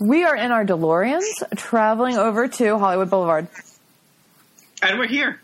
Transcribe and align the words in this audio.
We 0.00 0.24
are 0.24 0.34
in 0.34 0.50
our 0.50 0.64
DeLoreans 0.64 1.22
traveling 1.56 2.16
over 2.16 2.48
to 2.48 2.78
Hollywood 2.78 3.10
Boulevard. 3.10 3.46
And 4.82 4.98
we're 4.98 5.06
here. 5.06 5.40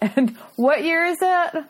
And 0.00 0.36
what 0.56 0.82
year 0.82 1.04
is 1.04 1.18
it? 1.22 1.64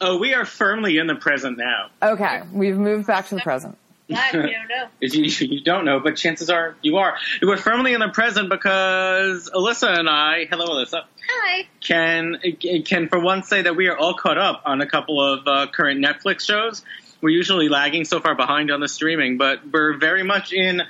Oh, 0.00 0.18
we 0.18 0.34
are 0.34 0.44
firmly 0.44 0.98
in 0.98 1.06
the 1.06 1.14
present 1.14 1.56
now. 1.56 1.88
Okay, 2.02 2.42
we've 2.52 2.76
moved 2.76 3.06
back 3.06 3.28
to 3.28 3.34
the 3.34 3.40
present. 3.40 3.78
Glad 4.08 4.34
you 4.34 4.42
don't 4.42 4.68
know. 4.68 4.86
You, 5.00 5.22
you 5.24 5.60
don't 5.62 5.84
know, 5.84 6.00
but 6.00 6.16
chances 6.16 6.50
are 6.50 6.76
you 6.82 6.98
are. 6.98 7.16
We're 7.42 7.56
firmly 7.56 7.94
in 7.94 8.00
the 8.00 8.08
present 8.08 8.50
because 8.50 9.50
Alyssa 9.50 9.98
and 9.98 10.08
I, 10.08 10.46
hello 10.50 10.66
Alyssa, 10.66 11.04
Hi. 11.28 11.66
can 11.80 12.38
can 12.84 13.08
for 13.08 13.20
once 13.20 13.48
say 13.48 13.62
that 13.62 13.74
we 13.74 13.88
are 13.88 13.96
all 13.96 14.14
caught 14.14 14.38
up 14.38 14.62
on 14.66 14.80
a 14.80 14.86
couple 14.86 15.20
of 15.20 15.46
uh, 15.46 15.66
current 15.72 16.04
Netflix 16.04 16.42
shows. 16.46 16.82
We're 17.20 17.30
usually 17.30 17.68
lagging 17.68 18.04
so 18.04 18.20
far 18.20 18.34
behind 18.34 18.70
on 18.70 18.80
the 18.80 18.88
streaming, 18.88 19.38
but 19.38 19.60
we're 19.70 19.96
very 19.96 20.22
much 20.22 20.52
in 20.52 20.82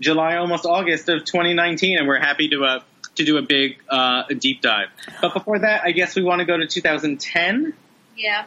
July, 0.00 0.36
almost 0.36 0.64
August 0.64 1.08
of 1.08 1.24
2019, 1.24 1.98
and 1.98 2.08
we're 2.08 2.18
happy 2.18 2.48
to 2.48 2.64
uh, 2.64 2.80
to 3.16 3.24
do 3.24 3.36
a 3.36 3.42
big 3.42 3.78
uh, 3.88 4.24
deep 4.38 4.62
dive. 4.62 4.88
But 5.20 5.34
before 5.34 5.58
that, 5.58 5.82
I 5.84 5.92
guess 5.92 6.16
we 6.16 6.22
want 6.22 6.40
to 6.40 6.46
go 6.46 6.56
to 6.56 6.66
2010. 6.66 7.74
Yeah. 8.16 8.46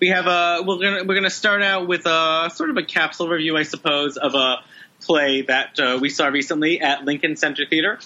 We 0.00 0.08
have 0.08 0.26
a 0.26 0.62
we're 0.66 0.78
gonna 0.78 1.04
we're 1.04 1.14
gonna 1.14 1.30
start 1.30 1.62
out 1.62 1.86
with 1.86 2.06
a 2.06 2.50
sort 2.54 2.70
of 2.70 2.76
a 2.76 2.82
capsule 2.82 3.28
review, 3.28 3.56
I 3.56 3.62
suppose, 3.62 4.16
of 4.16 4.34
a 4.34 4.56
play 5.00 5.42
that 5.42 5.78
uh, 5.78 5.98
we 6.00 6.08
saw 6.08 6.26
recently 6.26 6.80
at 6.80 7.04
Lincoln 7.04 7.36
Center 7.36 7.64
Theater. 7.66 7.98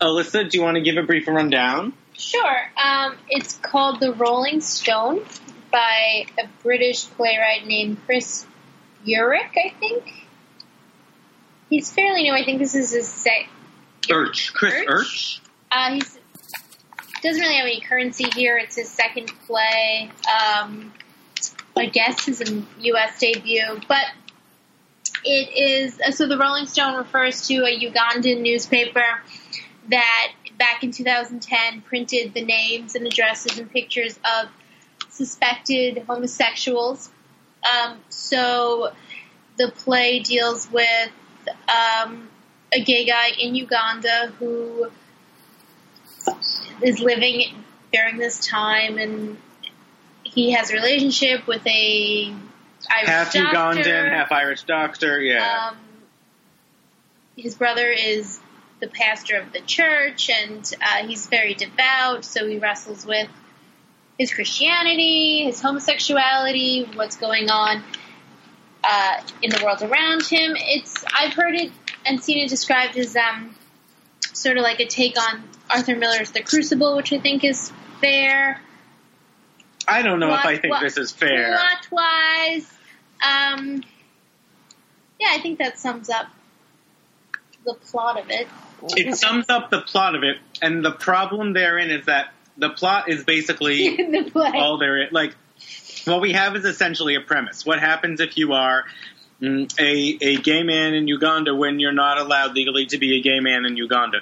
Alyssa, 0.00 0.48
do 0.48 0.56
you 0.56 0.64
want 0.64 0.76
to 0.76 0.80
give 0.80 0.96
a 0.96 1.02
brief 1.02 1.28
rundown? 1.28 1.92
Sure. 2.16 2.70
Um, 2.82 3.16
it's 3.28 3.56
called 3.56 4.00
The 4.00 4.12
Rolling 4.12 4.60
Stone 4.60 5.24
by 5.70 6.26
a 6.38 6.48
British 6.62 7.06
playwright 7.06 7.66
named 7.66 7.98
Chris 8.06 8.46
Urich, 9.06 9.56
I 9.56 9.74
think. 9.78 10.26
He's 11.70 11.90
fairly 11.90 12.24
new. 12.24 12.34
I 12.34 12.44
think 12.44 12.58
this 12.58 12.74
is 12.74 12.92
his 12.92 13.08
sec. 13.08 13.48
Urch, 14.08 14.52
Chris 14.52 14.74
Urch? 14.86 15.40
Uh, 15.70 15.94
he's 15.94 16.18
doesn't 17.22 17.40
really 17.40 17.56
have 17.56 17.66
any 17.66 17.80
currency 17.80 18.24
here. 18.34 18.56
It's 18.56 18.76
his 18.76 18.90
second 18.90 19.28
play. 19.46 20.10
Um, 20.26 20.92
I 21.76 21.86
guess 21.86 22.26
his 22.26 22.42
U.S. 22.80 23.18
debut, 23.18 23.80
but 23.88 24.04
it 25.24 25.56
is 25.56 26.00
uh, 26.00 26.10
so. 26.10 26.26
The 26.26 26.38
Rolling 26.38 26.66
Stone 26.66 26.96
refers 26.96 27.46
to 27.48 27.64
a 27.64 27.78
Ugandan 27.78 28.42
newspaper 28.42 29.22
that 29.88 30.32
back 30.58 30.82
in 30.82 30.90
2010 30.90 31.82
printed 31.82 32.34
the 32.34 32.44
names 32.44 32.94
and 32.94 33.06
addresses 33.06 33.58
and 33.58 33.70
pictures 33.70 34.18
of 34.18 34.50
suspected 35.08 36.04
homosexuals. 36.06 37.10
Um, 37.64 37.98
so 38.08 38.92
the 39.58 39.70
play 39.70 40.20
deals 40.20 40.70
with 40.70 41.10
um, 41.68 42.28
a 42.72 42.82
gay 42.82 43.04
guy 43.04 43.30
in 43.38 43.54
Uganda 43.54 44.32
who 44.38 44.90
is 46.82 47.00
living 47.00 47.64
during 47.92 48.18
this 48.18 48.46
time, 48.46 48.98
and 48.98 49.36
he 50.22 50.52
has 50.52 50.70
a 50.70 50.74
relationship 50.74 51.46
with 51.46 51.66
a 51.66 52.34
Irish 52.90 53.08
Half 53.08 53.32
doctor. 53.32 53.82
Ugandan, 53.82 54.10
half 54.10 54.32
Irish 54.32 54.62
doctor. 54.62 55.20
Yeah. 55.20 55.70
Um, 55.70 55.76
his 57.36 57.54
brother 57.54 57.88
is 57.88 58.40
the 58.80 58.88
pastor 58.88 59.36
of 59.36 59.52
the 59.52 59.60
church, 59.60 60.30
and 60.30 60.70
uh, 60.80 61.06
he's 61.06 61.26
very 61.26 61.54
devout, 61.54 62.24
so 62.24 62.46
he 62.46 62.58
wrestles 62.58 63.04
with 63.04 63.28
his 64.18 64.32
Christianity, 64.32 65.44
his 65.44 65.60
homosexuality, 65.60 66.88
what's 66.94 67.16
going 67.16 67.50
on 67.50 67.82
uh, 68.84 69.20
in 69.42 69.50
the 69.50 69.62
world 69.64 69.82
around 69.82 70.24
him. 70.24 70.54
It's 70.56 71.04
I've 71.12 71.34
heard 71.34 71.54
it 71.54 71.72
and 72.06 72.22
seen 72.22 72.38
it 72.38 72.48
described 72.48 72.96
as 72.96 73.16
um, 73.16 73.54
sort 74.32 74.56
of 74.56 74.62
like 74.62 74.80
a 74.80 74.86
take 74.86 75.18
on 75.18 75.42
Arthur 75.70 75.96
Miller's 75.96 76.30
The 76.30 76.42
Crucible, 76.42 76.96
which 76.96 77.12
I 77.12 77.18
think 77.18 77.44
is 77.44 77.72
fair. 78.00 78.60
I 79.86 80.02
don't 80.02 80.20
know 80.20 80.32
if 80.32 80.44
I 80.44 80.56
think 80.56 80.72
plot- 80.72 80.82
this 80.82 80.96
is 80.96 81.10
fair. 81.10 81.56
Plot 81.56 81.86
wise, 81.90 82.72
um, 83.22 83.82
yeah, 85.18 85.28
I 85.32 85.40
think 85.40 85.58
that 85.58 85.78
sums 85.78 86.08
up 86.08 86.26
the 87.64 87.74
plot 87.74 88.18
of 88.18 88.30
it. 88.30 88.46
It 88.96 89.14
sums 89.16 89.46
up 89.48 89.70
the 89.70 89.82
plot 89.82 90.14
of 90.14 90.22
it, 90.22 90.38
and 90.62 90.84
the 90.84 90.92
problem 90.92 91.52
therein 91.52 91.90
is 91.90 92.06
that 92.06 92.32
the 92.56 92.70
plot 92.70 93.08
is 93.08 93.24
basically 93.24 93.96
the 93.96 94.52
all 94.54 94.78
there 94.78 95.02
is. 95.02 95.12
Like, 95.12 95.34
what 96.04 96.20
we 96.20 96.32
have 96.32 96.56
is 96.56 96.64
essentially 96.64 97.14
a 97.14 97.20
premise. 97.20 97.64
What 97.64 97.80
happens 97.80 98.20
if 98.20 98.36
you 98.36 98.52
are 98.52 98.84
mm, 99.40 99.70
a 99.78 100.18
a 100.24 100.36
gay 100.36 100.62
man 100.62 100.94
in 100.94 101.08
Uganda 101.08 101.54
when 101.54 101.80
you're 101.80 101.92
not 101.92 102.18
allowed 102.18 102.54
legally 102.54 102.86
to 102.86 102.98
be 102.98 103.18
a 103.18 103.22
gay 103.22 103.40
man 103.40 103.64
in 103.64 103.76
Uganda? 103.76 104.20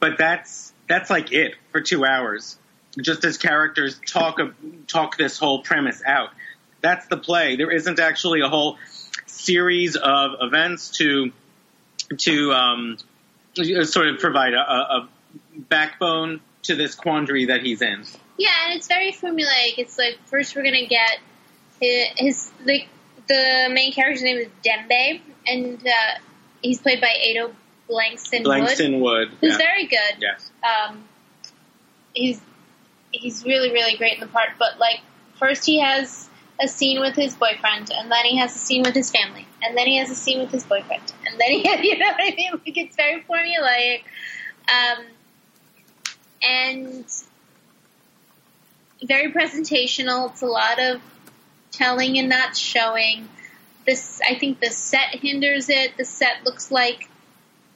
But 0.00 0.18
that's 0.18 0.72
that's 0.88 1.10
like 1.10 1.32
it 1.32 1.54
for 1.72 1.80
two 1.80 2.04
hours. 2.04 2.58
Just 3.00 3.24
as 3.24 3.36
characters 3.36 4.00
talk 4.06 4.38
talk 4.86 5.16
this 5.16 5.38
whole 5.38 5.62
premise 5.62 6.02
out. 6.06 6.30
That's 6.80 7.06
the 7.06 7.16
play. 7.16 7.56
There 7.56 7.70
isn't 7.70 7.98
actually 7.98 8.40
a 8.40 8.48
whole 8.48 8.78
series 9.26 9.96
of 9.96 10.32
events 10.40 10.90
to 10.98 11.32
to 12.18 12.52
um, 12.52 12.98
sort 13.54 14.08
of 14.08 14.18
provide 14.18 14.54
a, 14.54 14.60
a, 14.60 14.78
a 14.98 15.08
backbone 15.56 16.40
to 16.62 16.74
this 16.74 16.94
quandary 16.94 17.46
that 17.46 17.62
he's 17.62 17.82
in. 17.82 18.04
Yeah, 18.38 18.50
and 18.66 18.76
it's 18.76 18.88
very 18.88 19.12
formulaic. 19.12 19.78
It's 19.78 19.98
like 19.98 20.18
first 20.26 20.54
we're 20.54 20.64
gonna 20.64 20.86
get 20.86 21.18
his, 21.80 22.08
his 22.16 22.52
like 22.64 22.88
the 23.28 23.68
main 23.72 23.92
character's 23.92 24.22
name 24.22 24.36
is 24.36 24.48
Dembe, 24.64 25.20
and 25.46 25.86
uh, 25.86 26.18
he's 26.62 26.80
played 26.80 27.00
by 27.00 27.08
Ato 27.30 27.54
Blankson, 27.88 28.38
Wood, 28.38 28.46
Langston 28.46 29.00
Wood. 29.00 29.30
who's 29.40 29.52
yeah. 29.52 29.58
very 29.58 29.86
good. 29.86 30.16
Yes. 30.20 30.50
Um, 30.62 31.04
he's 32.14 32.40
he's 33.12 33.44
really 33.44 33.70
really 33.72 33.96
great 33.96 34.14
in 34.14 34.20
the 34.20 34.26
part. 34.26 34.50
But 34.58 34.78
like 34.78 35.00
first 35.38 35.64
he 35.64 35.80
has 35.80 36.28
a 36.60 36.68
scene 36.68 37.00
with 37.00 37.14
his 37.14 37.34
boyfriend, 37.34 37.90
and 37.90 38.10
then 38.10 38.24
he 38.24 38.38
has 38.38 38.54
a 38.54 38.58
scene 38.58 38.82
with 38.82 38.94
his 38.94 39.10
family, 39.10 39.46
and 39.62 39.76
then 39.76 39.86
he 39.86 39.98
has 39.98 40.10
a 40.10 40.14
scene 40.14 40.40
with 40.40 40.50
his 40.50 40.64
boyfriend, 40.64 41.12
and 41.26 41.40
then 41.40 41.50
he 41.50 41.58
you 41.88 41.98
know 41.98 42.06
what 42.06 42.20
I 42.20 42.34
mean? 42.36 42.52
Like 42.52 42.76
it's 42.76 42.96
very 42.96 43.22
formulaic. 43.22 44.02
Um, 44.68 45.04
and 46.42 47.04
very 49.04 49.32
presentational. 49.32 50.30
It's 50.30 50.42
a 50.42 50.46
lot 50.46 50.78
of 50.80 51.00
telling 51.72 52.18
and 52.18 52.28
not 52.28 52.56
showing. 52.56 53.28
This, 53.86 54.20
I 54.28 54.34
think, 54.36 54.60
the 54.60 54.70
set 54.70 55.14
hinders 55.14 55.68
it. 55.68 55.96
The 55.96 56.04
set 56.04 56.44
looks 56.44 56.70
like 56.72 57.08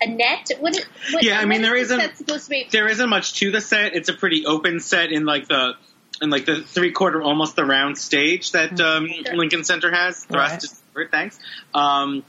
a 0.03 0.09
net. 0.09 0.51
What? 0.59 0.77
is- 0.77 0.85
what 1.13 1.23
Yeah, 1.23 1.39
I 1.39 1.45
mean, 1.45 1.61
what 1.63 1.69
there 1.69 1.77
is 1.77 1.89
the 1.89 1.95
isn't- 1.97 2.09
set 2.11 2.19
supposed 2.19 2.45
to 2.45 2.51
be. 2.51 2.69
There 2.71 2.89
isn't 2.89 3.09
much 3.09 3.35
to 3.35 3.51
the 3.53 3.61
set. 3.61 3.95
It's 3.95 4.09
a 4.09 4.15
pretty 4.15 4.45
open 4.47 4.81
set 4.81 5.13
in 5.13 5.25
like 5.25 5.47
the 5.47 5.75
in 6.23 6.29
like 6.29 6.45
the 6.45 6.61
three 6.63 6.91
quarter, 6.93 7.23
almost 7.23 7.57
the 7.57 7.65
round 7.65 7.97
stage 7.97 8.53
that 8.53 8.79
um, 8.81 9.09
Sure. 9.09 9.37
Lincoln 9.37 9.65
Center 9.65 9.91
has. 9.91 10.25
The 10.25 10.37
Right. 10.37 10.63
is 10.63 10.83
thanks. 11.11 11.39
Um, 11.73 12.25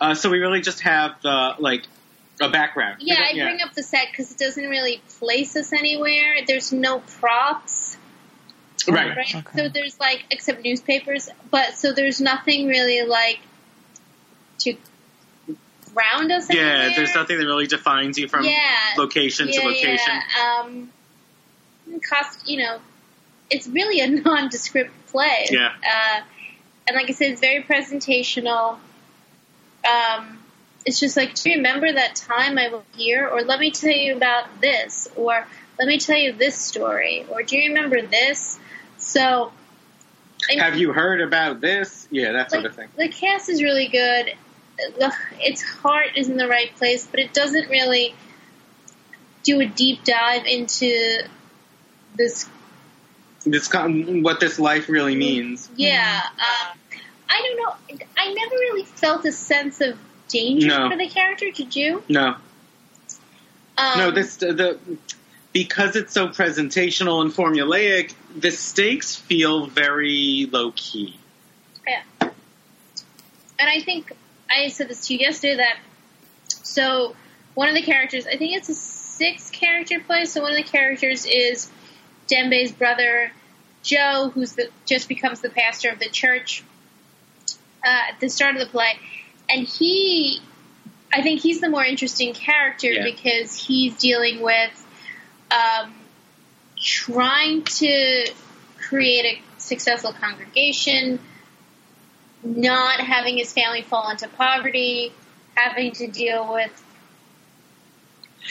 uh, 0.00 0.14
so 0.14 0.30
we 0.30 0.38
really 0.38 0.62
just 0.62 0.80
have 0.80 1.20
the 1.22 1.54
like 1.60 1.84
a 2.40 2.48
background. 2.48 2.96
Yeah, 3.00 3.20
I 3.20 3.34
bring 3.34 3.60
up 3.60 3.72
the 3.74 3.82
set 3.84 4.08
because 4.10 4.32
it 4.32 4.38
doesn't 4.38 4.68
really 4.68 5.00
place 5.20 5.54
us 5.56 5.72
anywhere. 5.72 6.38
There's 6.46 6.72
no 6.72 6.98
props, 7.20 7.85
right. 8.92 9.16
right? 9.16 9.34
Okay. 9.34 9.58
So 9.58 9.68
there's 9.68 9.98
like 10.00 10.24
except 10.30 10.62
newspapers, 10.62 11.28
but 11.50 11.74
so 11.74 11.92
there's 11.92 12.20
nothing 12.20 12.66
really 12.66 13.06
like 13.06 13.40
to 14.60 14.76
ground 15.94 16.30
us. 16.30 16.52
Yeah, 16.52 16.62
anywhere. 16.62 16.92
there's 16.96 17.14
nothing 17.14 17.38
that 17.38 17.46
really 17.46 17.66
defines 17.66 18.18
you 18.18 18.28
from 18.28 18.44
Yeah. 18.44 18.94
location 18.98 19.48
yeah, 19.48 19.60
to 19.60 19.66
location. 19.66 20.14
Yeah. 20.36 20.60
Um, 20.60 20.90
cost, 22.08 22.48
you 22.48 22.58
know, 22.58 22.78
it's 23.50 23.66
really 23.66 24.00
a 24.00 24.08
nondescript 24.22 24.92
play. 25.08 25.46
Yeah. 25.50 25.72
Uh, 25.82 26.20
and 26.86 26.96
like 26.96 27.08
I 27.08 27.12
said, 27.12 27.32
it's 27.32 27.40
very 27.40 27.62
presentational. 27.62 28.78
Um, 29.84 30.38
it's 30.84 31.00
just 31.00 31.16
like, 31.16 31.34
do 31.34 31.50
you 31.50 31.56
remember 31.56 31.92
that 31.92 32.14
time 32.14 32.58
I 32.58 32.68
was 32.68 32.82
here? 32.96 33.26
Or 33.26 33.42
let 33.42 33.58
me 33.58 33.70
tell 33.70 33.90
you 33.90 34.16
about 34.16 34.60
this. 34.60 35.08
Or 35.16 35.46
let 35.78 35.88
me 35.88 35.98
tell 35.98 36.16
you 36.16 36.32
this 36.32 36.56
story. 36.56 37.26
Or 37.28 37.42
do 37.42 37.56
you 37.56 37.70
remember 37.70 38.02
this? 38.02 38.58
So, 39.06 39.52
I- 40.50 40.62
Have 40.62 40.76
you 40.76 40.92
heard 40.92 41.20
about 41.20 41.60
this? 41.60 42.08
Yeah, 42.10 42.32
that 42.32 42.50
sort 42.50 42.64
like, 42.64 42.70
of 42.72 42.76
thing. 42.76 42.88
the 42.96 43.08
cast 43.08 43.48
is 43.48 43.62
really 43.62 43.86
good. 43.88 44.32
Its 45.40 45.62
heart 45.62 46.10
is 46.16 46.28
in 46.28 46.36
the 46.36 46.48
right 46.48 46.74
place, 46.76 47.06
but 47.06 47.20
it 47.20 47.32
doesn't 47.32 47.70
really 47.70 48.14
do 49.44 49.60
a 49.60 49.66
deep 49.66 50.04
dive 50.04 50.44
into 50.44 51.22
this. 52.16 52.48
This 53.44 53.72
what 53.72 54.40
this 54.40 54.58
life 54.58 54.88
really 54.88 55.14
means. 55.14 55.70
Yeah, 55.76 56.20
um, 56.38 56.78
I 57.30 57.42
don't 57.42 57.56
know. 57.56 58.04
I 58.18 58.34
never 58.34 58.54
really 58.56 58.84
felt 58.84 59.24
a 59.24 59.32
sense 59.32 59.80
of 59.80 59.96
danger 60.28 60.66
No. 60.66 60.90
for 60.90 60.96
the 60.96 61.08
character. 61.08 61.46
Did 61.52 61.74
you? 61.76 62.02
No, 62.08 62.34
Um, 63.78 63.98
no. 63.98 64.10
This 64.10 64.36
the 64.36 64.78
because 65.52 65.94
it's 65.96 66.12
so 66.12 66.28
presentational 66.28 67.22
and 67.22 67.32
formulaic. 67.32 68.12
The 68.36 68.50
stakes 68.50 69.16
feel 69.16 69.66
very 69.66 70.48
low 70.50 70.72
key. 70.76 71.18
Yeah, 71.86 72.02
and 72.20 72.30
I 73.58 73.80
think 73.80 74.12
I 74.50 74.68
said 74.68 74.88
this 74.88 75.06
to 75.08 75.14
you 75.14 75.20
yesterday 75.20 75.56
that 75.56 75.78
So 76.62 77.16
one 77.54 77.68
of 77.68 77.74
the 77.74 77.82
characters, 77.82 78.26
I 78.26 78.36
think 78.36 78.56
it's 78.56 78.68
a 78.68 78.74
six 78.74 79.50
character 79.50 79.98
play. 80.00 80.26
So 80.26 80.42
one 80.42 80.50
of 80.52 80.56
the 80.56 80.62
characters 80.70 81.24
is 81.24 81.70
Dembe's 82.28 82.72
brother 82.72 83.32
Joe, 83.82 84.30
who's 84.34 84.52
the, 84.54 84.68
just 84.84 85.08
becomes 85.08 85.40
the 85.40 85.48
pastor 85.48 85.88
of 85.90 85.98
the 85.98 86.08
church 86.08 86.62
uh, 87.84 88.10
at 88.12 88.20
the 88.20 88.28
start 88.28 88.56
of 88.56 88.60
the 88.60 88.66
play, 88.66 88.98
and 89.48 89.66
he, 89.66 90.40
I 91.12 91.22
think 91.22 91.40
he's 91.40 91.60
the 91.60 91.68
more 91.68 91.84
interesting 91.84 92.34
character 92.34 92.88
Yeah. 92.88 93.04
because 93.04 93.54
he's 93.54 93.96
dealing 93.96 94.42
with 94.42 94.86
um, 95.52 95.94
trying 96.76 97.64
to 97.64 98.30
create 98.78 99.24
a 99.24 99.60
successful 99.60 100.12
congregation, 100.12 101.18
not 102.42 103.00
having 103.00 103.36
his 103.36 103.52
family 103.52 103.82
fall 103.82 104.10
into 104.10 104.28
poverty, 104.28 105.12
having 105.54 105.92
to 105.92 106.06
deal 106.06 106.52
with 106.52 106.84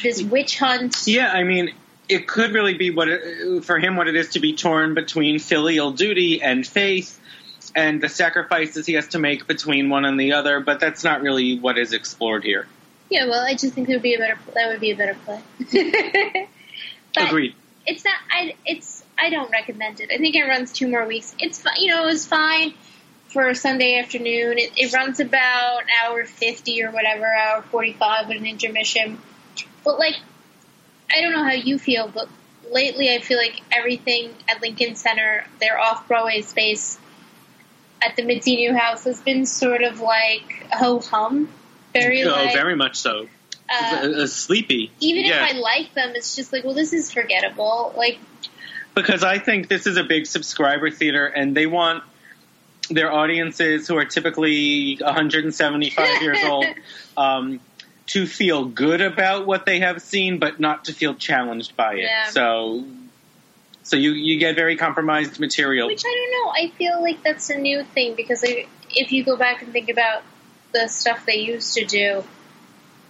this 0.04 0.22
witch 0.22 0.60
hunt. 0.60 1.04
Yeah, 1.06 1.32
I 1.32 1.44
mean, 1.44 1.74
it 2.10 2.28
could 2.28 2.54
really 2.54 2.74
be 2.74 2.92
what 2.92 3.08
it, 3.08 3.64
for 3.64 3.80
him 3.80 3.96
what 3.96 4.08
it 4.08 4.16
is 4.16 4.30
to 4.30 4.40
be 4.40 4.56
torn 4.56 4.94
between 4.94 5.40
filial 5.40 5.92
duty 5.92 6.42
and 6.42 6.66
faith, 6.66 7.20
and 7.76 8.02
the 8.02 8.10
sacrifices 8.10 8.86
he 8.86 8.94
has 8.94 9.08
to 9.10 9.20
make 9.20 9.48
between 9.48 9.90
one 9.90 10.06
and 10.06 10.20
the 10.20 10.34
other. 10.34 10.60
But 10.60 10.80
that's 10.80 11.04
not 11.04 11.22
really 11.22 11.60
what 11.60 11.78
is 11.78 11.94
explored 11.94 12.44
here. 12.44 12.68
Yeah, 13.10 13.28
well, 13.28 13.46
I 13.46 13.54
just 13.54 13.74
think 13.74 13.88
it 13.88 13.94
would 13.94 14.02
be 14.02 14.16
a 14.16 14.20
better. 14.20 14.38
That 14.54 14.70
would 14.70 14.80
be 14.80 14.92
a 14.92 14.96
better 14.96 15.16
play. 15.26 15.42
but 17.14 17.28
Agreed. 17.28 17.56
It's 17.86 18.04
not. 18.04 18.16
I. 18.32 18.56
It's. 18.66 19.04
I 19.18 19.30
don't 19.30 19.52
recommend 19.52 20.00
it. 20.02 20.10
I 20.12 20.18
think 20.18 20.36
it 20.36 20.44
runs 20.44 20.72
two 20.72 20.88
more 20.88 21.06
weeks. 21.06 21.36
It's. 21.40 21.64
You 21.78 21.94
know, 21.94 22.04
it 22.04 22.08
was 22.08 22.26
fine 22.26 22.74
for 23.28 23.48
a 23.48 23.56
Sunday 23.56 24.00
afternoon. 24.00 24.58
It, 24.58 24.72
it 24.78 24.94
runs 24.94 25.20
about 25.20 25.84
an 25.84 25.90
hour 26.04 26.26
fifty 26.26 26.84
or 26.84 26.92
whatever, 26.92 27.26
hour 27.26 27.62
forty-five 27.62 28.28
with 28.28 28.38
an 28.38 28.46
intermission. 28.46 29.20
But 29.84 30.00
like, 30.00 30.16
I 31.12 31.22
don't 31.22 31.34
know 31.34 31.44
how 31.44 31.54
you 31.54 31.78
feel, 31.78 32.08
but 32.08 32.28
lately 32.72 33.14
I 33.14 33.20
feel 33.20 33.38
like 33.38 33.62
everything 33.72 34.32
at 34.50 34.62
Lincoln 34.62 34.96
Center, 34.96 35.46
their 35.60 35.80
off 35.80 36.08
Broadway 36.08 36.42
space 36.42 36.98
at 38.02 38.16
the 38.16 38.24
Mitzi 38.24 38.56
Newhouse, 38.68 39.04
has 39.04 39.22
been 39.22 39.46
sort 39.46 39.84
of 39.84 40.00
like 40.00 40.68
ho 40.72 41.00
hum. 41.00 41.50
Very 41.94 42.24
oh, 42.24 42.32
like. 42.32 42.54
very 42.54 42.76
much 42.76 42.98
so. 42.98 43.28
Uh, 43.70 44.28
sleepy. 44.28 44.92
even 45.00 45.26
yeah. 45.26 45.46
if 45.46 45.56
I 45.56 45.58
like 45.58 45.94
them, 45.94 46.14
it's 46.16 46.36
just 46.36 46.54
like, 46.54 46.64
well, 46.64 46.74
this 46.74 46.94
is 46.94 47.12
forgettable. 47.12 47.94
Like, 47.98 48.20
because 48.94 49.24
I 49.24 49.40
think 49.40 49.68
this 49.68 49.88
is 49.88 49.98
a 49.98 50.04
big 50.04 50.26
subscriber 50.26 50.90
theater, 50.92 51.26
and 51.26 51.56
they 51.56 51.66
want 51.66 52.04
their 52.90 53.12
audiences 53.12 53.88
who 53.88 53.98
are 53.98 54.06
typically 54.06 54.98
175 54.98 56.22
years 56.22 56.44
old 56.44 56.66
um, 57.18 57.60
to 58.08 58.28
feel 58.28 58.66
good 58.66 59.02
about 59.02 59.48
what 59.48 59.66
they 59.66 59.80
have 59.80 60.02
seen, 60.02 60.40
but 60.40 60.60
not 60.60 60.86
to 60.86 60.94
feel 60.94 61.16
challenged 61.16 61.76
by 61.76 61.96
it. 61.96 62.04
Yeah. 62.04 62.30
So, 62.30 62.86
so 63.84 63.98
you 63.98 64.12
you 64.12 64.40
get 64.40 64.56
very 64.56 64.78
compromised 64.78 65.40
material. 65.40 65.88
which 65.88 66.04
I 66.06 66.14
don't 66.14 66.46
know. 66.46 66.52
I 66.52 66.78
feel 66.78 67.02
like 67.02 67.24
that's 67.24 67.50
a 67.50 67.58
new 67.58 67.84
thing 67.84 68.16
because 68.16 68.44
I, 68.44 68.68
if 68.92 69.12
you 69.12 69.24
go 69.24 69.36
back 69.36 69.62
and 69.62 69.74
think 69.74 69.90
about 69.90 70.24
the 70.72 70.88
stuff 70.88 71.26
they 71.26 71.38
used 71.38 71.74
to 71.76 71.86
do, 71.86 72.24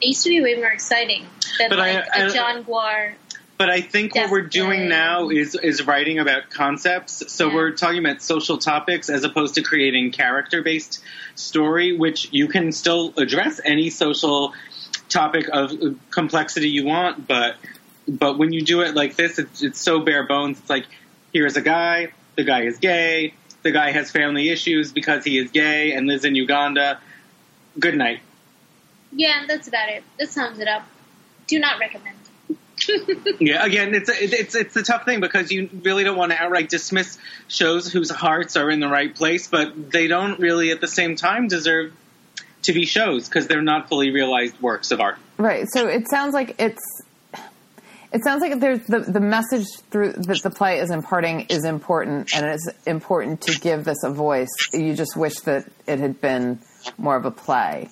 it 0.01 0.07
used 0.07 0.23
to 0.23 0.29
be 0.29 0.41
way 0.41 0.55
more 0.55 0.67
exciting 0.67 1.25
than 1.57 1.69
But 1.69 1.79
like 1.79 2.05
I- 2.15 2.25
a 2.25 2.29
John 2.29 2.63
Guare. 2.63 3.13
But 3.57 3.69
I 3.69 3.79
think 3.79 4.13
what 4.15 4.29
we're 4.31 4.41
doing 4.41 4.89
now 4.89 5.29
is 5.29 5.55
is 5.55 5.87
writing 5.87 6.19
about 6.19 6.49
concepts. 6.49 7.23
So 7.31 7.47
Yeah. 7.47 7.55
we're 7.55 7.71
talking 7.71 7.99
about 7.99 8.21
social 8.21 8.57
topics 8.57 9.09
as 9.09 9.23
opposed 9.23 9.55
to 9.55 9.61
creating 9.61 10.11
character 10.11 10.61
based 10.61 11.01
story, 11.35 11.95
which 11.95 12.27
you 12.31 12.47
can 12.49 12.73
still 12.73 13.13
address 13.15 13.61
any 13.63 13.89
social 13.89 14.53
topic 15.07 15.47
of 15.53 15.71
complexity 16.11 16.67
you 16.69 16.83
want, 16.85 17.27
but 17.27 17.55
but 18.07 18.37
when 18.37 18.51
you 18.51 18.61
do 18.61 18.81
it 18.81 18.93
like 18.93 19.15
this, 19.15 19.39
it's, 19.39 19.63
it's 19.63 19.81
so 19.81 19.99
bare 20.01 20.27
bones. 20.27 20.59
It's 20.59 20.69
like 20.69 20.85
here's 21.31 21.55
a 21.55 21.61
guy, 21.61 22.09
the 22.35 22.43
guy 22.43 22.63
is 22.63 22.77
gay, 22.77 23.33
the 23.63 23.71
guy 23.71 23.91
has 23.91 24.11
family 24.11 24.49
issues 24.49 24.91
because 24.91 25.23
he 25.23 25.37
is 25.37 25.49
gay 25.51 25.93
and 25.93 26.07
lives 26.07 26.25
in 26.25 26.35
Uganda. 26.35 26.99
Good 27.79 27.95
night. 27.95 28.19
Yeah, 29.15 29.45
that's 29.47 29.67
about 29.67 29.89
it. 29.89 30.03
That 30.19 30.29
sums 30.29 30.59
it 30.59 30.67
up. 30.67 30.83
Do 31.47 31.59
not 31.59 31.79
recommend. 31.79 32.17
Yeah, 33.39 33.65
again, 33.65 33.95
it's 33.95 34.09
a, 34.09 34.23
it's 34.23 34.53
it's 34.53 34.75
a 34.75 34.83
tough 34.83 35.05
thing 35.05 35.19
because 35.19 35.51
you 35.51 35.69
really 35.83 36.03
don't 36.03 36.17
want 36.17 36.31
to 36.31 36.41
outright 36.41 36.69
dismiss 36.69 37.17
shows 37.47 37.91
whose 37.91 38.09
hearts 38.09 38.57
are 38.57 38.69
in 38.69 38.79
the 38.79 38.87
right 38.87 39.13
place, 39.13 39.47
but 39.47 39.91
they 39.91 40.07
don't 40.07 40.39
really 40.39 40.71
at 40.71 40.81
the 40.81 40.87
same 40.87 41.15
time 41.15 41.47
deserve 41.47 41.93
to 42.63 42.73
be 42.73 42.85
shows 42.85 43.27
because 43.27 43.47
they're 43.47 43.61
not 43.61 43.89
fully 43.89 44.11
realized 44.11 44.59
works 44.61 44.91
of 44.91 44.99
art. 44.99 45.17
Right. 45.37 45.65
So 45.71 45.87
it 45.87 46.09
sounds 46.09 46.33
like 46.33 46.55
it's. 46.59 46.81
It 48.11 48.23
sounds 48.23 48.41
like 48.41 48.59
there's 48.59 48.85
the 48.87 48.99
the 48.99 49.19
message 49.19 49.65
through 49.89 50.13
that 50.13 50.41
the 50.43 50.49
play 50.49 50.79
is 50.79 50.91
imparting 50.91 51.47
is 51.49 51.65
important, 51.65 52.33
and 52.35 52.45
it's 52.45 52.67
important 52.85 53.41
to 53.41 53.59
give 53.59 53.83
this 53.83 54.03
a 54.03 54.09
voice. 54.11 54.49
You 54.73 54.95
just 54.95 55.17
wish 55.17 55.39
that 55.41 55.65
it 55.87 55.99
had 55.99 56.21
been 56.21 56.59
more 56.97 57.15
of 57.15 57.25
a 57.25 57.31
play. 57.31 57.89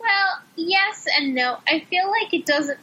Well, 0.00 0.40
yes 0.56 1.06
and 1.18 1.34
no. 1.34 1.58
I 1.66 1.80
feel 1.80 2.10
like 2.10 2.32
it 2.32 2.46
doesn't. 2.46 2.78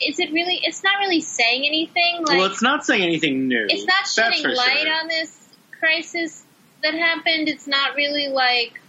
Is 0.00 0.18
it 0.18 0.32
really? 0.32 0.60
It's 0.62 0.82
not 0.82 0.98
really 1.00 1.20
saying 1.20 1.64
anything. 1.66 2.24
Like 2.26 2.38
well, 2.38 2.46
it's 2.46 2.62
not 2.62 2.84
saying 2.84 3.02
anything 3.02 3.48
new. 3.48 3.66
it's 3.68 3.84
not 3.84 4.06
shedding 4.06 4.54
light 4.54 4.78
sure. 4.82 4.94
on 4.94 5.08
this 5.08 5.48
crisis 5.78 6.42
that 6.82 6.94
happened. 6.94 7.48
It's 7.48 7.66
not 7.66 7.96
really 7.96 8.28
like, 8.28 8.80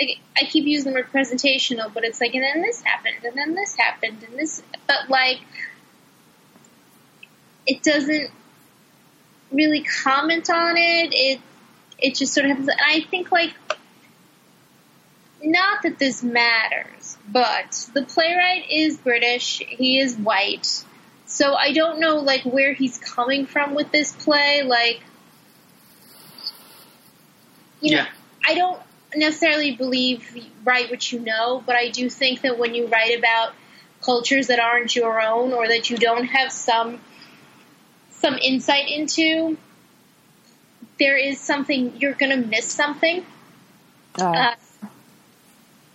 like 0.00 0.18
I 0.40 0.44
keep 0.44 0.64
using 0.64 0.92
the 0.92 0.98
word 1.00 1.12
presentational, 1.12 1.92
but 1.92 2.04
it's 2.04 2.20
like, 2.20 2.34
and 2.34 2.42
then 2.42 2.62
this 2.62 2.82
happened, 2.82 3.24
and 3.24 3.36
then 3.36 3.54
this 3.54 3.76
happened, 3.76 4.22
and 4.26 4.38
this, 4.38 4.62
but 4.86 5.10
like, 5.10 5.40
it 7.66 7.82
doesn't 7.82 8.30
really 9.52 9.82
comment 9.82 10.48
on 10.48 10.76
it. 10.76 11.12
It 11.12 11.40
it 11.98 12.14
just 12.14 12.32
sort 12.32 12.46
of 12.46 12.50
happens. 12.50 12.68
And 12.68 12.80
I 12.82 13.00
think 13.02 13.30
like, 13.30 13.54
not 15.42 15.82
that 15.82 15.98
this 15.98 16.22
matters, 16.22 17.16
but 17.28 17.88
the 17.94 18.02
playwright 18.02 18.70
is 18.70 18.98
British. 18.98 19.62
He 19.66 19.98
is 19.98 20.16
white. 20.16 20.84
So 21.26 21.54
I 21.54 21.72
don't 21.72 22.00
know 22.00 22.16
like 22.16 22.42
where 22.42 22.72
he's 22.72 22.98
coming 22.98 23.46
from 23.46 23.74
with 23.74 23.92
this 23.92 24.12
play. 24.12 24.62
Like, 24.62 25.00
you 27.80 27.96
know, 27.96 28.02
Yeah. 28.02 28.08
I 28.46 28.54
don't 28.54 28.80
necessarily 29.14 29.72
believe 29.72 30.50
write 30.64 30.90
what 30.90 31.12
you 31.12 31.20
know, 31.20 31.62
but 31.64 31.76
I 31.76 31.90
do 31.90 32.08
think 32.08 32.42
that 32.42 32.58
when 32.58 32.74
you 32.74 32.86
write 32.86 33.18
about 33.18 33.54
cultures 34.02 34.48
that 34.48 34.58
aren't 34.60 34.96
your 34.96 35.20
own 35.20 35.52
or 35.52 35.68
that 35.68 35.90
you 35.90 35.96
don't 35.96 36.24
have 36.24 36.50
some 36.52 37.00
some 38.10 38.36
insight 38.36 38.88
into, 38.88 39.56
there 40.98 41.16
is 41.16 41.40
something 41.40 41.96
you're 41.98 42.14
going 42.14 42.30
to 42.30 42.46
miss 42.46 42.70
something. 42.70 43.24
Uh, 44.18 44.24
Uh, 44.24 44.54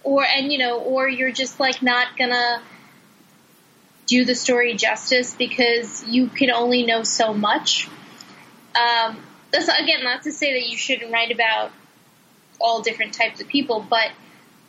or 0.06 0.24
and 0.24 0.54
you 0.54 0.60
know, 0.60 0.80
or 0.80 1.10
you're 1.10 1.32
just 1.32 1.60
like 1.60 1.82
not 1.82 2.16
gonna 2.18 2.62
do 4.06 4.24
the 4.24 4.36
story 4.36 4.76
justice 4.76 5.36
because 5.36 6.06
you 6.08 6.28
can 6.28 6.52
only 6.52 6.86
know 6.86 7.04
so 7.04 7.34
much. 7.34 7.90
Um, 8.76 9.18
that's 9.52 9.68
again 9.68 10.04
not 10.04 10.24
to 10.24 10.32
say 10.32 10.54
that 10.54 10.70
you 10.70 10.78
shouldn't 10.78 11.12
write 11.12 11.32
about 11.32 11.72
all 12.62 12.82
different 12.82 13.14
types 13.14 13.42
of 13.42 13.48
people, 13.48 13.86
but 13.90 14.12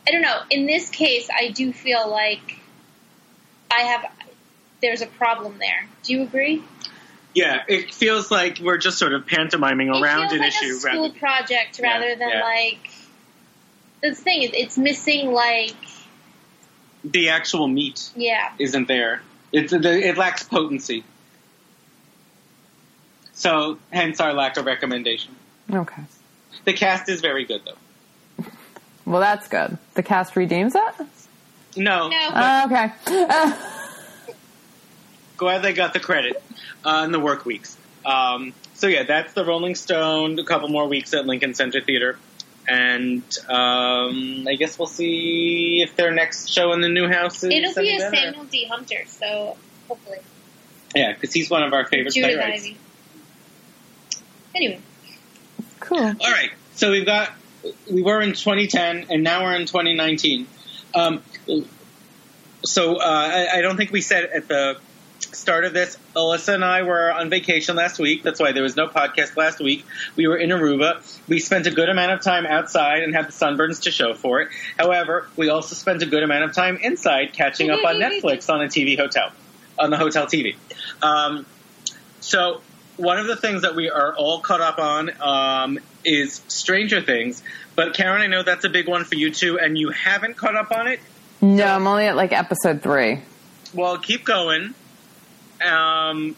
I 0.07 0.11
don't 0.11 0.23
know. 0.23 0.41
In 0.49 0.65
this 0.65 0.89
case, 0.89 1.29
I 1.33 1.49
do 1.49 1.71
feel 1.71 2.09
like 2.09 2.59
I 3.71 3.81
have 3.81 4.05
there's 4.81 5.01
a 5.01 5.07
problem 5.07 5.59
there. 5.59 5.87
Do 6.03 6.13
you 6.13 6.23
agree? 6.23 6.63
Yeah, 7.35 7.61
it 7.67 7.93
feels 7.93 8.31
like 8.31 8.57
we're 8.59 8.77
just 8.77 8.97
sort 8.97 9.13
of 9.13 9.27
pantomiming 9.27 9.89
around 9.89 10.31
an 10.31 10.39
like 10.39 10.47
issue. 10.47 10.73
a 10.73 10.79
school 10.79 11.03
rather, 11.09 11.19
project 11.19 11.79
Yeah, 11.79 11.91
rather 11.91 12.15
than 12.15 12.29
yeah. 12.29 12.43
like. 12.43 12.89
That's 14.01 14.19
the 14.19 14.23
thing. 14.23 14.41
is, 14.43 14.51
It's 14.53 14.77
missing 14.77 15.31
like 15.31 15.75
the 17.03 17.29
actual 17.29 17.67
meat 17.67 18.09
yeah. 18.15 18.51
isn't 18.59 18.87
there. 18.87 19.21
It's 19.51 19.73
it 19.73 20.17
lacks 20.17 20.43
potency. 20.43 21.03
So, 23.33 23.77
hence 23.91 24.19
our 24.19 24.33
lack 24.33 24.57
of 24.57 24.65
recommendation. 24.65 25.35
okay. 25.71 26.03
The 26.65 26.73
cast 26.73 27.07
is 27.07 27.21
very 27.21 27.45
good, 27.45 27.61
though. 27.65 28.45
Well, 29.05 29.21
that's 29.21 29.47
good. 29.47 29.77
The 29.93 30.03
cast 30.03 30.35
redeems 30.35 30.75
it. 30.75 30.81
No, 31.77 32.09
No. 32.09 32.29
Uh, 32.33 32.63
okay. 32.65 32.91
Uh, 33.05 33.55
glad 35.37 35.61
they 35.61 35.73
got 35.73 35.93
the 35.93 35.99
credit 35.99 36.41
uh, 36.83 37.03
in 37.05 37.11
the 37.11 37.19
work 37.19 37.45
weeks. 37.45 37.77
Um, 38.05 38.53
so 38.73 38.87
yeah, 38.87 39.03
that's 39.03 39.33
the 39.33 39.45
Rolling 39.45 39.75
Stone. 39.75 40.39
A 40.39 40.43
couple 40.43 40.69
more 40.69 40.87
weeks 40.87 41.13
at 41.13 41.25
Lincoln 41.25 41.53
Center 41.53 41.79
Theater, 41.79 42.17
and 42.67 43.23
um, 43.47 44.45
I 44.47 44.55
guess 44.55 44.77
we'll 44.77 44.87
see 44.87 45.81
if 45.81 45.95
their 45.95 46.11
next 46.11 46.49
show 46.49 46.73
in 46.73 46.81
the 46.81 46.89
new 46.89 47.07
house 47.07 47.43
is. 47.43 47.51
It'll 47.51 47.73
be 47.73 47.89
any 47.89 47.97
a 47.97 48.11
better. 48.11 48.15
Samuel 48.15 48.45
D. 48.45 48.65
Hunter, 48.65 49.03
so 49.07 49.57
hopefully. 49.87 50.19
Yeah, 50.95 51.13
because 51.13 51.33
he's 51.33 51.49
one 51.49 51.63
of 51.63 51.73
our 51.73 51.85
favorite 51.85 52.13
Judith 52.13 52.35
playwrights. 52.35 52.63
Ivy. 52.63 52.77
Anyway, 54.55 54.81
cool. 55.79 55.99
All 55.99 56.31
right, 56.31 56.51
so 56.75 56.91
we've 56.91 57.05
got 57.05 57.31
we 57.91 58.01
were 58.01 58.21
in 58.21 58.33
2010, 58.33 59.07
and 59.09 59.23
now 59.23 59.43
we're 59.43 59.55
in 59.55 59.65
2019. 59.65 60.47
Um, 60.95 61.21
so 62.63 62.95
uh, 62.95 62.99
I, 63.03 63.57
I 63.57 63.61
don't 63.61 63.77
think 63.77 63.91
we 63.91 64.01
said 64.01 64.25
at 64.25 64.47
the 64.47 64.77
start 65.19 65.65
of 65.65 65.73
this, 65.73 65.97
Alyssa 66.15 66.55
and 66.55 66.65
I 66.65 66.83
were 66.83 67.11
on 67.11 67.29
vacation 67.29 67.75
last 67.75 67.99
week. 67.99 68.23
That's 68.23 68.39
why 68.39 68.51
there 68.51 68.63
was 68.63 68.75
no 68.75 68.87
podcast 68.87 69.37
last 69.37 69.59
week. 69.59 69.85
We 70.15 70.27
were 70.27 70.37
in 70.37 70.49
Aruba. 70.49 71.01
We 71.27 71.39
spent 71.39 71.67
a 71.67 71.71
good 71.71 71.89
amount 71.89 72.11
of 72.11 72.21
time 72.21 72.45
outside 72.45 73.03
and 73.03 73.15
had 73.15 73.27
the 73.27 73.31
sunburns 73.31 73.83
to 73.83 73.91
show 73.91 74.13
for 74.13 74.41
it. 74.41 74.49
However, 74.77 75.27
we 75.35 75.49
also 75.49 75.75
spent 75.75 76.01
a 76.01 76.05
good 76.05 76.23
amount 76.23 76.43
of 76.43 76.53
time 76.53 76.77
inside 76.77 77.33
catching 77.33 77.69
up 77.69 77.83
on 77.83 77.95
Netflix 77.95 78.49
on 78.51 78.61
a 78.61 78.67
TV 78.67 78.97
hotel, 78.97 79.31
on 79.77 79.89
the 79.89 79.97
hotel 79.97 80.25
TV. 80.25 80.55
Um, 81.01 81.45
so 82.19 82.61
one 82.97 83.19
of 83.19 83.27
the 83.27 83.35
things 83.35 83.61
that 83.61 83.75
we 83.75 83.89
are 83.89 84.15
all 84.15 84.39
caught 84.41 84.61
up 84.61 84.79
on 84.79 85.11
um, 85.21 85.79
is 86.03 86.41
Stranger 86.47 87.01
Things. 87.01 87.43
But 87.75 87.93
Karen, 87.93 88.21
I 88.21 88.27
know 88.27 88.43
that's 88.43 88.65
a 88.65 88.69
big 88.69 88.87
one 88.87 89.03
for 89.03 89.15
you 89.15 89.31
too, 89.31 89.59
and 89.59 89.77
you 89.77 89.89
haven't 89.89 90.35
caught 90.35 90.55
up 90.55 90.71
on 90.71 90.87
it. 90.87 90.99
No, 91.41 91.65
I'm 91.65 91.85
only 91.85 92.07
at 92.07 92.15
like 92.15 92.33
episode 92.33 92.81
three. 92.81 93.21
Well, 93.73 93.99
keep 93.99 94.25
going. 94.25 94.73
Um, 95.61 96.35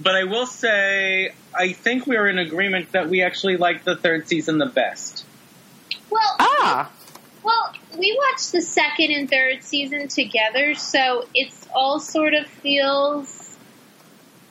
but 0.00 0.14
I 0.14 0.24
will 0.24 0.46
say, 0.46 1.32
I 1.54 1.72
think 1.72 2.06
we 2.06 2.16
are 2.16 2.28
in 2.28 2.38
agreement 2.38 2.92
that 2.92 3.08
we 3.08 3.22
actually 3.22 3.56
like 3.56 3.84
the 3.84 3.96
third 3.96 4.28
season 4.28 4.58
the 4.58 4.66
best. 4.66 5.24
Well, 6.10 6.36
Ah, 6.38 6.90
well, 7.42 7.72
we 7.98 8.18
watched 8.30 8.52
the 8.52 8.62
second 8.62 9.10
and 9.10 9.28
third 9.28 9.62
season 9.62 10.08
together, 10.08 10.74
so 10.74 11.26
it's 11.34 11.66
all 11.74 12.00
sort 12.00 12.34
of 12.34 12.46
feels 12.46 13.56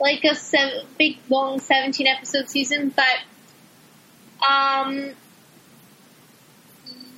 like 0.00 0.24
a 0.24 0.34
seven, 0.34 0.86
big 0.98 1.18
long 1.28 1.60
seventeen 1.60 2.06
episode 2.06 2.48
season. 2.48 2.94
But, 2.94 4.46
um, 4.46 5.10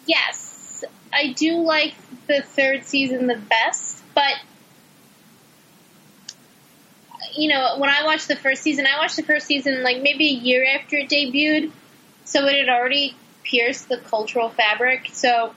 yes, 0.06 0.84
I 1.12 1.32
do 1.32 1.58
like 1.62 1.94
the 2.26 2.42
third 2.42 2.84
season 2.84 3.26
the 3.26 3.36
best, 3.36 4.02
but 4.14 4.34
you 7.36 7.48
know, 7.48 7.76
when 7.78 7.90
I 7.90 8.04
watched 8.04 8.28
the 8.28 8.36
first 8.36 8.62
season, 8.62 8.86
I 8.86 8.98
watched 8.98 9.16
the 9.16 9.22
first 9.22 9.46
season 9.46 9.82
like 9.82 10.02
maybe 10.02 10.28
a 10.28 10.38
year 10.38 10.66
after 10.78 10.96
it 10.96 11.08
debuted, 11.08 11.72
so 12.24 12.46
it 12.46 12.58
had 12.58 12.68
already 12.68 13.14
pierced 13.42 13.88
the 13.88 13.98
cultural 13.98 14.48
fabric. 14.50 15.08
So 15.12 15.54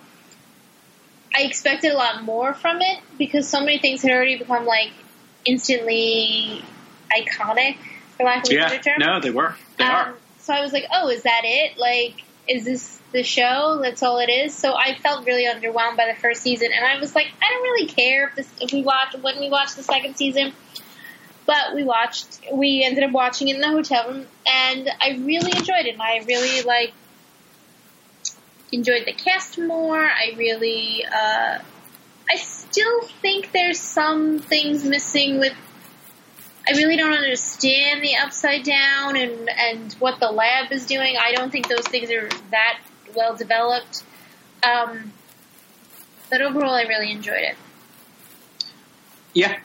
I 1.36 1.42
expected 1.44 1.92
a 1.92 1.98
lot 1.98 2.24
more 2.24 2.53
from 2.53 2.82
it 2.82 3.00
because 3.18 3.48
so 3.48 3.60
many 3.60 3.80
things 3.80 4.01
had 4.01 4.12
already 4.12 4.38
become 4.38 4.65
like 4.65 4.92
instantly 5.46 6.63
iconic, 7.12 7.77
for 8.18 8.24
lack 8.25 8.44
of 8.44 8.51
a 8.51 8.53
Yeah, 8.53 8.70
better 8.70 8.82
term. 8.84 9.00
no, 9.00 9.20
they 9.20 9.32
were. 9.32 9.56
They 9.77 9.86
are. 9.86 10.10
Um, 10.10 10.15
so 10.39 10.53
I 10.53 10.62
was 10.62 10.74
like, 10.74 10.86
oh, 10.94 11.10
is 11.10 11.24
that 11.24 11.42
it? 11.44 11.77
Like, 11.77 12.24
is 12.48 12.65
this 12.65 13.00
the 13.12 13.24
show? 13.24 13.80
That's 13.82 14.03
all 14.03 14.20
it 14.20 14.30
is. 14.30 14.53
So 14.53 14.74
I 14.75 14.96
felt 14.96 15.25
really 15.25 15.46
underwhelmed 15.46 15.98
by 15.98 16.12
the 16.13 16.20
first 16.20 16.42
season, 16.42 16.70
and 16.75 16.86
I 16.86 17.00
was 17.00 17.15
like, 17.15 17.27
I 17.42 17.53
don't 17.53 17.63
really 17.63 17.88
care 17.88 18.27
if 18.27 18.36
this 18.36 18.50
if 18.62 18.74
we 18.74 18.82
watch 18.84 19.15
when 19.22 19.39
we 19.39 19.50
watch 19.50 19.75
the 19.75 19.84
second 19.84 20.18
season. 20.18 20.53
But 21.46 21.76
we 21.76 21.84
watched. 21.84 22.40
We 22.52 22.84
ended 22.84 23.04
up 23.04 23.12
watching 23.12 23.50
it 23.50 23.56
in 23.56 23.62
the 23.62 23.70
hotel 23.70 24.08
room, 24.08 24.26
and 24.48 24.90
I 25.02 25.20
really 25.22 25.52
enjoyed 25.52 25.86
it. 25.86 25.94
And 25.94 26.02
I 26.02 26.24
really 26.28 26.62
like 26.62 26.94
enjoyed 28.72 29.06
the 29.06 29.14
cast 29.14 29.58
more. 29.58 30.02
I 30.02 30.34
really. 30.38 31.06
Uh, 31.06 31.60
I 32.30 32.36
still 32.38 33.02
think 33.22 33.52
there's 33.52 33.80
some 33.80 34.40
things 34.40 34.86
missing 34.86 35.40
with 35.40 35.54
I 36.68 36.72
really 36.72 36.96
don't 36.96 37.14
understand 37.14 38.02
the 38.02 38.16
upside 38.16 38.64
down 38.64 39.18
and 39.18 39.50
and 39.50 39.94
what 39.94 40.20
the 40.20 40.32
lab 40.32 40.72
is 40.72 40.86
doing. 40.86 41.16
I 41.20 41.34
don't 41.34 41.52
think 41.52 41.68
those 41.68 41.88
things 41.88 42.10
are 42.10 42.30
that 42.52 42.80
well 43.14 43.36
developed. 43.36 44.04
Um, 44.64 45.12
but 46.30 46.42
overall, 46.42 46.74
I 46.74 46.84
really 46.84 47.12
enjoyed 47.12 47.42
it. 47.42 47.58
Yeah, 49.34 49.60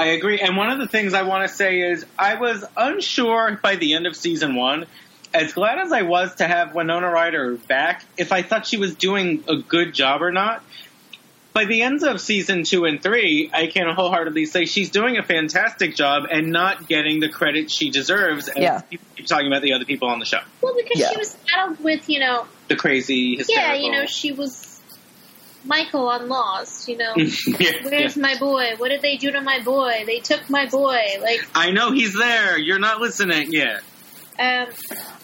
I 0.00 0.06
agree. 0.12 0.40
And 0.40 0.56
one 0.56 0.70
of 0.70 0.78
the 0.78 0.88
things 0.88 1.12
I 1.12 1.22
want 1.22 1.46
to 1.48 1.54
say 1.54 1.80
is 1.82 2.06
I 2.18 2.36
was 2.36 2.64
unsure 2.76 3.58
by 3.62 3.76
the 3.76 3.94
end 3.94 4.06
of 4.06 4.16
season 4.16 4.54
one, 4.56 4.86
as 5.34 5.52
glad 5.52 5.78
as 5.78 5.92
I 5.92 6.02
was 6.02 6.34
to 6.36 6.48
have 6.48 6.74
Winona 6.74 7.08
Ryder 7.10 7.56
back, 7.68 8.04
if 8.16 8.32
I 8.32 8.42
thought 8.42 8.66
she 8.66 8.78
was 8.78 8.94
doing 8.94 9.44
a 9.46 9.56
good 9.56 9.92
job 9.94 10.22
or 10.22 10.32
not. 10.32 10.62
By 11.52 11.64
the 11.64 11.82
ends 11.82 12.04
of 12.04 12.20
season 12.20 12.62
two 12.62 12.84
and 12.84 13.02
three, 13.02 13.50
I 13.52 13.66
can 13.66 13.92
wholeheartedly 13.94 14.46
say 14.46 14.64
she's 14.66 14.88
doing 14.90 15.18
a 15.18 15.22
fantastic 15.24 15.96
job 15.96 16.22
and 16.30 16.50
not 16.52 16.88
getting 16.88 17.18
the 17.20 17.28
credit 17.28 17.70
she 17.72 17.90
deserves. 17.90 18.48
As 18.48 18.56
Yeah. 18.56 18.80
people 18.88 19.06
keep 19.16 19.26
talking 19.26 19.48
about 19.48 19.60
the 19.62 19.72
other 19.74 19.84
people 19.84 20.08
on 20.08 20.20
the 20.20 20.24
show, 20.24 20.38
Well, 20.62 20.74
because 20.76 21.00
Yeah. 21.00 21.10
she 21.10 21.16
was 21.18 21.36
saddled 21.52 21.82
with 21.82 22.08
you 22.08 22.20
know, 22.20 22.46
the 22.68 22.76
crazy, 22.76 23.36
hysterical. 23.36 23.74
yeah, 23.74 23.82
you 23.84 23.90
know, 23.92 24.06
she 24.06 24.30
was 24.32 24.69
Michael 25.64 26.08
on 26.08 26.28
Lost. 26.28 26.88
You 26.88 26.96
know, 26.98 27.12
Yeah, 27.16 27.70
where's 27.84 28.16
yeah. 28.16 28.22
my 28.22 28.38
boy? 28.38 28.74
What 28.78 28.88
did 28.88 29.02
they 29.02 29.16
do 29.16 29.30
to 29.32 29.40
my 29.40 29.60
boy? 29.62 30.04
They 30.06 30.20
took 30.20 30.48
my 30.50 30.66
boy. 30.66 31.00
Like, 31.20 31.48
I 31.54 31.70
know 31.70 31.92
he's 31.92 32.16
there. 32.18 32.58
You're 32.58 32.78
not 32.78 33.00
listening. 33.00 33.48
Yeah. 33.52 33.80
um, 34.38 34.66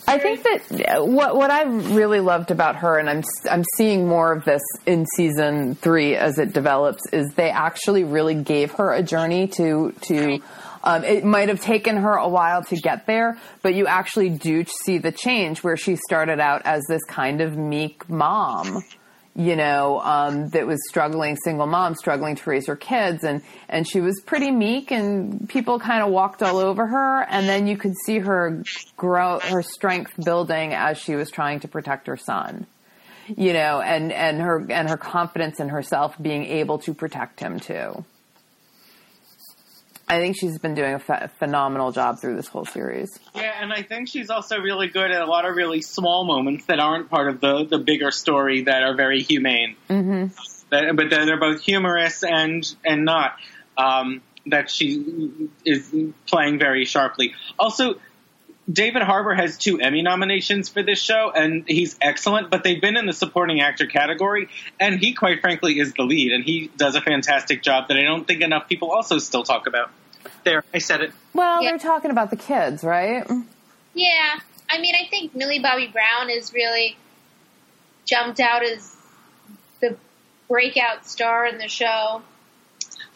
I 0.08 0.18
think 0.18 0.42
that 0.44 0.98
uh, 0.98 1.04
what 1.04 1.36
what 1.36 1.50
I 1.50 1.62
really 1.64 2.20
loved 2.20 2.50
about 2.52 2.76
her, 2.76 2.98
and 2.98 3.10
I'm 3.10 3.24
I'm 3.50 3.64
seeing 3.76 4.06
more 4.06 4.32
of 4.32 4.44
this 4.44 4.62
in 4.86 5.04
season 5.16 5.74
three 5.74 6.14
as 6.14 6.38
it 6.38 6.52
develops, 6.52 7.02
is 7.12 7.32
they 7.34 7.50
actually 7.50 8.04
really 8.04 8.34
gave 8.34 8.72
her 8.72 8.92
a 8.92 9.02
journey 9.02 9.48
to 9.48 9.92
to. 10.02 10.38
Um, 10.84 11.02
it 11.02 11.24
might 11.24 11.48
have 11.48 11.60
taken 11.60 11.96
her 11.96 12.12
a 12.12 12.28
while 12.28 12.62
to 12.64 12.76
get 12.76 13.06
there, 13.06 13.36
but 13.62 13.74
you 13.74 13.88
actually 13.88 14.28
do 14.28 14.64
see 14.84 14.98
the 14.98 15.10
change 15.10 15.64
where 15.64 15.76
she 15.76 15.96
started 15.96 16.38
out 16.38 16.62
as 16.64 16.84
this 16.88 17.02
kind 17.08 17.40
of 17.40 17.56
meek 17.56 18.08
mom, 18.08 18.84
you 19.36 19.54
know, 19.54 20.00
um, 20.00 20.48
that 20.48 20.66
was 20.66 20.80
struggling, 20.88 21.36
single 21.36 21.66
mom, 21.66 21.94
struggling 21.94 22.36
to 22.36 22.50
raise 22.50 22.66
her 22.68 22.76
kids, 22.76 23.22
and 23.22 23.42
and 23.68 23.86
she 23.86 24.00
was 24.00 24.20
pretty 24.24 24.50
meek, 24.50 24.90
and 24.90 25.46
people 25.48 25.78
kind 25.78 26.02
of 26.02 26.10
walked 26.10 26.42
all 26.42 26.56
over 26.56 26.86
her, 26.86 27.22
and 27.28 27.46
then 27.46 27.66
you 27.66 27.76
could 27.76 27.92
see 28.06 28.18
her 28.18 28.62
grow, 28.96 29.38
her 29.40 29.62
strength 29.62 30.12
building 30.24 30.72
as 30.72 30.96
she 30.96 31.14
was 31.14 31.30
trying 31.30 31.60
to 31.60 31.68
protect 31.68 32.06
her 32.06 32.16
son, 32.16 32.66
you 33.28 33.52
know, 33.52 33.82
and 33.82 34.10
and 34.10 34.40
her 34.40 34.66
and 34.70 34.88
her 34.88 34.96
confidence 34.96 35.60
in 35.60 35.68
herself 35.68 36.16
being 36.20 36.46
able 36.46 36.78
to 36.78 36.94
protect 36.94 37.38
him 37.38 37.60
too. 37.60 38.04
I 40.08 40.20
think 40.20 40.36
she's 40.38 40.58
been 40.58 40.74
doing 40.74 40.94
a 40.94 40.98
ph- 41.00 41.30
phenomenal 41.38 41.90
job 41.90 42.20
through 42.20 42.36
this 42.36 42.46
whole 42.46 42.64
series. 42.64 43.18
Yeah, 43.34 43.52
and 43.60 43.72
I 43.72 43.82
think 43.82 44.08
she's 44.08 44.30
also 44.30 44.58
really 44.58 44.86
good 44.86 45.10
at 45.10 45.20
a 45.20 45.26
lot 45.26 45.44
of 45.44 45.56
really 45.56 45.82
small 45.82 46.24
moments 46.24 46.66
that 46.66 46.78
aren't 46.78 47.10
part 47.10 47.28
of 47.28 47.40
the, 47.40 47.64
the 47.64 47.78
bigger 47.78 48.12
story 48.12 48.62
that 48.62 48.82
are 48.82 48.94
very 48.94 49.22
humane. 49.22 49.76
Mm-hmm. 49.90 50.26
That, 50.70 50.96
but 50.96 51.10
they're, 51.10 51.26
they're 51.26 51.40
both 51.40 51.60
humorous 51.60 52.22
and 52.22 52.64
and 52.84 53.04
not. 53.04 53.36
Um, 53.76 54.22
that 54.46 54.70
she 54.70 55.50
is 55.64 55.92
playing 56.26 56.58
very 56.58 56.84
sharply. 56.84 57.34
Also, 57.58 57.96
David 58.70 59.02
Harbour 59.02 59.32
has 59.34 59.56
two 59.56 59.80
Emmy 59.80 60.02
nominations 60.02 60.68
for 60.68 60.82
this 60.82 61.00
show, 61.00 61.30
and 61.34 61.64
he's 61.68 61.96
excellent. 62.00 62.50
But 62.50 62.64
they've 62.64 62.80
been 62.80 62.96
in 62.96 63.06
the 63.06 63.12
supporting 63.12 63.60
actor 63.60 63.86
category, 63.86 64.48
and 64.80 64.98
he, 64.98 65.14
quite 65.14 65.40
frankly, 65.40 65.78
is 65.78 65.92
the 65.94 66.02
lead, 66.02 66.32
and 66.32 66.44
he 66.44 66.70
does 66.76 66.96
a 66.96 67.00
fantastic 67.00 67.62
job 67.62 67.88
that 67.88 67.96
I 67.96 68.02
don't 68.02 68.26
think 68.26 68.42
enough 68.42 68.68
people 68.68 68.90
also 68.90 69.18
still 69.18 69.44
talk 69.44 69.66
about. 69.68 69.90
There, 70.44 70.64
I 70.74 70.78
said 70.78 71.00
it. 71.02 71.12
Well, 71.32 71.62
Yeah. 71.62 71.70
they're 71.70 71.78
talking 71.78 72.10
about 72.10 72.30
the 72.30 72.36
kids, 72.36 72.82
right? 72.82 73.24
Yeah, 73.94 74.40
I 74.68 74.78
mean, 74.80 74.94
I 75.00 75.08
think 75.08 75.34
Millie 75.34 75.60
Bobby 75.60 75.86
Brown 75.86 76.28
is 76.30 76.52
really 76.52 76.96
jumped 78.04 78.40
out 78.40 78.64
as 78.64 78.96
the 79.80 79.96
breakout 80.48 81.06
star 81.06 81.46
in 81.46 81.58
the 81.58 81.68
show. 81.68 82.22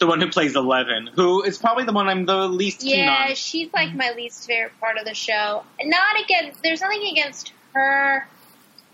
The 0.01 0.07
one 0.07 0.19
who 0.19 0.29
plays 0.31 0.55
Eleven, 0.55 1.05
who 1.13 1.43
is 1.43 1.59
probably 1.59 1.85
the 1.85 1.93
one 1.93 2.09
I'm 2.09 2.25
the 2.25 2.47
least 2.47 2.79
keen 2.79 3.07
on. 3.07 3.29
Yeah, 3.29 3.33
she's 3.35 3.71
like 3.71 3.93
my 3.93 4.13
least 4.17 4.47
favorite 4.47 4.71
part 4.79 4.97
of 4.97 5.05
the 5.05 5.13
show. 5.13 5.63
Not 5.83 6.19
against, 6.19 6.63
there's 6.63 6.81
nothing 6.81 7.07
against 7.11 7.53
her 7.73 8.27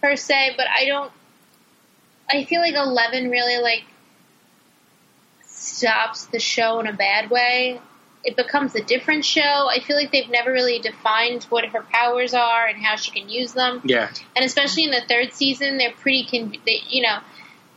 per 0.01 0.17
se, 0.17 0.55
but 0.57 0.67
I 0.67 0.83
don't. 0.85 1.09
I 2.29 2.43
feel 2.43 2.59
like 2.59 2.75
Eleven 2.75 3.29
really 3.29 3.61
like 3.63 3.85
stops 5.45 6.25
the 6.25 6.39
show 6.39 6.81
in 6.81 6.87
a 6.87 6.93
bad 6.93 7.29
way. 7.29 7.79
It 8.25 8.35
becomes 8.35 8.75
a 8.75 8.83
different 8.83 9.23
show. 9.23 9.69
I 9.69 9.79
feel 9.79 9.95
like 9.95 10.11
they've 10.11 10.29
never 10.29 10.51
really 10.51 10.79
defined 10.79 11.45
what 11.45 11.63
her 11.67 11.83
powers 11.83 12.33
are 12.33 12.67
and 12.67 12.83
how 12.83 12.97
she 12.97 13.11
can 13.11 13.29
use 13.29 13.53
them. 13.53 13.79
Yeah. 13.85 14.09
and 14.35 14.43
especially 14.43 14.83
in 14.83 14.91
the 14.91 15.03
third 15.07 15.31
season, 15.31 15.77
they're 15.77 15.93
pretty, 15.93 16.27
con- 16.29 16.53
they, 16.65 16.81
you 16.89 17.03
know, 17.03 17.19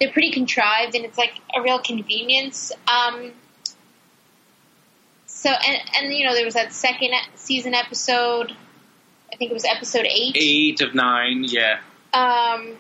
they're 0.01 0.11
pretty 0.11 0.33
contrived, 0.33 0.95
and 0.95 1.05
it's 1.05 1.19
like 1.19 1.35
a 1.55 1.61
real 1.63 1.79
convenience. 1.79 2.73
Um, 2.89 3.33
so, 5.27 5.51
and 5.51 5.79
and 5.97 6.13
you 6.15 6.27
know, 6.27 6.35
there 6.35 6.45
was 6.45 6.55
that 6.55 6.73
second 6.73 7.11
season 7.35 7.75
episode. 7.75 8.53
I 9.33 9.37
think 9.37 9.51
it 9.51 9.55
was 9.55 9.65
episode 9.65 10.07
eight. 10.07 10.37
Eight 10.37 10.81
of 10.81 10.95
nine, 10.95 11.45
yeah. 11.47 11.79
Um, 12.13 12.77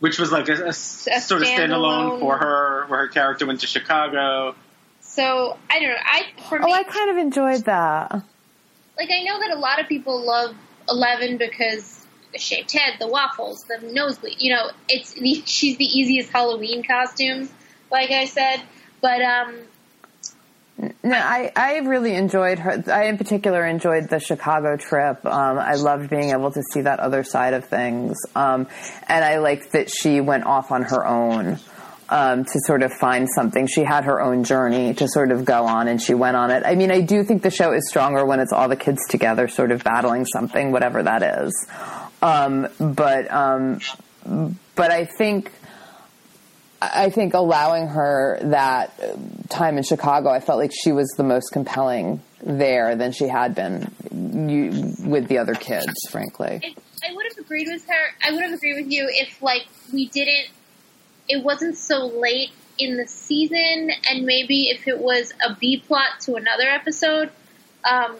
Which 0.00 0.18
was 0.18 0.30
like 0.30 0.48
a 0.48 0.72
sort 0.72 1.42
of 1.42 1.48
standalone 1.48 1.48
standalone. 1.48 2.20
for 2.20 2.36
her, 2.36 2.84
where 2.88 3.00
her 3.00 3.08
character 3.08 3.46
went 3.46 3.60
to 3.60 3.66
Chicago. 3.66 4.54
so 5.00 5.56
I 5.70 5.78
don't 5.80 5.88
know. 5.88 5.96
I 6.04 6.22
for 6.48 6.60
Oh, 6.62 6.66
me, 6.66 6.72
I 6.72 6.82
kind 6.82 7.10
of 7.10 7.16
enjoyed 7.16 7.64
that. 7.64 8.12
like 8.98 9.08
I 9.10 9.22
know 9.22 9.38
that 9.40 9.50
a 9.56 9.58
lot 9.58 9.80
of 9.80 9.88
people 9.88 10.24
love 10.26 10.54
Eleven 10.88 11.38
because 11.38 11.95
the 12.32 12.38
shaved 12.38 12.72
head, 12.72 12.94
the 12.98 13.08
waffles, 13.08 13.64
the 13.64 13.78
nosebleed. 13.92 14.36
You 14.40 14.54
know, 14.54 14.70
it's 14.88 15.12
the, 15.12 15.42
she's 15.46 15.76
the 15.76 15.84
easiest 15.84 16.30
Halloween 16.30 16.84
costume 16.84 17.48
like 17.90 18.10
I 18.10 18.26
said. 18.26 18.62
But 19.00 19.22
um, 19.22 19.58
No, 21.02 21.16
I, 21.16 21.52
I 21.54 21.78
really 21.78 22.14
enjoyed 22.14 22.58
her. 22.58 22.82
I, 22.88 23.04
in 23.04 23.18
particular, 23.18 23.64
enjoyed 23.66 24.08
the 24.08 24.18
Chicago 24.18 24.76
trip. 24.76 25.24
Um, 25.24 25.58
I 25.58 25.74
loved 25.74 26.10
being 26.10 26.30
able 26.30 26.50
to 26.50 26.62
see 26.72 26.82
that 26.82 27.00
other 27.00 27.24
side 27.24 27.54
of 27.54 27.66
things. 27.66 28.16
Um, 28.34 28.66
and 29.08 29.24
I 29.24 29.38
liked 29.38 29.72
that 29.72 29.90
she 29.90 30.20
went 30.20 30.44
off 30.44 30.70
on 30.72 30.82
her 30.82 31.06
own 31.06 31.58
um, 32.08 32.44
to 32.44 32.60
sort 32.66 32.82
of 32.82 32.92
find 32.92 33.28
something. 33.34 33.66
She 33.66 33.82
had 33.82 34.04
her 34.04 34.20
own 34.20 34.44
journey 34.44 34.94
to 34.94 35.08
sort 35.08 35.32
of 35.32 35.44
go 35.44 35.66
on, 35.66 35.88
and 35.88 36.00
she 36.00 36.14
went 36.14 36.36
on 36.36 36.50
it. 36.50 36.62
I 36.64 36.74
mean, 36.74 36.90
I 36.90 37.00
do 37.00 37.24
think 37.24 37.42
the 37.42 37.50
show 37.50 37.72
is 37.72 37.88
stronger 37.88 38.24
when 38.24 38.40
it's 38.40 38.52
all 38.52 38.68
the 38.68 38.76
kids 38.76 39.00
together, 39.08 39.48
sort 39.48 39.72
of 39.72 39.82
battling 39.82 40.24
something, 40.24 40.72
whatever 40.72 41.02
that 41.02 41.22
is. 41.22 41.66
Um, 42.26 42.68
but 42.80 43.30
um, 43.32 43.80
but 44.74 44.90
I 44.90 45.04
think 45.04 45.52
I 46.82 47.10
think 47.10 47.34
allowing 47.34 47.86
her 47.88 48.40
that 48.42 49.48
time 49.48 49.78
in 49.78 49.84
Chicago, 49.84 50.30
I 50.30 50.40
felt 50.40 50.58
like 50.58 50.72
she 50.74 50.90
was 50.90 51.08
the 51.16 51.22
most 51.22 51.52
compelling 51.52 52.20
there 52.42 52.96
than 52.96 53.12
she 53.12 53.28
had 53.28 53.54
been 53.54 53.92
you, 54.10 54.92
with 55.08 55.28
the 55.28 55.38
other 55.38 55.54
kids, 55.54 55.94
frankly. 56.10 56.60
I 57.08 57.14
would 57.14 57.26
have 57.30 57.38
agreed 57.38 57.68
with 57.70 57.86
her. 57.86 58.14
I 58.24 58.32
would 58.32 58.42
have 58.42 58.52
agreed 58.52 58.82
with 58.82 58.90
you 58.90 59.06
if 59.08 59.40
like 59.40 59.66
we 59.92 60.06
didn't. 60.08 60.48
It 61.28 61.44
wasn't 61.44 61.76
so 61.76 62.06
late 62.06 62.50
in 62.76 62.96
the 62.96 63.06
season, 63.06 63.90
and 64.08 64.26
maybe 64.26 64.68
if 64.70 64.88
it 64.88 64.98
was 64.98 65.32
a 65.44 65.54
B 65.54 65.80
plot 65.86 66.20
to 66.22 66.34
another 66.34 66.68
episode. 66.68 67.30
Um, 67.84 68.16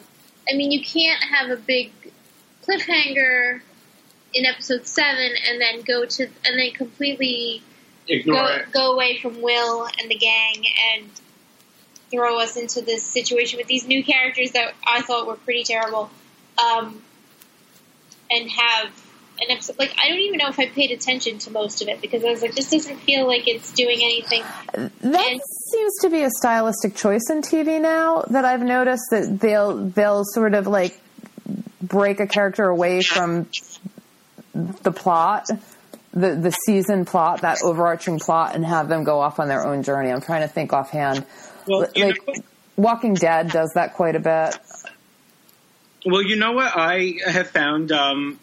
I 0.48 0.54
mean, 0.54 0.70
you 0.70 0.84
can't 0.84 1.22
have 1.24 1.50
a 1.50 1.56
big 1.56 1.90
cliffhanger 2.64 3.62
in 4.36 4.44
episode 4.46 4.86
seven 4.86 5.30
and 5.48 5.60
then 5.60 5.80
go 5.82 6.04
to 6.04 6.24
and 6.24 6.58
then 6.58 6.70
completely 6.72 7.62
Ignore 8.08 8.36
go, 8.36 8.46
it. 8.54 8.72
go 8.72 8.92
away 8.92 9.18
from 9.18 9.40
Will 9.42 9.84
and 9.86 10.10
the 10.10 10.14
gang 10.16 10.64
and 10.94 11.10
throw 12.10 12.38
us 12.38 12.56
into 12.56 12.80
this 12.82 13.02
situation 13.02 13.56
with 13.58 13.66
these 13.66 13.86
new 13.86 14.04
characters 14.04 14.52
that 14.52 14.74
I 14.86 15.00
thought 15.02 15.26
were 15.26 15.34
pretty 15.36 15.64
terrible, 15.64 16.08
um, 16.56 17.02
and 18.30 18.48
have 18.50 18.86
an 19.40 19.50
episode. 19.50 19.78
Like 19.78 19.92
I 20.02 20.08
don't 20.08 20.18
even 20.20 20.38
know 20.38 20.48
if 20.48 20.58
I 20.58 20.66
paid 20.66 20.92
attention 20.92 21.38
to 21.40 21.50
most 21.50 21.82
of 21.82 21.88
it 21.88 22.00
because 22.00 22.24
I 22.24 22.30
was 22.30 22.42
like, 22.42 22.54
this 22.54 22.70
doesn't 22.70 22.98
feel 23.00 23.26
like 23.26 23.48
it's 23.48 23.72
doing 23.72 23.98
anything. 24.02 24.42
That 24.72 25.30
And- 25.30 25.40
seems 25.72 25.94
to 26.02 26.08
be 26.10 26.22
a 26.22 26.30
stylistic 26.30 26.94
choice 26.94 27.28
in 27.28 27.42
TV 27.42 27.80
now 27.80 28.22
that 28.30 28.44
I've 28.44 28.62
noticed 28.62 29.04
that 29.10 29.40
they'll 29.40 29.76
they'll 29.76 30.24
sort 30.24 30.54
of 30.54 30.66
like 30.68 30.98
break 31.82 32.20
a 32.20 32.26
character 32.26 32.64
away 32.68 33.02
from 33.02 33.46
the 34.82 34.92
plot, 34.92 35.48
the 36.12 36.34
the 36.34 36.50
season 36.66 37.04
plot, 37.04 37.42
that 37.42 37.58
overarching 37.62 38.18
plot, 38.18 38.54
and 38.54 38.64
have 38.64 38.88
them 38.88 39.04
go 39.04 39.20
off 39.20 39.38
on 39.38 39.48
their 39.48 39.66
own 39.66 39.82
journey. 39.82 40.10
I'm 40.10 40.20
trying 40.20 40.42
to 40.42 40.48
think 40.48 40.72
offhand. 40.72 41.24
Well, 41.66 41.88
like 41.94 41.96
know- 42.26 42.34
Walking 42.76 43.14
Dead 43.14 43.50
does 43.50 43.72
that 43.74 43.94
quite 43.94 44.16
a 44.16 44.20
bit. 44.20 44.58
Well, 46.04 46.22
you 46.22 46.36
know 46.36 46.52
what 46.52 46.72
I 46.76 47.14
have 47.26 47.48
found. 47.50 47.90
Um, 47.90 48.38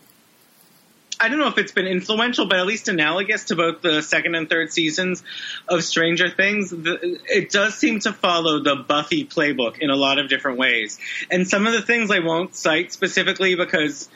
I 1.19 1.29
don't 1.29 1.39
know 1.39 1.47
if 1.47 1.57
it's 1.57 1.71
been 1.71 1.87
influential, 1.87 2.47
but 2.47 2.59
at 2.59 2.65
least 2.65 2.89
analogous 2.89 3.45
to 3.45 3.55
both 3.55 3.81
the 3.81 4.01
second 4.01 4.35
and 4.35 4.49
third 4.49 4.73
seasons 4.73 5.23
of 5.69 5.83
Stranger 5.83 6.29
Things. 6.29 6.71
The, 6.71 7.19
it 7.27 7.49
does 7.49 7.75
seem 7.75 7.99
to 8.01 8.11
follow 8.11 8.61
the 8.61 8.75
Buffy 8.75 9.25
playbook 9.25 9.77
in 9.79 9.89
a 9.89 9.95
lot 9.95 10.19
of 10.19 10.27
different 10.27 10.57
ways. 10.57 10.99
And 11.31 11.47
some 11.47 11.65
of 11.65 11.73
the 11.73 11.81
things 11.81 12.11
I 12.11 12.19
won't 12.19 12.55
cite 12.55 12.91
specifically 12.91 13.55
because 13.55 14.09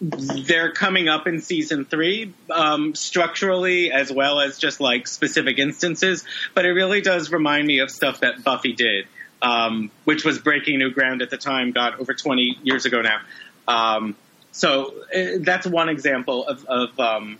they're 0.00 0.72
coming 0.72 1.08
up 1.08 1.26
in 1.26 1.40
season 1.40 1.84
three, 1.84 2.34
um, 2.50 2.94
structurally 2.94 3.90
as 3.90 4.12
well 4.12 4.40
as 4.40 4.58
just 4.58 4.80
like 4.80 5.06
specific 5.06 5.58
instances. 5.58 6.24
But 6.54 6.66
it 6.66 6.72
really 6.72 7.00
does 7.00 7.30
remind 7.30 7.66
me 7.66 7.78
of 7.78 7.90
stuff 7.90 8.20
that 8.20 8.44
Buffy 8.44 8.74
did, 8.74 9.06
um, 9.40 9.90
which 10.04 10.24
was 10.24 10.38
breaking 10.38 10.78
new 10.78 10.90
ground 10.90 11.22
at 11.22 11.30
the 11.30 11.38
time. 11.38 11.72
God, 11.72 11.94
over 11.98 12.12
20 12.12 12.58
years 12.62 12.84
ago 12.84 13.02
now. 13.02 13.20
Um, 13.66 14.16
so 14.52 14.94
uh, 15.14 15.38
that's 15.40 15.66
one 15.66 15.88
example 15.88 16.46
of, 16.46 16.64
of 16.66 17.00
um, 17.00 17.38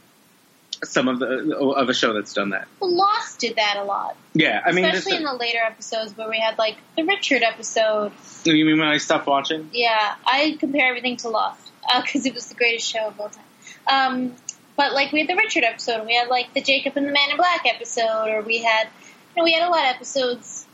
some 0.85 1.09
of 1.09 1.18
the 1.18 1.57
of 1.57 1.88
a 1.88 1.94
show 1.94 2.12
that's 2.12 2.33
done 2.33 2.50
that. 2.50 2.68
Well, 2.81 2.94
Lost 2.94 3.38
did 3.38 3.57
that 3.57 3.76
a 3.78 3.85
lot, 3.85 4.16
Yeah, 4.35 4.61
I 4.64 4.72
mean, 4.72 4.85
especially 4.85 5.12
this, 5.12 5.20
in 5.20 5.24
the 5.24 5.35
later 5.35 5.61
episodes 5.64 6.16
where 6.16 6.28
we 6.28 6.38
had 6.38 6.59
like 6.59 6.76
the 6.96 7.04
Richard 7.04 7.42
episode. 7.42 8.12
you 8.44 8.64
mean 8.64 8.78
when 8.78 8.88
I 8.88 8.98
stopped 8.98 9.26
watching? 9.26 9.70
Yeah, 9.72 10.14
I 10.26 10.57
compare 10.59 10.88
everything 10.88 11.16
to 11.18 11.28
Lost 11.28 11.66
because 12.03 12.27
it 12.27 12.35
was 12.35 12.46
the 12.46 12.55
greatest 12.55 12.87
show 12.87 13.09
of 13.09 13.20
all 13.20 13.29
time. 13.29 13.44
Um, 13.87 14.37
but 14.77 14.92
like 14.92 15.12
we 15.12 15.20
had 15.20 15.29
the 15.29 15.37
Richard 15.37 15.64
episode, 15.64 15.99
and 15.99 16.07
we 16.07 16.14
had 16.14 16.29
like 16.29 16.53
the 16.55 16.61
Jacob 16.61 16.96
and 16.96 17.07
the 17.07 17.12
Man 17.12 17.31
in 17.31 17.37
Black 17.37 17.64
episode, 17.66 18.29
or 18.29 18.42
we 18.42 18.62
had, 18.62 18.88
you 19.35 19.40
know, 19.40 19.44
we 19.44 19.53
had 19.53 19.66
a 19.66 19.70
lot 19.70 19.85
of 19.85 19.96
episodes 19.96 20.66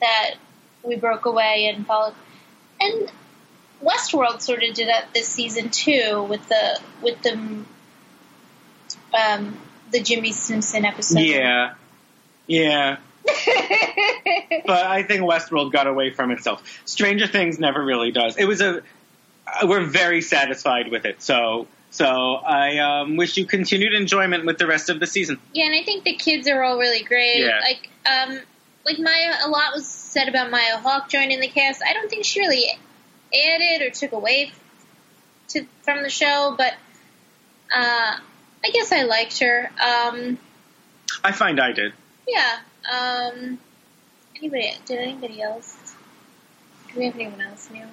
that 0.00 0.34
we 0.82 0.96
broke 0.96 1.26
away 1.26 1.70
and 1.74 1.86
followed. 1.86 2.14
And 2.80 3.10
Westworld 3.82 4.40
sort 4.40 4.62
of 4.62 4.74
did 4.74 4.88
that 4.88 5.12
this 5.14 5.28
season 5.28 5.70
too, 5.70 6.24
with 6.28 6.46
the 6.48 6.80
with 7.02 7.20
the 7.22 7.64
um, 9.16 9.58
the 9.90 10.00
Jimmy 10.00 10.32
Simpson 10.32 10.84
episode. 10.84 11.20
Yeah, 11.20 11.74
yeah. 12.46 12.96
but 14.66 14.84
I 14.86 15.02
think 15.02 15.22
Westworld 15.22 15.72
got 15.72 15.86
away 15.86 16.10
from 16.10 16.30
itself. 16.30 16.82
Stranger 16.84 17.26
Things 17.26 17.58
never 17.58 17.82
really 17.82 18.10
does. 18.10 18.36
It 18.36 18.44
was 18.44 18.60
a. 18.60 18.82
uh, 19.46 19.66
We're 19.66 19.84
very 19.84 20.20
satisfied 20.20 20.90
with 20.90 21.04
it. 21.04 21.22
So, 21.22 21.66
so 21.90 22.06
I 22.06 22.78
um, 22.78 23.16
wish 23.16 23.36
you 23.36 23.46
continued 23.46 23.94
enjoyment 23.94 24.44
with 24.44 24.58
the 24.58 24.66
rest 24.66 24.90
of 24.90 25.00
the 25.00 25.06
season. 25.06 25.38
Yeah, 25.52 25.66
and 25.66 25.74
I 25.74 25.82
think 25.84 26.04
the 26.04 26.14
kids 26.14 26.48
are 26.48 26.62
all 26.62 26.78
really 26.78 27.02
great. 27.04 27.38
Yeah. 27.38 27.60
Like, 27.60 27.90
um, 28.06 28.40
like 28.84 28.98
Maya, 28.98 29.34
a 29.44 29.48
lot 29.48 29.72
was 29.74 29.86
said 29.86 30.28
about 30.28 30.50
Maya 30.50 30.76
Hawke 30.78 31.08
joining 31.08 31.40
the 31.40 31.48
cast. 31.48 31.82
I 31.86 31.92
don't 31.94 32.08
think 32.08 32.24
she 32.24 32.40
really 32.40 32.66
added 33.34 33.86
or 33.86 33.90
took 33.90 34.12
away 34.12 34.52
to 35.48 35.66
from 35.82 36.02
the 36.02 36.10
show, 36.10 36.54
but 36.56 36.72
uh, 37.74 38.16
I 38.64 38.70
guess 38.72 38.92
I 38.92 39.02
liked 39.02 39.38
her. 39.40 39.70
Um, 39.80 40.38
I 41.22 41.32
find 41.32 41.60
I 41.60 41.72
did. 41.72 41.92
yeah. 42.28 42.58
Um, 42.90 43.58
anybody? 44.36 44.72
Did 44.84 44.98
anybody 44.98 45.40
else? 45.40 45.94
Do 46.92 46.98
we 46.98 47.06
have 47.06 47.14
anyone 47.14 47.40
else 47.40 47.70
new? 47.70 47.86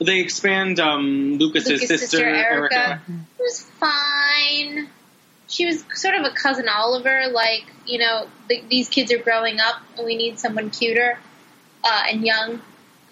They 0.00 0.20
expand 0.20 0.78
um, 0.78 1.38
Lucas's 1.38 1.68
Lucas' 1.68 1.88
sister, 1.88 2.06
sister 2.06 2.24
Erica. 2.24 2.76
Erica. 2.76 3.02
Was 3.38 3.62
fine. 3.80 4.88
She 5.48 5.64
was 5.64 5.84
sort 5.94 6.14
of 6.14 6.24
a 6.24 6.34
cousin 6.34 6.68
Oliver, 6.68 7.28
like 7.30 7.64
you 7.86 7.98
know, 7.98 8.26
the, 8.48 8.62
these 8.68 8.88
kids 8.88 9.12
are 9.12 9.18
growing 9.18 9.60
up, 9.60 9.76
and 9.96 10.04
we 10.04 10.16
need 10.16 10.38
someone 10.38 10.70
cuter 10.70 11.18
uh, 11.84 12.02
and 12.10 12.24
young. 12.24 12.60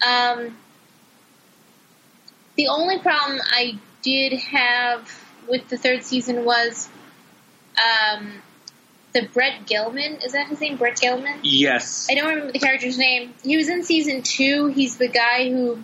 Um, 0.05 0.57
the 2.55 2.67
only 2.67 2.99
problem 2.99 3.39
I 3.49 3.79
did 4.01 4.33
have 4.33 5.23
with 5.47 5.67
the 5.69 5.77
third 5.77 6.03
season 6.03 6.45
was 6.45 6.89
um, 7.77 8.41
the 9.13 9.27
Brett 9.33 9.65
Gelman. 9.65 10.23
Is 10.23 10.33
that 10.33 10.47
his 10.47 10.59
name? 10.59 10.77
Brett 10.77 10.97
Gelman. 10.97 11.39
Yes. 11.43 12.07
I 12.09 12.15
don't 12.15 12.27
remember 12.27 12.51
the 12.51 12.59
character's 12.59 12.97
name. 12.97 13.33
He 13.43 13.57
was 13.57 13.69
in 13.69 13.83
season 13.83 14.21
two. 14.21 14.67
He's 14.67 14.97
the 14.97 15.07
guy 15.07 15.49
who 15.49 15.79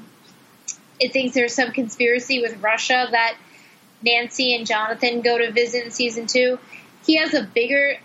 it 1.01 1.11
thinks 1.11 1.33
there's 1.33 1.53
some 1.53 1.71
conspiracy 1.71 2.41
with 2.41 2.61
Russia 2.61 3.07
that 3.11 3.35
Nancy 4.03 4.55
and 4.55 4.65
Jonathan 4.65 5.21
go 5.21 5.37
to 5.37 5.51
visit 5.51 5.83
in 5.85 5.91
season 5.91 6.27
two. 6.27 6.57
He 7.05 7.17
has 7.17 7.33
a 7.33 7.43
bigger 7.43 7.97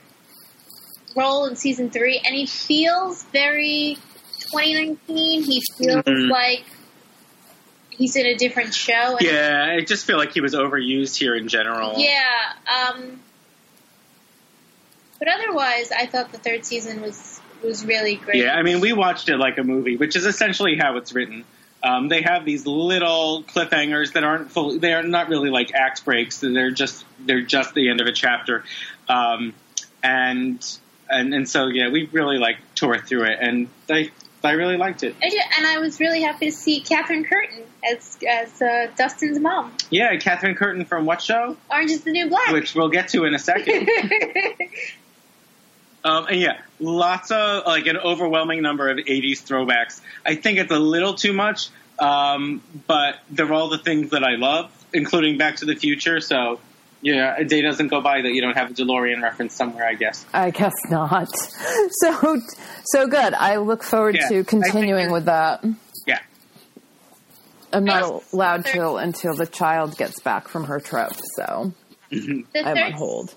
role 1.14 1.46
in 1.46 1.56
season 1.56 1.90
three, 1.90 2.20
and 2.24 2.35
he 2.35 2.46
feels 2.46 3.22
very 3.24 3.98
2019. 4.52 5.42
He 5.44 5.62
feels 5.78 6.02
Mhm. 6.04 6.30
like 6.30 6.64
he's 7.90 8.16
in 8.16 8.26
a 8.26 8.35
different 8.35 8.74
show. 8.74 9.16
And 9.18 9.26
Yeah, 9.26 9.74
I 9.78 9.80
just 9.82 10.06
feel 10.06 10.16
like 10.18 10.32
he 10.32 10.40
was 10.40 10.54
overused 10.54 11.16
here 11.18 11.35
in 11.35 11.48
general. 11.48 11.94
yeah. 11.98 12.52
Um, 12.66 13.20
but 15.18 15.28
otherwise, 15.28 15.90
I 15.92 16.06
thought 16.06 16.32
the 16.32 16.38
third 16.38 16.64
season 16.66 17.00
was 17.00 17.40
was 17.62 17.87
really 17.87 18.16
great. 18.16 18.37
Yeah, 18.37 18.54
I 18.54 18.62
mean, 18.62 18.80
we 18.80 18.92
watched 18.92 19.30
it 19.30 19.38
like 19.38 19.56
a 19.56 19.64
movie, 19.64 19.96
which 19.96 20.14
is 20.14 20.26
essentially 20.26 20.76
how 20.76 20.98
it's 20.98 21.14
written. 21.14 21.44
Um, 21.87 22.09
they 22.09 22.22
have 22.22 22.44
these 22.44 22.66
little 22.66 23.44
cliffhangers 23.44 24.14
that 24.14 24.25
aren't 24.25 24.51
fully, 24.51 24.79
they 24.79 24.92
are 24.92 25.05
not 25.05 25.29
really 25.29 25.51
like 25.51 25.72
act 25.72 26.05
breaks. 26.05 26.38
They're 26.38 26.72
just, 26.72 27.05
they're 27.20 27.42
just 27.42 27.75
the 27.75 27.88
end 27.88 28.01
of 28.01 28.09
a 28.09 28.12
chapter. 28.12 28.64
Um, 29.09 29.55
and, 30.03 30.79
and, 31.09 31.33
and 31.33 31.49
so, 31.49 31.66
yeah, 31.66 31.90
we 31.90 32.07
really 32.07 32.38
like 32.38 32.57
tore 32.75 32.99
through 32.99 33.25
it 33.25 33.38
and 33.40 33.68
I, 33.88 34.11
I 34.42 34.53
really 34.53 34.77
liked 34.77 35.03
it. 35.03 35.14
I 35.22 35.29
did, 35.29 35.42
and 35.59 35.66
I 35.66 35.79
was 35.79 36.01
really 36.01 36.22
happy 36.22 36.46
to 36.46 36.53
see 36.53 36.81
Catherine 36.81 37.25
Curtin 37.25 37.64
as 37.90 38.16
as 38.29 38.62
uh, 38.62 38.87
Dustin's 38.96 39.38
mom. 39.40 39.72
Yeah, 39.90 40.14
Catherine 40.16 40.55
Curtin 40.55 40.85
from 40.85 41.05
what 41.05 41.20
show? 41.20 41.57
Orange 41.70 41.90
is 41.90 42.03
the 42.03 42.12
New 42.12 42.29
Black. 42.29 42.53
Which 42.53 42.75
we'll 42.75 42.88
get 42.88 43.09
to 43.09 43.25
in 43.25 43.35
a 43.35 43.38
second. 43.38 43.88
Um, 46.07 46.27
and 46.29 46.40
yeah, 46.40 46.61
lots 46.79 47.31
of 47.33 47.66
like 47.66 47.87
an 47.87 47.97
overwhelming 47.97 48.62
number 48.62 48.88
of 48.88 48.99
'80s 48.99 49.42
throwbacks. 49.42 50.01
I 50.25 50.37
think 50.37 50.59
it's 50.59 50.71
a 50.71 50.79
little 50.79 51.14
too 51.14 51.33
much, 51.33 51.69
um, 51.99 52.62
but 52.87 53.16
they're 53.31 53.53
all 53.53 53.69
the 53.69 53.79
things 53.79 54.11
that 54.11 54.23
I 54.23 54.37
love, 54.37 54.71
including 54.92 55.37
Back 55.37 55.57
to 55.57 55.64
the 55.64 55.75
Future. 55.75 56.21
So, 56.21 56.61
Yeah, 57.03 57.35
a 57.37 57.45
day 57.45 57.61
doesn't 57.61 57.88
go 57.88 58.01
by 58.01 58.23
that 58.23 58.31
you 58.33 58.40
don't 58.40 58.57
have 58.57 58.71
a 58.71 58.75
DeLorean 58.75 59.21
reference 59.23 59.55
somewhere. 59.55 59.87
I 59.87 59.95
guess. 59.95 60.25
I 60.33 60.51
guess 60.51 60.75
not. 60.90 61.29
So 62.01 62.40
so 62.85 63.07
good. 63.09 63.35
I 63.35 63.57
look 63.57 63.83
forward 63.83 64.14
Yeah, 64.16 64.29
to 64.29 64.45
continuing 64.45 65.11
with 65.11 65.25
that. 65.27 65.64
Yeah. 66.07 66.21
I'm 67.73 67.85
not 67.85 68.03
Yes. 68.03 68.33
allowed 68.33 68.64
to 68.66 68.95
until 68.97 69.35
the 69.35 69.47
child 69.47 69.97
gets 69.99 70.21
back 70.21 70.47
from 70.49 70.64
her 70.64 70.79
trip, 70.81 71.12
so 71.37 71.73
The 72.11 72.45
I'm 72.64 72.79
on 72.79 72.92
hold. 72.92 73.35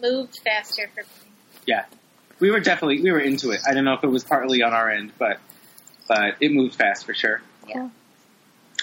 moved 0.00 0.38
faster 0.44 0.88
for 0.94 1.00
me. 1.02 1.30
Yeah, 1.66 1.84
we 2.42 2.50
were 2.50 2.58
definitely 2.58 3.00
we 3.00 3.12
were 3.12 3.20
into 3.20 3.52
it. 3.52 3.60
I 3.66 3.72
don't 3.72 3.84
know 3.84 3.94
if 3.94 4.02
it 4.02 4.08
was 4.08 4.24
partly 4.24 4.62
on 4.62 4.72
our 4.72 4.90
end, 4.90 5.12
but 5.16 5.38
but 6.08 6.34
it 6.40 6.52
moved 6.52 6.74
fast 6.74 7.06
for 7.06 7.14
sure. 7.14 7.40
Yeah. 7.68 7.88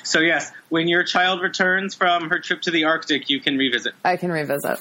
So 0.03 0.21
yes, 0.21 0.49
when 0.69 0.87
your 0.87 1.03
child 1.03 1.41
returns 1.41 1.93
from 1.93 2.29
her 2.29 2.39
trip 2.39 2.61
to 2.63 2.71
the 2.71 2.85
Arctic, 2.85 3.29
you 3.29 3.41
can 3.41 3.57
revisit. 3.57 3.93
I 4.05 4.15
can 4.15 4.31
revisit. 4.31 4.79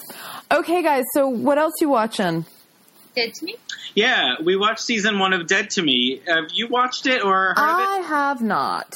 Okay, 0.52 0.82
guys. 0.84 1.04
So 1.12 1.28
what 1.28 1.58
else 1.58 1.74
you 1.80 1.88
watching? 1.88 2.46
Dead 3.16 3.34
to 3.34 3.44
me? 3.44 3.56
Yeah, 3.96 4.36
we 4.44 4.56
watched 4.56 4.82
season 4.82 5.18
one 5.18 5.32
of 5.32 5.48
Dead 5.48 5.70
to 5.70 5.82
Me. 5.82 6.22
Have 6.28 6.52
you 6.52 6.68
watched 6.68 7.06
it 7.06 7.24
or 7.24 7.54
heard 7.56 7.58
of 7.58 7.58
I 7.58 7.98
it? 7.98 8.04
have 8.06 8.40
not. 8.42 8.94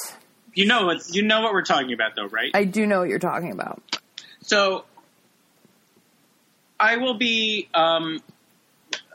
You 0.54 0.66
know 0.66 0.86
what 0.86 0.98
you 1.10 1.22
know 1.22 1.40
what 1.40 1.52
we're 1.52 1.64
talking 1.64 1.92
about, 1.92 2.14
though, 2.14 2.28
right? 2.28 2.52
I 2.54 2.62
do 2.64 2.86
know 2.86 3.00
what 3.00 3.08
you're 3.08 3.18
talking 3.18 3.50
about. 3.50 3.82
So 4.42 4.84
I 6.78 6.98
will 6.98 7.14
be 7.14 7.68
um, 7.74 8.22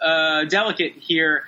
uh, 0.02 0.46
delicate 0.46 0.94
here 0.94 1.44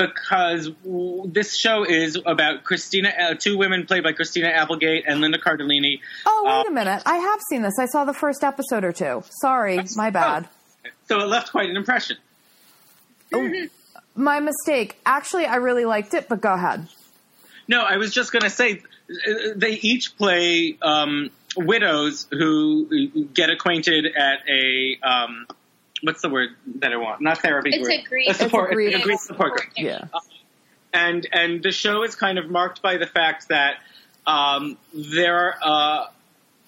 because 0.00 0.68
w- 0.68 1.30
this 1.30 1.56
show 1.56 1.84
is 1.84 2.18
about 2.24 2.64
Christina, 2.64 3.10
uh, 3.10 3.34
two 3.34 3.58
women 3.58 3.86
played 3.86 4.02
by 4.02 4.12
Christina 4.12 4.48
Applegate 4.48 5.04
and 5.06 5.20
Linda 5.20 5.38
Cardellini. 5.38 6.00
Oh, 6.24 6.42
wait 6.46 6.70
a 6.70 6.74
minute. 6.74 7.02
I 7.04 7.16
have 7.16 7.40
seen 7.50 7.62
this. 7.62 7.74
I 7.78 7.86
saw 7.86 8.04
the 8.04 8.14
first 8.14 8.42
episode 8.42 8.84
or 8.84 8.92
two. 8.92 9.22
Sorry, 9.42 9.80
my 9.96 10.10
bad. 10.10 10.48
So 11.06 11.20
it 11.20 11.26
left 11.26 11.50
quite 11.50 11.68
an 11.68 11.76
impression. 11.76 12.16
My 14.14 14.40
mistake. 14.40 14.96
Actually, 15.04 15.46
I 15.46 15.56
really 15.56 15.84
liked 15.84 16.14
it, 16.14 16.28
but 16.28 16.40
go 16.40 16.52
ahead. 16.52 16.88
No, 17.68 17.82
I 17.82 17.98
was 17.98 18.12
just 18.12 18.32
going 18.32 18.42
to 18.42 18.50
say 18.50 18.82
uh, 19.10 19.32
they 19.54 19.72
each 19.72 20.16
play 20.16 20.76
um, 20.82 21.30
widows 21.56 22.26
who 22.30 23.26
get 23.32 23.50
acquainted 23.50 24.06
at 24.06 24.40
a 24.48 24.98
um, 25.02 25.46
what's 26.02 26.22
the 26.22 26.28
word 26.28 26.50
that 26.76 26.92
I 26.92 26.96
want? 26.96 27.20
Not 27.20 27.38
therapy. 27.38 27.70
It's 27.72 27.80
word. 27.80 27.92
a 27.92 28.02
grief. 28.02 28.30
A 28.30 28.34
support. 28.34 28.72
It's 28.72 28.72
a 28.72 28.74
grief- 28.74 28.94
a 28.96 29.02
grief 29.02 29.20
support 29.20 29.52
group. 29.56 29.72
Yeah. 29.76 30.06
and 30.92 31.26
and 31.32 31.62
the 31.62 31.72
show 31.72 32.02
is 32.02 32.14
kind 32.14 32.38
of 32.38 32.50
marked 32.50 32.82
by 32.82 32.96
the 32.96 33.06
fact 33.06 33.48
that 33.48 33.76
um, 34.26 34.76
there 34.92 35.56
uh, 35.62 36.06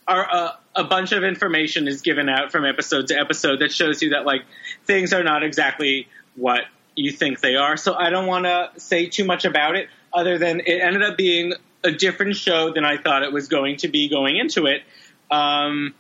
are 0.09 0.23
a, 0.23 0.59
a 0.77 0.85
bunch 0.85 1.13
of 1.13 1.25
information 1.25 1.89
is 1.89 2.03
given 2.03 2.29
out 2.29 2.51
from 2.51 2.65
episode 2.65 3.09
to 3.09 3.19
episode 3.19 3.61
that 3.61 3.73
shows 3.73 4.03
you 4.03 4.11
that 4.11 4.25
like 4.25 4.43
things 4.85 5.13
are 5.13 5.23
not 5.23 5.43
exactly 5.43 6.09
what 6.35 6.63
you 6.95 7.11
think 7.11 7.41
they 7.41 7.57
are. 7.57 7.77
So 7.77 7.95
I 7.95 8.11
don't 8.11 8.27
want 8.27 8.45
to 8.45 8.71
say 8.79 9.07
too 9.07 9.25
much 9.25 9.45
about 9.45 9.77
it, 9.77 9.89
other 10.13 10.39
than 10.39 10.61
it 10.61 10.81
ended 10.81 11.03
up 11.03 11.17
being 11.17 11.55
a 11.85 11.91
different 11.91 12.37
show 12.37 12.73
than 12.73 12.85
I 12.85 12.97
thought 12.97 13.23
it 13.23 13.33
was 13.33 13.49
going 13.49 13.79
to 13.79 13.89
be 13.89 14.09
going 14.09 14.37
into 14.37 14.67
it. 14.67 14.83
Um, 15.31 15.95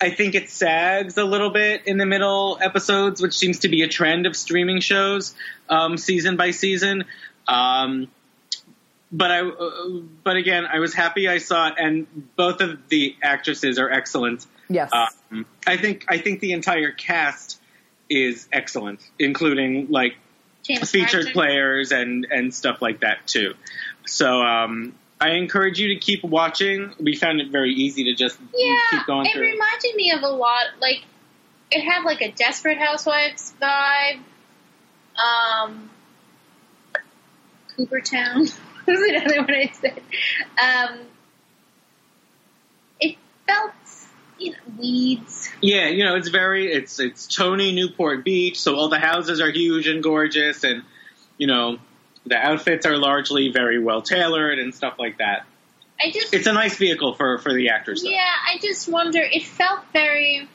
I 0.00 0.10
think 0.10 0.34
it 0.34 0.50
sags 0.50 1.16
a 1.16 1.24
little 1.24 1.50
bit 1.50 1.86
in 1.86 1.96
the 1.96 2.06
middle 2.06 2.58
episodes, 2.60 3.22
which 3.22 3.34
seems 3.34 3.60
to 3.60 3.68
be 3.68 3.82
a 3.82 3.88
trend 3.88 4.26
of 4.26 4.36
streaming 4.36 4.80
shows, 4.80 5.34
um, 5.68 5.96
season 5.96 6.36
by 6.36 6.50
season. 6.50 7.04
Um, 7.48 8.08
but 9.10 9.30
I, 9.30 9.40
uh, 9.40 10.00
but 10.22 10.36
again, 10.36 10.66
I 10.66 10.80
was 10.80 10.92
happy 10.92 11.28
I 11.28 11.38
saw 11.38 11.68
it, 11.68 11.74
and 11.78 12.06
both 12.36 12.60
of 12.60 12.88
the 12.88 13.16
actresses 13.22 13.78
are 13.78 13.90
excellent. 13.90 14.46
Yes. 14.68 14.90
Um, 14.92 15.46
I 15.66 15.76
think 15.76 16.04
I 16.08 16.18
think 16.18 16.40
the 16.40 16.52
entire 16.52 16.90
cast 16.90 17.60
is 18.10 18.48
excellent, 18.52 19.00
including 19.18 19.88
like 19.88 20.16
James 20.62 20.90
featured 20.90 21.12
Marsden. 21.14 21.32
players 21.32 21.92
and 21.92 22.26
and 22.30 22.52
stuff 22.52 22.82
like 22.82 23.00
that 23.00 23.26
too. 23.26 23.54
So 24.06 24.42
um, 24.42 24.94
I 25.20 25.30
encourage 25.30 25.78
you 25.78 25.88
to 25.94 25.96
keep 26.00 26.22
watching. 26.22 26.92
We 27.00 27.16
found 27.16 27.40
it 27.40 27.50
very 27.50 27.72
easy 27.72 28.04
to 28.04 28.14
just 28.14 28.38
Yeah, 28.54 28.76
keep 28.90 29.06
going 29.06 29.26
it 29.26 29.32
through. 29.32 29.42
reminded 29.42 29.94
me 29.96 30.10
of 30.12 30.22
a 30.22 30.28
lot. 30.28 30.64
Like 30.80 31.02
it 31.70 31.80
had 31.82 32.04
like 32.04 32.20
a 32.20 32.30
Desperate 32.32 32.78
Housewives 32.78 33.52
vibe. 33.60 34.20
Um, 35.18 35.90
Cougar 37.76 38.00
Town 38.02 38.40
was 38.40 38.52
another 38.86 39.38
one 39.40 39.50
I 39.54 39.72
said. 39.72 40.02
Um, 40.62 40.98
it 43.00 43.16
felt, 43.46 43.72
you 44.38 44.52
know, 44.52 44.58
weeds. 44.78 45.48
Yeah, 45.62 45.88
you 45.88 46.04
know, 46.04 46.16
it's 46.16 46.28
very 46.28 46.70
it's 46.70 47.00
it's 47.00 47.26
Tony 47.26 47.72
Newport 47.72 48.24
Beach, 48.24 48.60
so 48.60 48.76
all 48.76 48.88
the 48.90 48.98
houses 48.98 49.40
are 49.40 49.50
huge 49.50 49.86
and 49.86 50.02
gorgeous, 50.02 50.62
and 50.64 50.82
you 51.38 51.46
know 51.46 51.78
the 52.26 52.36
outfits 52.36 52.86
are 52.86 52.96
largely 52.96 53.50
very 53.50 53.78
well 53.78 54.02
tailored 54.02 54.58
and 54.58 54.74
stuff 54.74 54.94
like 54.98 55.18
that. 55.18 55.46
I 56.02 56.10
just, 56.10 56.34
It's 56.34 56.46
a 56.46 56.52
nice 56.52 56.76
vehicle 56.76 57.14
for 57.14 57.38
for 57.38 57.54
the 57.54 57.70
actors. 57.70 58.02
Though. 58.02 58.10
yeah, 58.10 58.20
I 58.20 58.58
just 58.60 58.88
wonder. 58.88 59.20
It 59.20 59.44
felt 59.44 59.80
very. 59.92 60.48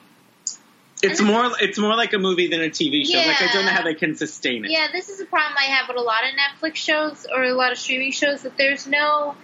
It's 1.04 1.20
more 1.20 1.52
it's 1.60 1.80
more 1.80 1.96
like 1.96 2.14
a 2.14 2.20
movie 2.20 2.48
than 2.48 2.62
a 2.62 2.70
TV 2.70 3.06
show. 3.08 3.18
Like 3.18 3.42
I 3.42 3.52
don't 3.52 3.66
know 3.66 3.72
how 3.72 3.84
they 3.84 3.96
can 3.96 4.16
sustain 4.16 4.66
it. 4.66 4.72
Yeah, 4.72 4.88
this 4.92 5.10
is 5.10 5.20
a 5.20 5.26
problem 5.26 5.56
I 5.58 5.66
have 5.66 5.88
with 5.88 5.98
a 5.98 6.02
lot 6.02 6.22
of 6.24 6.30
Netflix 6.36 6.76
shows 6.76 7.26
or 7.34 7.44
a 7.44 7.54
lot 7.56 7.72
of 7.72 7.80
streaming 7.80 8.12
shows 8.12 8.44
that 8.44 8.56
there's 8.56 8.86
no 8.86 9.36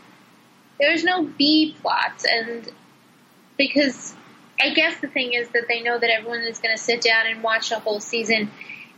there's 0.79 1.03
no 1.03 1.23
B 1.23 1.75
plots 1.81 2.25
and 2.29 2.69
because 3.57 4.15
I 4.61 4.69
guess 4.75 4.99
the 4.99 5.07
thing 5.07 5.33
is 5.33 5.49
that 5.49 5.63
they 5.67 5.81
know 5.81 5.97
that 5.97 6.09
everyone 6.11 6.41
is 6.41 6.59
going 6.59 6.75
to 6.75 6.81
sit 6.81 7.01
down 7.01 7.25
and 7.25 7.41
watch 7.41 7.71
a 7.71 7.79
whole 7.79 7.99
season 7.99 8.51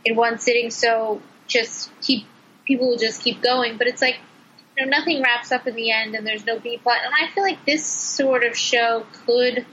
in 0.04 0.16
one 0.16 0.38
sitting, 0.38 0.70
so 0.70 1.20
just 1.46 1.90
keep 2.02 2.26
people 2.64 2.88
will 2.88 2.98
just 2.98 3.22
keep 3.22 3.42
going. 3.42 3.76
But 3.76 3.86
it's 3.86 4.02
like 4.02 4.16
you 4.76 4.84
know 4.84 4.90
nothing 4.90 5.22
wraps 5.22 5.52
up 5.52 5.66
in 5.66 5.74
the 5.74 5.90
end, 5.90 6.14
and 6.14 6.26
there's 6.26 6.44
no 6.44 6.58
B 6.58 6.78
plot. 6.78 6.98
And 7.04 7.12
I 7.14 7.32
feel 7.32 7.42
like 7.42 7.64
this 7.64 7.84
sort 7.84 8.44
of 8.44 8.56
show 8.56 9.06
could 9.26 9.66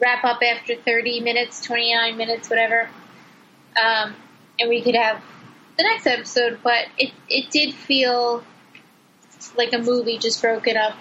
wrap 0.00 0.24
up 0.24 0.40
after 0.42 0.74
30 0.76 1.20
minutes, 1.20 1.62
29 1.62 2.16
minutes, 2.16 2.50
whatever, 2.50 2.88
um, 3.80 4.14
and 4.58 4.68
we 4.68 4.82
could 4.82 4.94
have 4.94 5.22
the 5.76 5.84
next 5.84 6.06
episode. 6.06 6.60
But 6.62 6.86
it 6.98 7.12
it 7.28 7.50
did 7.50 7.74
feel 7.74 8.44
like 9.56 9.72
a 9.72 9.78
movie 9.78 10.18
just 10.18 10.40
broken 10.40 10.76
up 10.76 10.96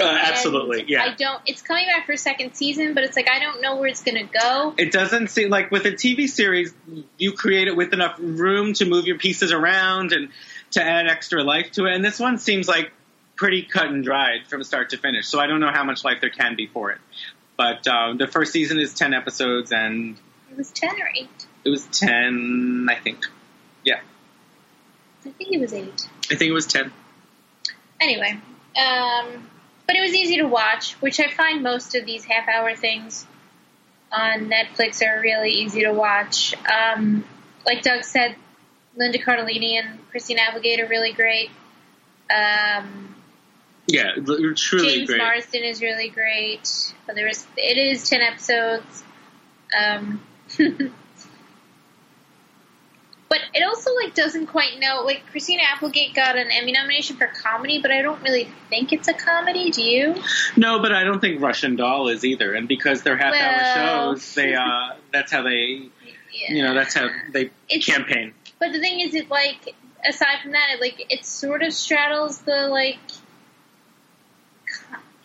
Uh, 0.00 0.04
absolutely. 0.04 0.84
Yeah. 0.88 1.02
I 1.04 1.14
don't. 1.14 1.40
It's 1.46 1.62
coming 1.62 1.86
back 1.86 2.06
for 2.06 2.12
a 2.12 2.16
second 2.18 2.54
season, 2.54 2.94
but 2.94 3.04
it's 3.04 3.14
like 3.16 3.28
I 3.30 3.38
don't 3.38 3.60
know 3.60 3.76
where 3.76 3.88
it's 3.88 4.02
gonna 4.02 4.24
go. 4.24 4.74
it 4.78 4.90
doesn't 4.90 5.28
seem 5.28 5.50
like 5.50 5.70
with 5.70 5.84
a 5.84 5.92
TV 5.92 6.28
series, 6.28 6.72
you 7.18 7.32
create 7.32 7.68
it 7.68 7.76
with 7.76 7.92
enough 7.92 8.16
room 8.18 8.72
to 8.74 8.84
move 8.86 9.06
your 9.06 9.18
pieces 9.18 9.52
around 9.52 10.12
and 10.12 10.30
to 10.72 10.82
add 10.82 11.06
extra 11.08 11.42
life 11.44 11.72
to 11.72 11.84
it. 11.86 11.94
And 11.94 12.04
this 12.04 12.18
one 12.18 12.38
seems 12.38 12.66
like 12.68 12.90
pretty 13.36 13.62
cut 13.62 13.86
and 13.88 14.02
dried 14.02 14.46
from 14.48 14.64
start 14.64 14.90
to 14.90 14.98
finish. 14.98 15.26
So 15.28 15.38
I 15.38 15.46
don't 15.46 15.60
know 15.60 15.70
how 15.72 15.84
much 15.84 16.04
life 16.04 16.18
there 16.20 16.30
can 16.30 16.56
be 16.56 16.66
for 16.66 16.90
it. 16.92 16.98
But 17.56 17.86
um, 17.86 18.16
the 18.16 18.26
first 18.26 18.52
season 18.52 18.78
is 18.78 18.94
10 18.94 19.12
episodes, 19.12 19.72
and 19.72 20.16
It 20.50 20.56
was 20.56 20.70
ten 20.70 20.90
or 21.00 21.08
eight. 21.14 21.28
it 21.64 21.68
was 21.70 21.84
10, 21.86 22.86
I 22.90 22.94
think. 22.96 23.26
Yeah, 23.84 24.00
I 25.26 25.30
think 25.30 25.52
it 25.52 25.60
was 25.60 25.72
eight. 25.74 26.08
I 26.30 26.34
think 26.36 26.48
it 26.50 26.52
was 26.54 26.66
10. 26.66 26.90
Anyway, 28.00 28.38
um, 28.76 29.48
but 29.86 29.96
it 29.96 30.00
was 30.00 30.14
easy 30.14 30.36
to 30.38 30.44
watch, 30.46 30.94
which 30.94 31.20
I 31.20 31.28
find 31.28 31.62
most 31.62 31.94
of 31.94 32.06
these 32.06 32.24
half-hour 32.24 32.76
things 32.76 33.26
on 34.10 34.50
Netflix 34.50 35.02
are 35.06 35.20
really 35.20 35.50
easy 35.50 35.82
to 35.82 35.92
watch. 35.92 36.54
Um, 36.66 37.24
like 37.64 37.82
Doug 37.82 38.04
said, 38.04 38.36
Linda 38.96 39.18
Cardellini 39.18 39.78
and 39.78 39.98
Christine 40.10 40.38
Applegate 40.38 40.80
are 40.80 40.88
really 40.88 41.12
great. 41.12 41.50
Um, 42.30 43.14
Yeah, 43.86 44.12
l- 44.16 44.54
truly 44.54 44.96
James 44.96 45.08
great. 45.08 45.18
Marsden 45.18 45.62
is 45.64 45.80
really 45.80 46.08
great. 46.08 46.94
But 47.06 47.16
there 47.16 47.28
is 47.28 47.46
it 47.56 47.78
is 47.78 48.08
ten 48.08 48.20
episodes. 48.20 49.02
Um, 49.76 50.22
but 53.32 53.40
it 53.54 53.62
also 53.64 53.88
like 53.94 54.14
doesn't 54.14 54.48
quite 54.48 54.78
know. 54.78 55.04
Like 55.06 55.22
Christina 55.30 55.62
Applegate 55.74 56.12
got 56.14 56.36
an 56.36 56.48
Emmy 56.50 56.72
nomination 56.72 57.16
for 57.16 57.28
comedy, 57.28 57.80
but 57.80 57.90
I 57.90 58.02
don't 58.02 58.20
really 58.22 58.46
think 58.68 58.92
it's 58.92 59.08
a 59.08 59.14
comedy. 59.14 59.70
Do 59.70 59.82
you? 59.82 60.16
No, 60.54 60.80
but 60.82 60.92
I 60.92 61.02
don't 61.02 61.18
think 61.18 61.40
Russian 61.40 61.74
Doll 61.76 62.08
is 62.08 62.26
either. 62.26 62.52
And 62.52 62.68
because 62.68 63.00
they're 63.02 63.16
half 63.16 63.32
hour 63.32 63.56
Well- 63.56 64.14
shows, 64.16 64.34
they 64.34 64.52
uh, 64.66 64.96
that's 65.14 65.32
how 65.32 65.40
they, 65.44 65.88
Yeah. 66.30 66.52
you 66.52 66.62
know, 66.62 66.74
that's 66.74 66.94
how 66.94 67.08
they 67.32 67.44
It's- 67.70 67.86
campaign. 67.86 68.34
But 68.60 68.72
the 68.74 68.80
thing 68.80 69.00
is, 69.00 69.14
it 69.14 69.30
like 69.30 69.74
aside 70.06 70.42
from 70.42 70.52
that, 70.52 70.66
it, 70.74 70.80
like 70.82 71.06
it 71.10 71.24
sort 71.24 71.62
of 71.62 71.72
straddles 71.72 72.38
the 72.42 72.68
like. 72.68 72.98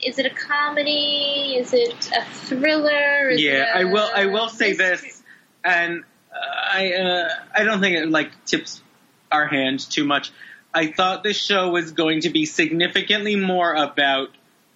Is 0.02 0.18
it 0.18 0.26
a 0.26 0.30
comedy? 0.30 1.58
Is 1.60 1.74
it 1.74 2.10
a 2.16 2.24
thriller? 2.24 3.30
Is 3.32 3.42
Yeah, 3.42 3.64
it 3.64 3.76
I 3.76 3.82
a 3.82 3.88
will. 3.88 4.10
I 4.16 4.26
will 4.28 4.48
say 4.48 4.70
mystery? 4.70 5.10
this, 5.10 5.24
and 5.66 6.04
I 6.34 6.94
uh, 6.94 7.30
I 7.56 7.64
don't 7.64 7.80
think 7.82 7.96
it 7.98 8.10
like 8.10 8.32
tips 8.46 8.82
our 9.32 9.48
hand 9.48 9.80
too 9.80 10.04
much. 10.06 10.32
I 10.74 10.88
thought 10.92 11.24
this 11.24 11.38
show 11.42 11.70
was 11.70 11.92
going 11.92 12.22
to 12.22 12.30
be 12.30 12.46
significantly 12.46 13.36
more 13.36 13.74
about 13.74 14.30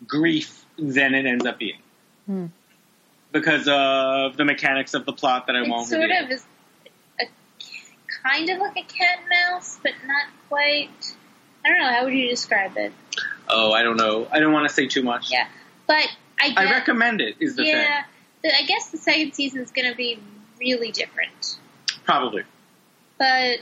grief 0.08 0.66
than 0.78 1.14
it 1.14 1.26
ends 1.26 1.46
up 1.46 1.60
being. 1.60 2.52
because 3.32 3.68
of 3.68 4.36
the 4.38 4.46
mechanics 4.46 4.94
of 4.94 5.06
the 5.06 5.14
plot 5.14 5.48
that 5.48 5.56
I 5.56 5.62
It 5.64 5.70
won't 5.70 5.88
sort 5.88 6.02
reveal. 6.02 6.26
of 6.26 6.32
is 6.32 6.44
a 7.20 7.26
kind 8.24 8.50
of 8.50 8.58
like 8.60 8.78
a 8.78 8.84
cat 8.84 9.20
and 9.20 9.30
mouse, 9.30 9.80
but 9.84 9.92
not 10.06 10.26
quite. 10.50 10.90
I 11.64 11.70
don't 11.70 11.80
know. 11.80 11.90
How 11.92 12.04
would 12.06 12.14
you 12.14 12.30
describe 12.30 12.76
it? 12.78 12.92
Oh, 13.48 13.72
I 13.72 13.84
don't 13.84 13.98
know. 13.98 14.28
I 14.32 14.40
don't 14.40 14.54
want 14.54 14.68
to 14.68 14.74
say 14.74 14.88
too 14.88 15.04
much. 15.04 15.32
Yeah, 15.32 15.48
but 15.88 16.08
I 16.40 16.50
guess, 16.50 16.58
I 16.58 16.72
recommend 16.72 17.22
it. 17.22 17.36
Is 17.40 17.56
the 17.56 17.64
thing 17.64 17.76
yeah, 17.76 18.04
the, 18.42 18.50
I 18.56 18.64
guess 18.66 18.90
the 18.90 18.98
second 18.98 19.34
season 19.34 19.62
is 19.62 19.72
going 19.72 19.90
to 19.90 19.96
be 19.96 20.20
really 20.62 20.92
different, 20.92 21.58
probably? 22.06 22.44
but 23.18 23.60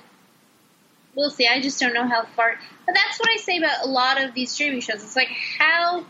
we'll 1.15 1.29
see. 1.31 1.47
I 1.47 1.59
just 1.61 1.79
don't 1.79 1.93
know 1.93 2.07
how 2.07 2.23
far. 2.35 2.55
But 2.85 2.95
that's 2.95 3.19
what 3.19 3.29
I 3.29 3.37
say 3.37 3.57
about 3.57 3.83
a 3.85 3.89
lot 3.89 4.21
of 4.23 4.33
these 4.33 4.51
streaming 4.51 4.81
shows. 4.81 5.03
It's 5.03 5.15
like 5.15 5.27
how 5.57 6.05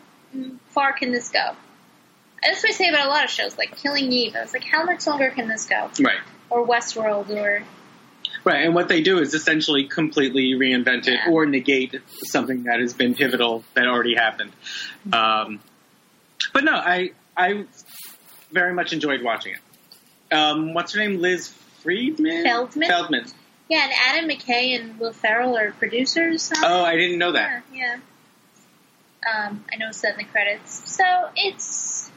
far 0.69 0.93
can 0.93 1.11
this 1.11 1.29
go? 1.29 1.55
That's 2.43 2.61
what 2.63 2.69
I 2.69 2.73
say 2.73 2.89
about 2.89 3.05
a 3.07 3.09
lot 3.09 3.23
of 3.23 3.29
shows, 3.29 3.57
like 3.57 3.77
Killing 3.77 4.11
Eve. 4.11 4.35
I 4.35 4.41
was 4.41 4.53
like, 4.53 4.63
how 4.63 4.83
much 4.83 5.05
longer 5.07 5.29
can 5.31 5.47
this 5.47 5.65
go? 5.65 5.89
Right. 5.99 6.19
Or 6.49 6.65
Westworld, 6.67 7.29
or 7.31 7.63
Right, 8.45 8.63
and 8.65 8.73
what 8.75 8.87
they 8.87 9.01
do 9.01 9.19
is 9.19 9.33
essentially 9.33 9.85
completely 9.85 10.51
reinvent 10.53 11.07
it 11.07 11.19
Yeah. 11.25 11.31
or 11.31 11.45
negate 11.45 11.95
something 12.31 12.63
that 12.63 12.79
has 12.79 12.93
been 12.93 13.13
pivotal 13.15 13.63
that 13.73 13.87
already 13.87 14.15
happened. 14.15 14.51
Um, 15.11 15.59
but 16.53 16.63
no, 16.63 16.73
I 16.73 17.11
I 17.35 17.65
very 18.51 18.73
much 18.73 18.93
enjoyed 18.93 19.21
watching 19.23 19.53
it. 19.53 19.59
Um, 20.31 20.73
what's 20.73 20.93
her 20.93 20.99
name? 20.99 21.19
Liz 21.21 21.49
Friedman. 21.81 22.43
Feldman? 22.43 22.87
Feldman. 22.87 23.25
yeah, 23.69 23.83
and 23.83 23.91
Adam 24.07 24.29
McKay 24.29 24.79
and 24.79 24.99
Will 24.99 25.13
Ferrell 25.13 25.57
are 25.57 25.71
producers. 25.71 26.51
on 26.51 26.57
Oh, 26.63 26.83
it. 26.85 26.87
I 26.87 26.95
didn't 26.97 27.17
know 27.17 27.31
that. 27.31 27.63
Yeah, 27.73 27.97
yeah. 29.25 29.47
Um, 29.47 29.65
I 29.71 29.75
know 29.77 29.89
it's 29.89 30.03
in 30.03 30.15
the 30.17 30.23
credits, 30.23 30.81
so 30.93 31.03
it's 31.35 32.09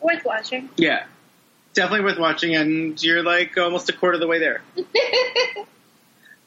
worth 0.00 0.24
watching. 0.24 0.68
Yeah, 0.76 1.04
definitely 1.74 2.04
worth 2.04 2.18
watching, 2.18 2.56
and 2.56 3.00
you're 3.02 3.22
like 3.22 3.56
almost 3.56 3.88
a 3.88 3.92
quarter 3.92 4.14
of 4.14 4.20
the 4.20 4.26
way 4.26 4.38
there. 4.38 4.62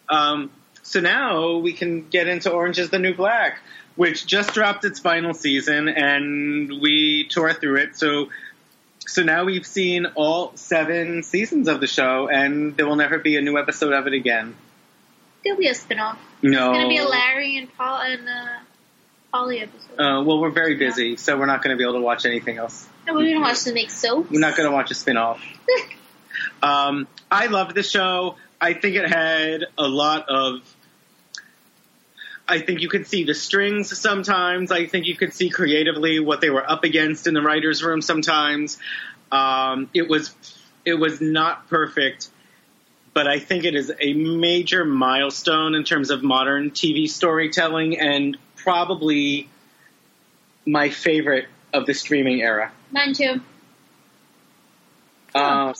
Um, 0.09 0.51
so 0.83 0.99
now 0.99 1.57
we 1.57 1.73
can 1.73 2.09
get 2.09 2.27
into 2.27 2.51
Orange 2.51 2.77
is 2.77 2.89
the 2.89 2.99
New 2.99 3.13
Black, 3.15 3.59
which 3.95 4.27
just 4.27 4.53
dropped 4.53 4.83
its 4.85 4.99
final 4.99 5.33
season, 5.33 5.87
and 5.87 6.81
we 6.81 7.27
tore 7.29 7.53
through 7.53 7.77
it. 7.77 7.95
So, 7.95 8.29
so 9.05 9.23
now 9.23 9.45
we've 9.45 9.65
seen 9.65 10.05
all 10.15 10.55
seven 10.55 11.23
seasons 11.23 11.67
of 11.67 11.79
the 11.79 11.87
show, 11.87 12.27
and 12.29 12.75
there 12.77 12.87
will 12.87 12.95
never 12.95 13.19
be 13.19 13.37
a 13.37 13.41
new 13.41 13.57
episode 13.57 13.93
of 13.93 14.07
it 14.07 14.13
again. 14.13 14.55
There'll 15.43 15.59
be 15.59 15.67
a 15.67 15.73
spinoff. 15.73 16.17
No. 16.41 16.71
It's 16.71 16.77
gonna 16.77 16.87
be 16.87 16.97
a 16.97 17.07
Larry 17.07 17.57
and 17.57 17.73
Paul 17.75 18.01
and 18.01 18.27
uh, 18.27 18.59
Polly 19.31 19.59
episode. 19.59 19.99
Uh, 19.99 20.23
well, 20.23 20.39
we're 20.39 20.51
very 20.51 20.75
busy, 20.75 21.17
so 21.17 21.37
we're 21.37 21.45
not 21.45 21.61
going 21.63 21.75
to 21.75 21.77
be 21.77 21.83
able 21.83 21.99
to 21.99 22.01
watch 22.01 22.25
anything 22.25 22.57
else. 22.57 22.87
we're 23.07 23.13
gonna 23.13 23.41
watch 23.41 23.63
them 23.63 23.73
make 23.73 23.91
soaps. 23.91 24.29
We're 24.31 24.39
not 24.39 24.55
going 24.55 24.69
to 24.69 24.73
watch 24.73 24.91
a 24.91 24.95
spin-off. 24.95 25.43
Um, 26.63 27.07
I 27.29 27.47
loved 27.47 27.75
the 27.75 27.83
show. 27.83 28.35
I 28.59 28.73
think 28.73 28.95
it 28.95 29.07
had 29.07 29.65
a 29.77 29.87
lot 29.87 30.29
of. 30.29 30.61
I 32.47 32.59
think 32.59 32.81
you 32.81 32.89
could 32.89 33.07
see 33.07 33.23
the 33.23 33.33
strings 33.33 33.97
sometimes. 33.97 34.71
I 34.71 34.85
think 34.85 35.05
you 35.05 35.15
could 35.15 35.33
see 35.33 35.49
creatively 35.49 36.19
what 36.19 36.41
they 36.41 36.49
were 36.49 36.69
up 36.69 36.83
against 36.83 37.27
in 37.27 37.33
the 37.33 37.41
writers' 37.41 37.83
room 37.83 38.01
sometimes. 38.01 38.77
Um, 39.31 39.89
it 39.93 40.09
was 40.09 40.35
it 40.85 40.95
was 40.95 41.21
not 41.21 41.69
perfect, 41.69 42.29
but 43.13 43.27
I 43.27 43.39
think 43.39 43.63
it 43.63 43.75
is 43.75 43.91
a 43.99 44.13
major 44.13 44.83
milestone 44.83 45.73
in 45.73 45.83
terms 45.83 46.09
of 46.09 46.21
modern 46.23 46.71
TV 46.71 47.09
storytelling 47.09 47.97
and 47.97 48.37
probably 48.57 49.49
my 50.65 50.89
favorite 50.89 51.47
of 51.73 51.85
the 51.85 51.93
streaming 51.93 52.41
era. 52.41 52.71
Mine 52.91 53.13
too. 53.13 53.41
Uh, 55.33 55.73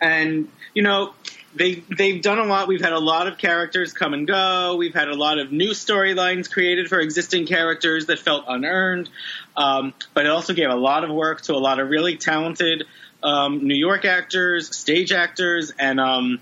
and 0.00 0.48
you 0.74 0.82
know 0.82 1.14
they 1.54 1.82
they've 1.96 2.22
done 2.22 2.38
a 2.38 2.44
lot. 2.44 2.68
We've 2.68 2.80
had 2.80 2.92
a 2.92 2.98
lot 2.98 3.26
of 3.26 3.38
characters 3.38 3.92
come 3.92 4.14
and 4.14 4.26
go. 4.26 4.76
We've 4.76 4.94
had 4.94 5.08
a 5.08 5.14
lot 5.14 5.38
of 5.38 5.52
new 5.52 5.70
storylines 5.70 6.50
created 6.50 6.88
for 6.88 6.98
existing 7.00 7.46
characters 7.46 8.06
that 8.06 8.18
felt 8.18 8.44
unearned. 8.48 9.10
Um, 9.56 9.94
but 10.14 10.24
it 10.24 10.30
also 10.30 10.54
gave 10.54 10.70
a 10.70 10.76
lot 10.76 11.04
of 11.04 11.10
work 11.10 11.42
to 11.42 11.54
a 11.54 11.58
lot 11.58 11.78
of 11.78 11.88
really 11.88 12.16
talented 12.16 12.84
um, 13.22 13.66
New 13.66 13.76
York 13.76 14.04
actors, 14.04 14.74
stage 14.74 15.12
actors, 15.12 15.72
and 15.78 16.00
um, 16.00 16.40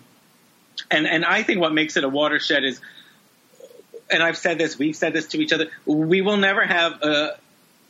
and 0.90 1.06
and 1.06 1.24
I 1.24 1.42
think 1.42 1.60
what 1.60 1.72
makes 1.72 1.96
it 1.96 2.04
a 2.04 2.08
watershed 2.08 2.64
is, 2.64 2.80
and 4.10 4.22
I've 4.22 4.38
said 4.38 4.58
this, 4.58 4.78
we've 4.78 4.96
said 4.96 5.12
this 5.12 5.26
to 5.28 5.38
each 5.38 5.52
other. 5.52 5.70
We 5.86 6.20
will 6.20 6.36
never 6.36 6.64
have 6.64 7.02
a 7.02 7.36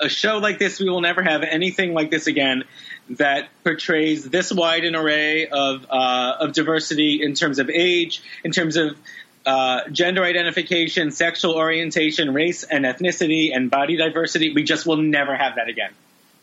a 0.00 0.08
show 0.08 0.38
like 0.38 0.58
this. 0.58 0.80
We 0.80 0.88
will 0.88 1.02
never 1.02 1.22
have 1.22 1.42
anything 1.42 1.92
like 1.92 2.10
this 2.10 2.26
again 2.26 2.64
that 3.10 3.48
portrays 3.64 4.28
this 4.28 4.52
wide 4.52 4.84
an 4.84 4.94
array 4.94 5.48
of 5.48 5.86
uh, 5.90 6.36
of 6.40 6.52
diversity 6.52 7.22
in 7.22 7.34
terms 7.34 7.58
of 7.58 7.68
age, 7.68 8.22
in 8.44 8.52
terms 8.52 8.76
of 8.76 8.96
uh, 9.44 9.88
gender 9.90 10.22
identification, 10.22 11.10
sexual 11.10 11.54
orientation, 11.54 12.32
race 12.32 12.62
and 12.62 12.84
ethnicity, 12.84 13.50
and 13.54 13.70
body 13.70 13.96
diversity. 13.96 14.52
We 14.54 14.62
just 14.62 14.86
will 14.86 14.98
never 14.98 15.34
have 15.36 15.56
that 15.56 15.68
again. 15.68 15.92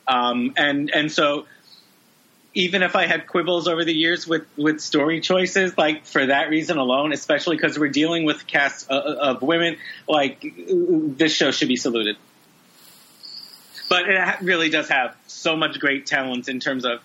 Um, 0.07 0.53
and 0.57 0.91
and 0.93 1.11
so 1.11 1.45
even 2.57 2.81
if 2.81 2.95
I 2.95 3.05
had 3.05 3.27
quibbles 3.27 3.67
over 3.67 3.85
the 3.85 3.93
years 3.93 4.27
with, 4.27 4.43
with 4.57 4.81
story 4.81 5.21
choices, 5.21 5.77
like 5.77 6.05
for 6.05 6.25
that 6.25 6.49
reason 6.49 6.79
alone, 6.79 7.13
especially 7.13 7.55
because 7.55 7.77
we're 7.77 7.89
dealing 7.89 8.25
with 8.25 8.47
cast 8.47 8.89
uh, 8.89 8.95
of 8.95 9.43
women, 9.43 9.77
like 10.07 10.43
this 10.57 11.31
show 11.31 11.51
should 11.51 11.67
be 11.67 11.75
saluted. 11.75 12.17
But 13.89 14.09
it 14.09 14.19
ha- 14.19 14.37
really 14.41 14.69
does 14.69 14.89
have 14.89 15.15
so 15.27 15.55
much 15.55 15.79
great 15.79 16.05
talent 16.05 16.49
in 16.49 16.59
terms 16.59 16.85
of, 16.85 16.99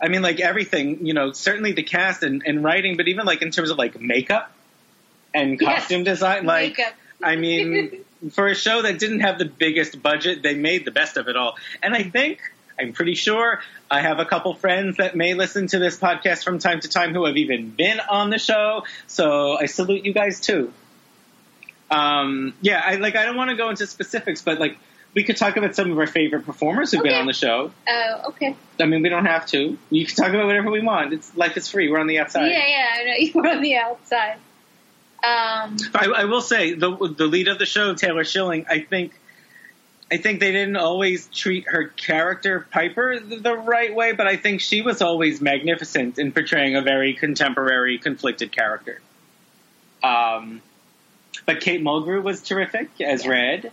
I 0.00 0.08
mean, 0.08 0.22
like 0.22 0.40
everything, 0.40 1.06
you 1.06 1.14
know, 1.14 1.32
certainly 1.32 1.72
the 1.72 1.82
cast 1.82 2.22
and, 2.22 2.42
and 2.46 2.62
writing, 2.64 2.96
but 2.96 3.08
even 3.08 3.26
like 3.26 3.42
in 3.42 3.50
terms 3.50 3.70
of 3.70 3.78
like 3.78 4.00
makeup 4.00 4.50
and 5.34 5.60
Yes. 5.60 5.80
costume 5.80 6.04
design, 6.04 6.44
like, 6.46 6.78
Makeup. 6.78 6.94
I 7.22 7.36
mean, 7.36 8.04
for 8.32 8.46
a 8.46 8.54
show 8.54 8.82
that 8.82 8.98
didn't 8.98 9.20
have 9.20 9.38
the 9.38 9.44
biggest 9.44 10.02
budget, 10.02 10.42
they 10.42 10.54
made 10.54 10.84
the 10.84 10.90
best 10.90 11.16
of 11.16 11.28
it 11.28 11.36
all. 11.36 11.56
And 11.82 11.94
I 11.94 12.02
think, 12.02 12.40
I'm 12.78 12.92
pretty 12.92 13.14
sure, 13.14 13.60
I 13.90 14.00
have 14.00 14.18
a 14.18 14.24
couple 14.26 14.54
friends 14.54 14.98
that 14.98 15.16
may 15.16 15.34
listen 15.34 15.66
to 15.68 15.78
this 15.78 15.98
podcast 15.98 16.44
from 16.44 16.58
time 16.58 16.80
to 16.80 16.88
time 16.88 17.12
who 17.14 17.24
have 17.24 17.36
even 17.36 17.70
been 17.70 18.00
on 18.00 18.30
the 18.30 18.38
show. 18.38 18.84
So 19.06 19.56
I 19.58 19.66
salute 19.66 20.04
you 20.04 20.12
guys 20.12 20.40
too. 20.40 20.72
Um, 21.90 22.52
yeah, 22.60 22.82
I 22.84 22.96
like. 22.96 23.14
I 23.16 23.24
don't 23.24 23.36
want 23.36 23.50
to 23.50 23.56
go 23.56 23.70
into 23.70 23.86
specifics, 23.86 24.42
but 24.42 24.58
like 24.58 24.76
we 25.16 25.24
could 25.24 25.38
talk 25.38 25.56
about 25.56 25.74
some 25.74 25.90
of 25.90 25.98
our 25.98 26.06
favorite 26.06 26.44
performers 26.44 26.92
who've 26.92 27.02
been 27.02 27.14
on 27.14 27.24
the 27.24 27.32
show. 27.32 27.72
Oh, 27.88 28.22
okay. 28.28 28.54
I 28.78 28.84
mean, 28.84 29.02
we 29.02 29.08
don't 29.08 29.24
have 29.24 29.46
to. 29.46 29.78
You 29.88 30.06
can 30.06 30.14
talk 30.14 30.28
about 30.28 30.44
whatever 30.44 30.70
we 30.70 30.82
want. 30.82 31.14
It's 31.14 31.34
life 31.34 31.56
is 31.56 31.68
free. 31.68 31.90
We're 31.90 31.98
on 31.98 32.06
the 32.06 32.18
outside. 32.18 32.48
Yeah, 32.48 32.66
yeah. 32.68 32.86
I 32.92 33.04
know 33.04 33.14
you 33.18 33.32
were 33.34 33.48
on 33.48 33.62
the 33.62 33.76
outside. 33.76 34.36
Um, 35.24 35.76
I, 35.94 36.12
I 36.14 36.24
will 36.26 36.42
say 36.42 36.74
the 36.74 36.94
the 37.16 37.26
lead 37.26 37.48
of 37.48 37.58
the 37.58 37.64
show, 37.64 37.94
Taylor 37.94 38.24
Schilling. 38.24 38.66
I 38.68 38.80
think, 38.80 39.12
I 40.12 40.18
think 40.18 40.38
they 40.38 40.52
didn't 40.52 40.76
always 40.76 41.26
treat 41.28 41.66
her 41.68 41.84
character 41.84 42.66
Piper 42.70 43.18
the, 43.18 43.36
the 43.36 43.56
right 43.56 43.94
way, 43.94 44.12
but 44.12 44.26
I 44.26 44.36
think 44.36 44.60
she 44.60 44.82
was 44.82 45.00
always 45.00 45.40
magnificent 45.40 46.18
in 46.18 46.30
portraying 46.30 46.76
a 46.76 46.82
very 46.82 47.14
contemporary, 47.14 47.96
conflicted 47.98 48.52
character. 48.52 49.00
Um, 50.02 50.60
but 51.46 51.62
Kate 51.62 51.82
Mulgrew 51.82 52.22
was 52.22 52.42
terrific 52.42 52.90
as 53.00 53.24
Yeah. 53.24 53.30
Red. 53.30 53.72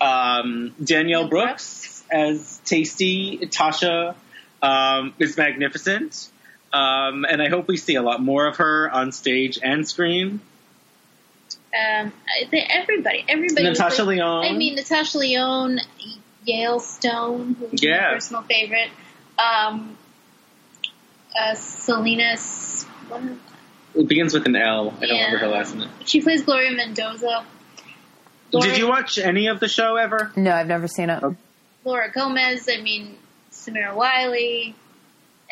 Um, 0.00 0.74
Danielle 0.82 1.28
Brooks 1.28 2.02
as 2.10 2.60
Taystee 2.64 3.40
Tasha 3.50 4.14
um, 4.62 5.14
is 5.18 5.36
magnificent. 5.36 6.30
Um, 6.72 7.24
and 7.28 7.42
I 7.42 7.48
hope 7.48 7.68
we 7.68 7.76
see 7.76 7.96
a 7.96 8.02
lot 8.02 8.22
more 8.22 8.46
of 8.46 8.56
her 8.58 8.88
on 8.90 9.12
stage 9.12 9.58
and 9.62 9.86
screen. 9.88 10.40
um, 11.78 12.12
everybody, 12.52 13.24
everybody. 13.28 13.64
Natasha 13.64 14.04
like- 14.04 14.18
Lyonne. 14.18 14.44
I 14.46 14.52
mean, 14.56 14.76
Natasha 14.76 15.18
Lyonne, 15.18 15.80
Yael 16.46 16.80
Stone, 16.80 17.56
who's 17.58 17.82
Yeah. 17.82 18.00
my 18.08 18.14
personal 18.14 18.42
favorite. 18.42 18.90
Um, 19.38 19.96
uh, 21.38 21.54
It 23.94 24.06
begins 24.08 24.32
with 24.34 24.46
an 24.46 24.56
L. 24.56 24.94
I 25.00 25.06
don't 25.06 25.16
remember 25.16 25.38
her 25.38 25.48
last 25.48 25.74
name. 25.74 25.88
she 26.04 26.20
plays 26.20 26.42
Gloria 26.42 26.70
Mendoza. 26.72 27.44
Laura, 28.52 28.68
Did 28.68 28.78
you 28.78 28.88
watch 28.88 29.18
any 29.18 29.46
of 29.48 29.60
the 29.60 29.68
show 29.68 29.96
ever? 29.96 30.32
No, 30.36 30.52
I've 30.52 30.66
never 30.66 30.88
seen 30.88 31.10
it. 31.10 31.22
Laura 31.84 32.10
Gomez. 32.10 32.68
I 32.68 32.80
mean, 32.80 33.16
Samira 33.52 33.94
Wiley. 33.94 34.74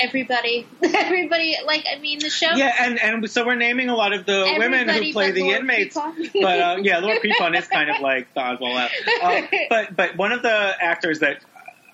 Everybody, 0.00 0.64
everybody. 0.82 1.56
Like, 1.66 1.84
I 1.92 1.98
mean, 1.98 2.20
the 2.20 2.30
show. 2.30 2.52
Yeah, 2.54 2.72
and 2.80 3.00
and 3.00 3.28
so 3.28 3.44
we're 3.44 3.56
naming 3.56 3.88
a 3.88 3.96
lot 3.96 4.12
of 4.12 4.26
the 4.26 4.54
women 4.56 4.88
who 4.88 5.12
play 5.12 5.32
the 5.32 5.42
Laura 5.42 5.58
inmates. 5.58 5.96
Prepon. 5.96 6.30
But 6.34 6.60
uh, 6.60 6.76
yeah, 6.82 6.98
Laura 6.98 7.18
Prepon 7.18 7.58
is 7.58 7.66
kind 7.66 7.90
of 7.90 8.00
like 8.00 8.32
the 8.32 8.40
oddball 8.40 8.76
out. 8.76 8.90
Uh, 9.22 9.46
but 9.68 9.96
but 9.96 10.16
one 10.16 10.30
of 10.30 10.42
the 10.42 10.72
actors 10.80 11.18
that 11.18 11.42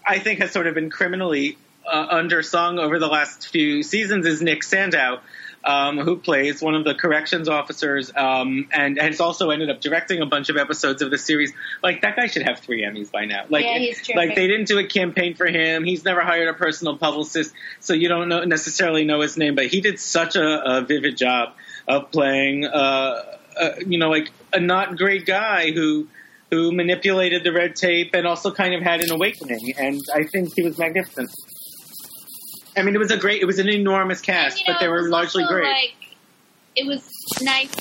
I 0.06 0.18
think 0.18 0.40
has 0.40 0.50
sort 0.52 0.66
of 0.66 0.74
been 0.74 0.90
criminally 0.90 1.56
uh, 1.90 2.14
undersung 2.14 2.78
over 2.78 2.98
the 2.98 3.06
last 3.06 3.48
few 3.48 3.82
seasons 3.82 4.26
is 4.26 4.42
Nick 4.42 4.62
Sandow, 4.64 5.20
um, 5.64 5.98
who 5.98 6.16
plays 6.16 6.60
one 6.60 6.74
of 6.74 6.84
the 6.84 6.94
corrections 6.94 7.48
officers, 7.48 8.12
um, 8.14 8.68
and 8.72 8.98
has 9.00 9.20
also 9.20 9.50
ended 9.50 9.70
up 9.70 9.80
directing 9.80 10.20
a 10.20 10.26
bunch 10.26 10.48
of 10.50 10.56
episodes 10.56 11.02
of 11.02 11.10
the 11.10 11.18
series. 11.18 11.52
Like 11.82 12.02
that 12.02 12.16
guy 12.16 12.26
should 12.26 12.42
have 12.42 12.60
three 12.60 12.82
Emmys 12.82 13.10
by 13.10 13.24
now. 13.24 13.44
Like, 13.48 13.64
Yeah, 13.64 13.78
he's 13.78 13.96
terrific. 13.98 14.16
like 14.16 14.34
they 14.36 14.46
didn't 14.46 14.68
do 14.68 14.78
a 14.78 14.86
campaign 14.86 15.34
for 15.34 15.46
him. 15.46 15.84
He's 15.84 16.04
never 16.04 16.20
hired 16.20 16.48
a 16.48 16.54
personal 16.54 16.96
publicist, 16.98 17.54
so 17.80 17.94
you 17.94 18.08
don't 18.08 18.28
know, 18.28 18.44
necessarily 18.44 19.04
know 19.04 19.20
his 19.20 19.36
name. 19.36 19.54
But 19.54 19.66
he 19.66 19.80
did 19.80 19.98
such 19.98 20.36
a, 20.36 20.76
a 20.78 20.80
vivid 20.82 21.16
job 21.16 21.54
of 21.88 22.10
playing, 22.10 22.66
uh, 22.66 23.22
uh, 23.58 23.70
you 23.86 23.98
know, 23.98 24.10
like 24.10 24.30
a 24.52 24.60
not 24.60 24.96
great 24.96 25.26
guy 25.26 25.70
who 25.70 26.08
who 26.50 26.72
manipulated 26.72 27.42
the 27.42 27.52
red 27.52 27.74
tape 27.74 28.14
and 28.14 28.26
also 28.26 28.52
kind 28.52 28.74
of 28.74 28.82
had 28.82 29.00
an 29.00 29.10
awakening. 29.10 29.74
And 29.76 30.00
I 30.14 30.24
think 30.24 30.52
he 30.54 30.62
was 30.62 30.78
magnificent. 30.78 31.30
I 32.76 32.82
mean, 32.82 32.94
it 32.94 32.98
was 32.98 33.10
a 33.10 33.16
great, 33.16 33.40
it 33.42 33.44
was 33.46 33.58
an 33.58 33.68
enormous 33.68 34.20
cast, 34.20 34.58
And, 34.58 34.66
you 34.66 34.72
know, 34.72 34.78
but 34.78 34.84
they 34.84 34.88
were 34.88 35.08
largely 35.08 35.42
also, 35.44 35.54
great. 35.54 35.68
Like, 35.72 36.16
it 36.76 36.86
was 36.86 37.08
nice. 37.40 37.72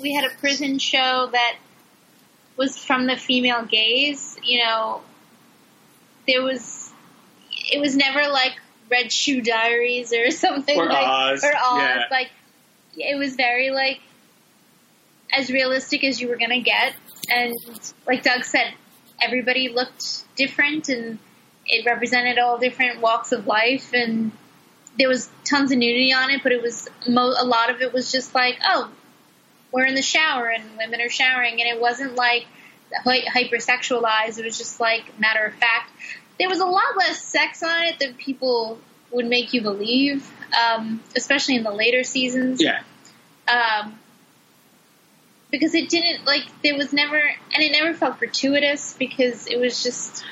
We 0.00 0.12
had 0.14 0.24
a 0.30 0.34
prison 0.36 0.78
show 0.78 1.28
that 1.32 1.56
was 2.56 2.76
from 2.76 3.06
the 3.06 3.16
female 3.16 3.64
gaze. 3.64 4.36
You 4.42 4.62
know, 4.64 5.00
there 6.26 6.42
was. 6.42 6.92
It 7.72 7.80
was 7.80 7.96
never 7.96 8.28
like 8.30 8.52
Red 8.90 9.10
Shoe 9.10 9.40
Diaries 9.40 10.12
or 10.12 10.30
something 10.32 10.78
Or 10.78 10.86
like 10.86 11.06
Oz, 11.06 11.44
or 11.44 11.52
Oz. 11.56 11.80
yeah. 11.82 12.02
Like 12.10 12.30
it 12.96 13.16
was 13.18 13.36
very 13.36 13.70
like 13.70 14.00
as 15.32 15.50
realistic 15.50 16.04
as 16.04 16.20
you 16.20 16.28
were 16.28 16.36
gonna 16.36 16.60
get, 16.60 16.94
and 17.30 17.54
like 18.06 18.22
Doug 18.22 18.44
said, 18.44 18.74
everybody 19.22 19.68
looked 19.70 20.24
different 20.36 20.88
and 20.90 21.18
it 21.66 21.86
represented 21.86 22.38
all 22.38 22.58
different 22.58 23.00
walks 23.00 23.32
of 23.32 23.46
life 23.46 23.92
and 23.94 24.32
there 24.98 25.08
was 25.08 25.28
tons 25.44 25.72
of 25.72 25.78
nudity 25.78 26.12
on 26.12 26.30
it, 26.30 26.42
but 26.42 26.52
it 26.52 26.62
was 26.62 26.88
mo- 27.08 27.34
a 27.38 27.44
lot 27.44 27.70
of 27.70 27.80
it 27.80 27.92
was 27.92 28.12
just 28.12 28.34
like, 28.34 28.58
oh, 28.64 28.90
we're 29.72 29.86
in 29.86 29.94
the 29.94 30.02
shower 30.02 30.46
and 30.48 30.62
women 30.78 31.00
are 31.00 31.08
showering, 31.08 31.60
and 31.60 31.68
it 31.68 31.80
wasn't 31.80 32.14
like 32.14 32.46
hy- 33.04 33.24
hypersexualized. 33.24 34.38
It 34.38 34.44
was 34.44 34.56
just 34.56 34.78
like 34.78 35.18
matter 35.18 35.44
of 35.44 35.54
fact. 35.54 35.90
There 36.38 36.48
was 36.48 36.60
a 36.60 36.66
lot 36.66 36.96
less 36.96 37.20
sex 37.22 37.62
on 37.62 37.84
it 37.84 37.98
than 37.98 38.14
people 38.14 38.78
would 39.10 39.26
make 39.26 39.52
you 39.52 39.62
believe, 39.62 40.28
um, 40.56 41.00
especially 41.16 41.56
in 41.56 41.62
the 41.64 41.72
later 41.72 42.04
seasons. 42.04 42.62
yeah. 42.62 42.82
Um, 43.48 43.98
because 45.50 45.74
it 45.74 45.88
didn't 45.88 46.24
like 46.24 46.42
there 46.62 46.76
was 46.76 46.92
never, 46.92 47.16
and 47.16 47.62
it 47.62 47.72
never 47.72 47.94
felt 47.94 48.18
gratuitous 48.18 48.94
because 48.98 49.46
it 49.46 49.58
was 49.58 49.82
just 49.82 50.24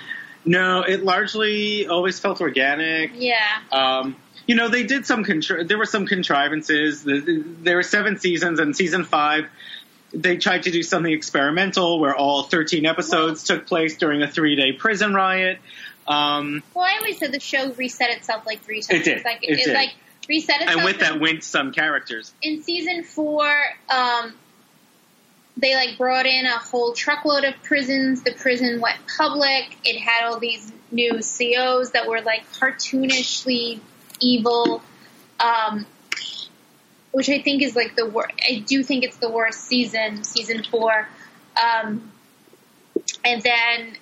No, 0.44 0.82
it 0.82 1.04
largely 1.04 1.86
always 1.86 2.18
felt 2.18 2.40
organic. 2.40 3.12
yeah. 3.14 3.38
Um, 3.70 4.16
you 4.46 4.56
know, 4.56 4.68
they 4.68 4.82
did 4.82 5.06
some. 5.06 5.24
Contri- 5.24 5.68
there 5.68 5.78
were 5.78 5.86
some 5.86 6.04
contrivances. 6.06 7.04
The- 7.04 7.20
the- 7.20 7.44
There 7.62 7.76
were 7.76 7.84
seven 7.84 8.18
seasons, 8.18 8.58
and 8.58 8.74
season 8.76 9.04
five, 9.04 9.46
they 10.12 10.36
tried 10.36 10.64
to 10.64 10.72
do 10.72 10.82
something 10.82 11.12
experimental, 11.12 12.00
where 12.00 12.14
all 12.14 12.42
thirteen 12.42 12.84
episodes 12.84 13.44
took 13.44 13.66
place 13.66 13.96
during 13.98 14.20
a 14.22 14.28
three-day 14.28 14.72
prison 14.72 15.14
riot. 15.14 15.58
Um, 16.08 16.62
Well, 16.74 16.84
I 16.84 16.96
always 16.98 17.18
said 17.18 17.30
the 17.32 17.38
show 17.38 17.72
reset 17.74 18.10
itself 18.10 18.44
like 18.44 18.62
three 18.64 18.82
times. 18.82 19.06
It 19.06 19.14
did. 19.14 19.24
Like 19.24 19.38
It 19.42 19.64
did. 19.64 19.74
like 19.74 19.94
reset 20.28 20.56
itself. 20.62 20.76
and 20.76 20.84
with 20.84 20.98
that 20.98 21.20
went 21.20 21.44
some 21.44 21.72
characters. 21.72 22.34
in 22.42 22.64
season 22.64 23.04
four, 23.04 23.48
um, 23.88 24.34
they 25.56 25.74
like 25.74 25.98
brought 25.98 26.26
in 26.26 26.46
a 26.46 26.58
whole 26.58 26.92
truckload 26.92 27.44
of 27.44 27.54
prisons. 27.62 28.22
The 28.22 28.32
prison 28.32 28.80
went 28.80 28.98
public. 29.18 29.76
It 29.84 29.98
had 30.00 30.24
all 30.24 30.38
these 30.38 30.72
new 30.90 31.12
COs 31.12 31.92
that 31.92 32.06
were 32.08 32.20
like 32.20 32.50
cartoonishly 32.52 33.80
evil, 34.20 34.82
um, 35.40 35.86
which 37.10 37.28
I 37.28 37.40
think 37.42 37.62
is 37.62 37.76
like 37.76 37.96
the 37.96 38.06
worst. 38.06 38.34
I 38.48 38.60
do 38.60 38.82
think 38.82 39.04
it's 39.04 39.18
the 39.18 39.30
worst 39.30 39.60
season, 39.60 40.24
season 40.24 40.64
four. 40.64 41.08
Um, 41.62 42.10
and 43.24 43.42
then 43.42 43.96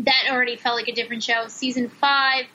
that 0.00 0.28
already 0.30 0.56
felt 0.56 0.76
like 0.76 0.88
a 0.88 0.92
different 0.92 1.22
show. 1.22 1.48
Season 1.48 1.88
five 1.88 2.46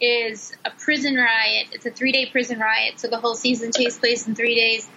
is 0.00 0.56
a 0.64 0.70
prison 0.70 1.16
riot. 1.16 1.68
It's 1.72 1.86
a 1.86 1.90
three 1.90 2.12
day 2.12 2.26
prison 2.26 2.58
riot, 2.60 3.00
so 3.00 3.08
the 3.08 3.18
whole 3.18 3.34
season 3.34 3.70
takes 3.72 3.98
place 3.98 4.26
in 4.26 4.34
three 4.34 4.54
days. 4.54 4.88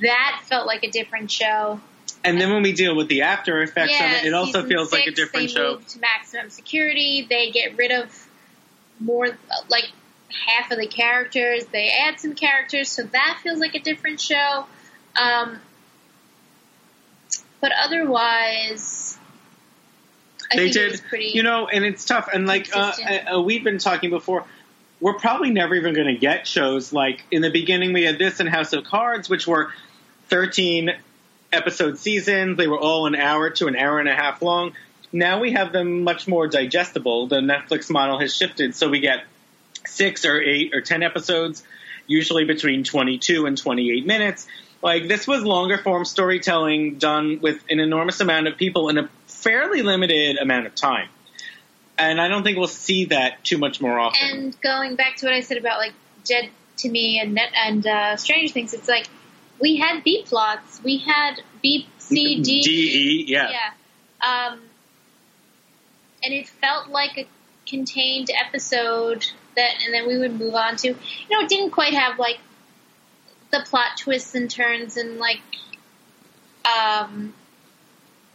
That 0.00 0.42
felt 0.46 0.66
like 0.66 0.82
a 0.82 0.90
different 0.90 1.30
show. 1.30 1.80
And 2.22 2.40
then 2.40 2.52
when 2.52 2.62
we 2.62 2.72
deal 2.72 2.94
with 2.94 3.08
the 3.08 3.22
after 3.22 3.62
effects 3.62 3.98
of 3.98 4.06
it, 4.06 4.26
it 4.26 4.34
also 4.34 4.66
feels 4.66 4.92
like 4.92 5.02
a 5.02 5.04
six, 5.06 5.16
different 5.16 5.48
they 5.48 5.54
show. 5.54 5.72
Move 5.74 5.86
to 5.88 6.00
maximum 6.00 6.50
security. 6.50 7.26
They 7.28 7.50
get 7.50 7.78
rid 7.78 7.92
of 7.92 8.28
more, 8.98 9.28
like 9.68 9.90
half 10.46 10.70
of 10.70 10.78
the 10.78 10.86
characters. 10.86 11.64
They 11.66 11.88
add 11.88 12.20
some 12.20 12.34
characters, 12.34 12.90
so 12.90 13.04
that 13.04 13.40
feels 13.42 13.58
like 13.58 13.74
a 13.74 13.80
different 13.80 14.20
show. 14.20 14.66
Um, 15.16 15.58
but 17.60 17.72
otherwise, 17.82 19.18
I 20.52 20.56
they 20.56 20.62
think 20.64 20.74
did, 20.74 20.86
it 20.86 20.90
was 20.92 21.00
pretty. 21.00 21.30
you 21.34 21.42
know, 21.42 21.68
and 21.68 21.84
it's 21.84 22.04
tough. 22.04 22.28
And 22.32 22.46
like 22.46 22.74
uh, 22.74 22.92
uh, 23.34 23.40
we've 23.40 23.64
been 23.64 23.78
talking 23.78 24.10
before, 24.10 24.44
we're 25.00 25.18
probably 25.18 25.50
never 25.50 25.74
even 25.74 25.94
going 25.94 26.12
to 26.14 26.20
get 26.20 26.46
shows 26.46 26.92
like 26.92 27.24
in 27.30 27.42
the 27.42 27.50
beginning 27.50 27.92
we 27.92 28.04
had 28.04 28.18
this 28.18 28.40
in 28.40 28.46
House 28.46 28.72
of 28.72 28.84
Cards, 28.84 29.28
which 29.28 29.46
were 29.46 29.72
thirteen 30.28 30.90
episode 31.52 31.98
seasons. 31.98 32.56
They 32.56 32.66
were 32.66 32.78
all 32.78 33.06
an 33.06 33.14
hour 33.14 33.50
to 33.50 33.66
an 33.66 33.76
hour 33.76 33.98
and 33.98 34.08
a 34.08 34.14
half 34.14 34.42
long. 34.42 34.72
Now 35.12 35.40
we 35.40 35.52
have 35.52 35.72
them 35.72 36.04
much 36.04 36.28
more 36.28 36.46
digestible. 36.46 37.26
The 37.26 37.40
Netflix 37.40 37.90
model 37.90 38.20
has 38.20 38.34
shifted, 38.34 38.74
so 38.74 38.88
we 38.88 39.00
get 39.00 39.24
six 39.86 40.24
or 40.24 40.40
eight 40.40 40.74
or 40.74 40.80
ten 40.80 41.02
episodes, 41.02 41.64
usually 42.06 42.44
between 42.44 42.84
twenty-two 42.84 43.46
and 43.46 43.58
twenty-eight 43.58 44.06
minutes. 44.06 44.46
Like 44.82 45.08
this 45.08 45.26
was 45.26 45.42
longer 45.42 45.78
form 45.78 46.04
storytelling 46.04 46.98
done 46.98 47.40
with 47.40 47.60
an 47.68 47.80
enormous 47.80 48.20
amount 48.20 48.46
of 48.46 48.56
people 48.56 48.88
in 48.88 48.98
a 48.98 49.10
fairly 49.26 49.82
limited 49.82 50.38
amount 50.38 50.66
of 50.66 50.74
time. 50.74 51.08
And 51.98 52.20
I 52.20 52.28
don't 52.28 52.44
think 52.44 52.56
we'll 52.56 52.68
see 52.68 53.06
that 53.06 53.44
too 53.44 53.58
much 53.58 53.80
more 53.80 53.98
often. 53.98 54.26
And 54.30 54.60
going 54.62 54.96
back 54.96 55.16
to 55.16 55.26
what 55.26 55.34
I 55.34 55.40
said 55.40 55.58
about 55.58 55.78
like 55.78 55.92
Dead 56.24 56.48
to 56.78 56.88
Me 56.88 57.20
and 57.20 57.38
and 57.54 57.86
uh, 57.86 58.16
Stranger 58.16 58.52
Things, 58.52 58.72
it's 58.72 58.88
like 58.88 59.06
we 59.60 59.76
had 59.76 60.02
B 60.04 60.24
plots, 60.26 60.80
we 60.82 60.98
had 60.98 61.40
B 61.62 61.86
C 61.98 62.42
D 62.42 62.60
D 62.62 62.70
E, 62.70 63.24
yeah. 63.28 63.50
yeah, 63.50 64.48
um, 64.52 64.60
and 66.24 66.34
it 66.34 66.48
felt 66.48 66.88
like 66.88 67.18
a 67.18 67.26
contained 67.66 68.28
episode 68.46 69.26
that, 69.56 69.74
and 69.84 69.94
then 69.94 70.06
we 70.06 70.18
would 70.18 70.38
move 70.38 70.54
on 70.54 70.76
to. 70.76 70.88
You 70.88 70.96
know, 71.30 71.40
it 71.40 71.48
didn't 71.48 71.70
quite 71.70 71.94
have 71.94 72.18
like 72.18 72.38
the 73.50 73.64
plot 73.68 73.96
twists 73.98 74.34
and 74.34 74.50
turns 74.50 74.96
and 74.96 75.18
like 75.18 75.40
um, 76.64 77.34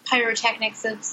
pyrotechnics 0.06 0.86
of 0.86 1.04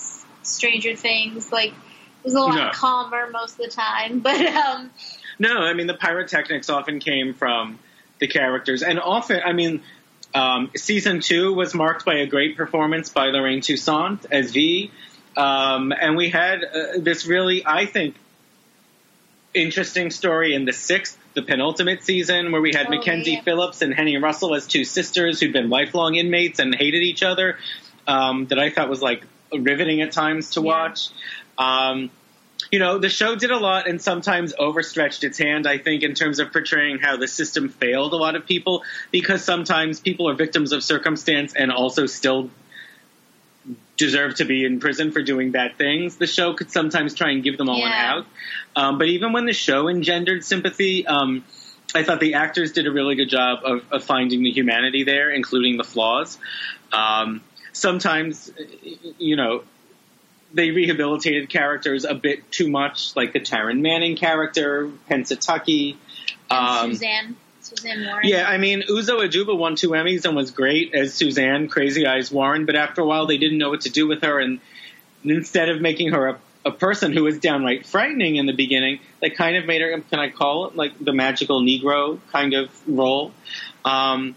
Stranger 0.42 0.96
Things. 0.96 1.50
Like 1.52 1.70
it 1.70 2.24
was 2.24 2.34
a 2.34 2.40
lot 2.40 2.54
No. 2.56 2.70
calmer 2.72 3.30
most 3.30 3.52
of 3.58 3.66
the 3.66 3.68
time, 3.70 4.18
but 4.20 4.40
um, 4.40 4.90
No, 5.38 5.58
I 5.58 5.72
mean 5.74 5.86
the 5.86 5.94
pyrotechnics 5.94 6.68
often 6.70 7.00
came 7.00 7.34
from 7.34 7.78
the 8.18 8.28
characters, 8.28 8.82
and 8.82 9.00
often, 9.00 9.40
I 9.44 9.52
mean, 9.52 9.82
um, 10.34 10.70
season 10.76 11.20
two 11.20 11.52
was 11.54 11.74
marked 11.74 12.04
by 12.04 12.14
a 12.16 12.26
great 12.26 12.56
performance 12.56 13.08
by 13.08 13.26
Lorraine 13.26 13.60
Toussaint 13.60 14.26
as 14.30 14.50
V, 14.52 14.90
um, 15.36 15.92
and 15.92 16.16
we 16.16 16.30
had 16.30 16.64
uh, 16.64 16.98
this 16.98 17.26
really, 17.26 17.62
I 17.66 17.86
think, 17.86 18.16
interesting 19.54 20.10
story 20.10 20.54
in 20.54 20.64
the 20.64 20.72
sixth, 20.72 21.18
the 21.34 21.42
penultimate 21.42 22.02
season, 22.04 22.52
where 22.52 22.60
we 22.60 22.72
had 22.74 22.86
Oh, 22.86 22.90
Mackenzie 22.90 23.32
yeah. 23.32 23.42
Phillips 23.42 23.82
and 23.82 23.92
Henny 23.92 24.16
Russell 24.16 24.54
as 24.54 24.66
two 24.66 24.84
sisters 24.84 25.40
who'd 25.40 25.52
been 25.52 25.68
lifelong 25.68 26.14
inmates 26.14 26.58
and 26.58 26.74
hated 26.74 27.02
each 27.02 27.22
other. 27.22 27.58
Um, 28.06 28.46
that 28.46 28.58
I 28.58 28.70
thought 28.70 28.88
was 28.88 29.00
like 29.00 29.22
riveting 29.56 30.00
at 30.00 30.10
times 30.10 30.50
to 30.52 30.60
Yeah. 30.60 30.66
watch. 30.66 31.08
Um, 31.56 32.10
you 32.70 32.78
know, 32.78 32.98
the 32.98 33.08
show 33.08 33.34
did 33.34 33.50
a 33.50 33.58
lot 33.58 33.88
and 33.88 34.00
sometimes 34.00 34.54
overstretched 34.58 35.24
its 35.24 35.38
hand, 35.38 35.66
I 35.66 35.78
think, 35.78 36.02
in 36.02 36.14
terms 36.14 36.38
of 36.38 36.52
portraying 36.52 36.98
how 36.98 37.16
the 37.16 37.28
system 37.28 37.68
failed 37.68 38.12
a 38.12 38.16
lot 38.16 38.36
of 38.36 38.46
people 38.46 38.82
because 39.10 39.44
sometimes 39.44 40.00
people 40.00 40.28
are 40.28 40.34
victims 40.34 40.72
of 40.72 40.82
circumstance 40.82 41.54
and 41.54 41.72
also 41.72 42.06
still 42.06 42.50
deserve 43.96 44.34
to 44.36 44.44
be 44.44 44.64
in 44.64 44.80
prison 44.80 45.12
for 45.12 45.22
doing 45.22 45.50
bad 45.50 45.76
things. 45.76 46.16
The 46.16 46.26
show 46.26 46.54
could 46.54 46.70
sometimes 46.70 47.14
try 47.14 47.30
and 47.30 47.42
give 47.42 47.58
them 47.58 47.68
all 47.68 47.84
an 47.84 47.92
out. 47.92 48.26
Um, 48.74 48.98
but 48.98 49.08
even 49.08 49.32
when 49.32 49.44
the 49.44 49.52
show 49.52 49.88
engendered 49.88 50.44
sympathy, 50.44 51.06
um, 51.06 51.44
I 51.94 52.02
thought 52.02 52.20
the 52.20 52.34
actors 52.34 52.72
did 52.72 52.86
a 52.86 52.90
really 52.90 53.14
good 53.14 53.28
job 53.28 53.60
of, 53.64 53.84
of 53.92 54.04
finding 54.04 54.42
the 54.42 54.50
humanity 54.50 55.04
there, 55.04 55.30
including 55.30 55.76
the 55.76 55.84
flaws. 55.84 56.38
Um, 56.92 57.42
sometimes, 57.72 58.50
you 59.18 59.36
know, 59.36 59.62
they 60.54 60.70
rehabilitated 60.70 61.48
characters 61.48 62.04
a 62.04 62.14
bit 62.14 62.50
too 62.50 62.68
much, 62.68 63.16
like 63.16 63.32
the 63.32 63.40
Taryn 63.40 63.80
Manning 63.80 64.16
character, 64.16 64.90
Pennsatucky. 65.10 65.96
Um, 66.50 66.92
Suzanne, 66.92 67.36
Suzanne 67.60 68.04
Warren. 68.06 68.20
yeah, 68.24 68.48
I 68.48 68.58
mean, 68.58 68.82
Uzo 68.82 69.26
Aduba 69.26 69.56
won 69.56 69.76
two 69.76 69.90
Emmys 69.90 70.24
and 70.24 70.36
was 70.36 70.50
great 70.50 70.94
as 70.94 71.14
Suzanne 71.14 71.68
Crazy 71.68 72.06
Eyes 72.06 72.30
Warren, 72.30 72.66
but 72.66 72.76
after 72.76 73.02
a 73.02 73.06
while 73.06 73.26
they 73.26 73.38
didn't 73.38 73.58
know 73.58 73.70
what 73.70 73.82
to 73.82 73.90
do 73.90 74.06
with 74.06 74.22
her, 74.22 74.38
and 74.40 74.60
instead 75.24 75.68
of 75.68 75.80
making 75.80 76.12
her 76.12 76.28
a 76.28 76.38
a 76.64 76.70
person 76.70 77.12
who 77.12 77.24
was 77.24 77.38
downright 77.38 77.86
frightening 77.86 78.36
in 78.36 78.46
the 78.46 78.52
beginning. 78.52 79.00
They 79.20 79.30
kind 79.30 79.56
of 79.56 79.66
made 79.66 79.82
her, 79.82 80.00
can 80.00 80.18
I 80.18 80.30
call 80.30 80.68
it 80.68 80.76
like 80.76 80.92
the 80.98 81.12
magical 81.12 81.60
Negro 81.60 82.20
kind 82.30 82.54
of 82.54 82.70
role? 82.86 83.32
Um, 83.84 84.36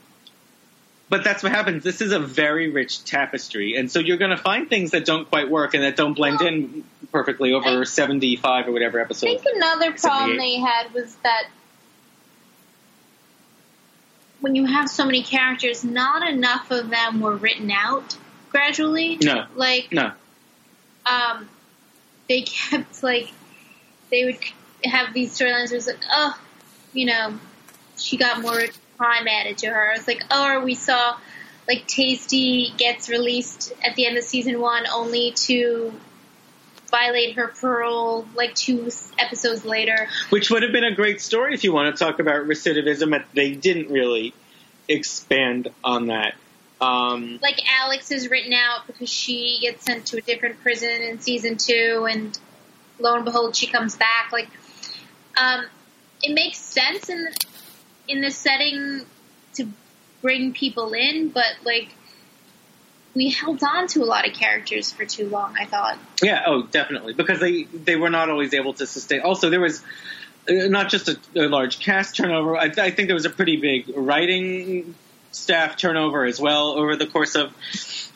but 1.09 1.23
that's 1.23 1.43
what 1.43 1.51
happens. 1.51 1.83
This 1.83 2.01
is 2.01 2.11
a 2.11 2.19
very 2.19 2.71
rich 2.71 3.03
tapestry, 3.05 3.75
and 3.77 3.91
so 3.91 3.99
you're 3.99 4.17
going 4.17 4.31
to 4.31 4.37
find 4.37 4.69
things 4.69 4.91
that 4.91 5.05
don't 5.05 5.29
quite 5.29 5.49
work 5.49 5.73
and 5.73 5.83
that 5.83 5.95
don't 5.95 6.13
blend 6.13 6.39
Well, 6.39 6.47
in 6.47 6.83
perfectly 7.11 7.53
over 7.53 7.81
I- 7.81 7.83
75 7.83 8.67
or 8.67 8.71
whatever 8.71 8.99
episode. 8.99 9.27
I 9.27 9.37
think 9.37 9.55
another 9.55 9.91
problem 9.93 10.37
they 10.37 10.57
had 10.57 10.93
was 10.93 11.15
that 11.23 11.45
when 14.41 14.55
you 14.55 14.65
have 14.65 14.89
so 14.89 15.05
many 15.05 15.23
characters, 15.23 15.83
not 15.83 16.27
enough 16.27 16.69
of 16.71 16.89
them 16.89 17.21
were 17.21 17.35
written 17.35 17.71
out 17.71 18.17
gradually. 18.49 19.17
No. 19.21 19.45
Like, 19.55 19.91
No, 19.91 20.11
um, 21.09 21.49
they 22.29 22.41
kept 22.45 23.01
like 23.03 23.31
they 24.11 24.25
would 24.25 24.37
have 24.83 25.13
these 25.13 25.37
storylines. 25.37 25.71
It 25.71 25.75
was 25.75 25.87
like, 25.87 26.03
oh, 26.11 26.37
you 26.93 27.05
know, 27.07 27.39
she 27.97 28.17
got 28.17 28.41
more 28.41 28.61
time 28.97 29.27
added 29.27 29.57
to 29.59 29.67
her. 29.67 29.93
It's 29.93 30.07
like, 30.07 30.23
oh, 30.31 30.63
we 30.63 30.75
saw 30.75 31.17
like 31.67 31.87
Taystee 31.87 32.75
gets 32.77 33.09
released 33.09 33.73
at 33.83 33.95
the 33.95 34.05
end 34.05 34.17
of 34.17 34.23
season 34.23 34.59
one, 34.61 34.85
only 34.91 35.31
to 35.31 35.93
violate 36.91 37.35
her 37.35 37.47
parole 37.47 38.25
like 38.35 38.53
two 38.53 38.89
episodes 39.17 39.65
later. 39.65 40.07
which 40.29 40.49
would 40.49 40.63
have 40.63 40.71
been 40.71 40.83
a 40.83 40.93
great 40.93 41.19
story 41.19 41.53
if 41.53 41.63
you 41.63 41.73
want 41.73 41.95
to 41.95 42.03
talk 42.03 42.19
about 42.19 42.45
recidivism. 42.45 43.09
but 43.09 43.25
They 43.33 43.51
didn't 43.55 43.89
really 43.89 44.33
expand 44.87 45.69
on 45.83 46.07
that. 46.07 46.35
Um, 46.79 47.39
Like 47.41 47.59
Alex 47.81 48.11
is 48.11 48.29
written 48.29 48.53
out 48.53 48.85
because 48.85 49.09
she 49.09 49.57
gets 49.61 49.85
sent 49.85 50.05
to 50.07 50.17
a 50.17 50.21
different 50.21 50.61
prison 50.61 51.01
in 51.01 51.19
season 51.19 51.57
two, 51.57 52.07
and 52.09 52.37
lo 52.99 53.15
and 53.15 53.25
behold, 53.25 53.55
she 53.55 53.67
comes 53.67 53.95
back. 53.95 54.31
Like, 54.31 54.49
um, 55.37 55.65
it 56.21 56.33
makes 56.33 56.59
sense 56.59 57.09
in 57.09 57.27
in 58.07 58.21
this 58.21 58.37
setting 58.37 59.05
to 59.55 59.67
bring 60.21 60.53
people 60.53 60.93
in, 60.93 61.29
but 61.29 61.55
like 61.63 61.89
we 63.15 63.29
held 63.29 63.63
on 63.63 63.87
to 63.87 64.03
a 64.03 64.05
lot 64.05 64.27
of 64.27 64.33
characters 64.33 64.91
for 64.91 65.05
too 65.05 65.29
long. 65.29 65.55
I 65.59 65.65
thought. 65.65 65.97
Yeah, 66.21 66.43
oh, 66.45 66.63
definitely, 66.63 67.13
because 67.13 67.39
they 67.39 67.63
they 67.63 67.95
were 67.95 68.09
not 68.09 68.29
always 68.29 68.53
able 68.53 68.73
to 68.75 68.85
sustain. 68.85 69.21
Also, 69.21 69.49
there 69.49 69.61
was 69.61 69.81
uh, 70.49 70.67
not 70.67 70.89
just 70.89 71.09
a, 71.09 71.17
a 71.35 71.47
large 71.47 71.79
cast 71.79 72.15
turnover. 72.15 72.57
I, 72.57 72.65
I 72.77 72.91
think 72.91 73.07
there 73.07 73.15
was 73.15 73.25
a 73.25 73.29
pretty 73.29 73.57
big 73.57 73.85
writing 73.95 74.95
staff 75.31 75.77
turnover 75.77 76.25
as 76.25 76.39
well 76.39 76.71
over 76.71 76.95
the 76.95 77.07
course 77.07 77.35
of 77.35 77.53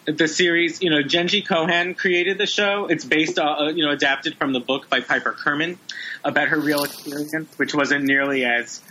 the 0.06 0.28
series. 0.28 0.82
You 0.82 0.90
know, 0.90 1.04
Jenji 1.04 1.46
Kohan 1.46 1.98
created 1.98 2.38
the 2.38 2.46
show. 2.46 2.88
It's 2.90 3.06
based, 3.06 3.38
uh, 3.38 3.72
you 3.74 3.86
know, 3.86 3.92
adapted 3.92 4.36
from 4.36 4.54
the 4.54 4.60
book 4.60 4.90
by 4.90 5.02
Piper 5.02 5.32
Kerman 5.34 5.78
about 6.24 6.48
her 6.50 6.60
real 6.60 6.84
experience, 6.84 7.58
which 7.58 7.74
wasn't 7.74 8.06
nearly 8.06 8.46
as 8.46 8.82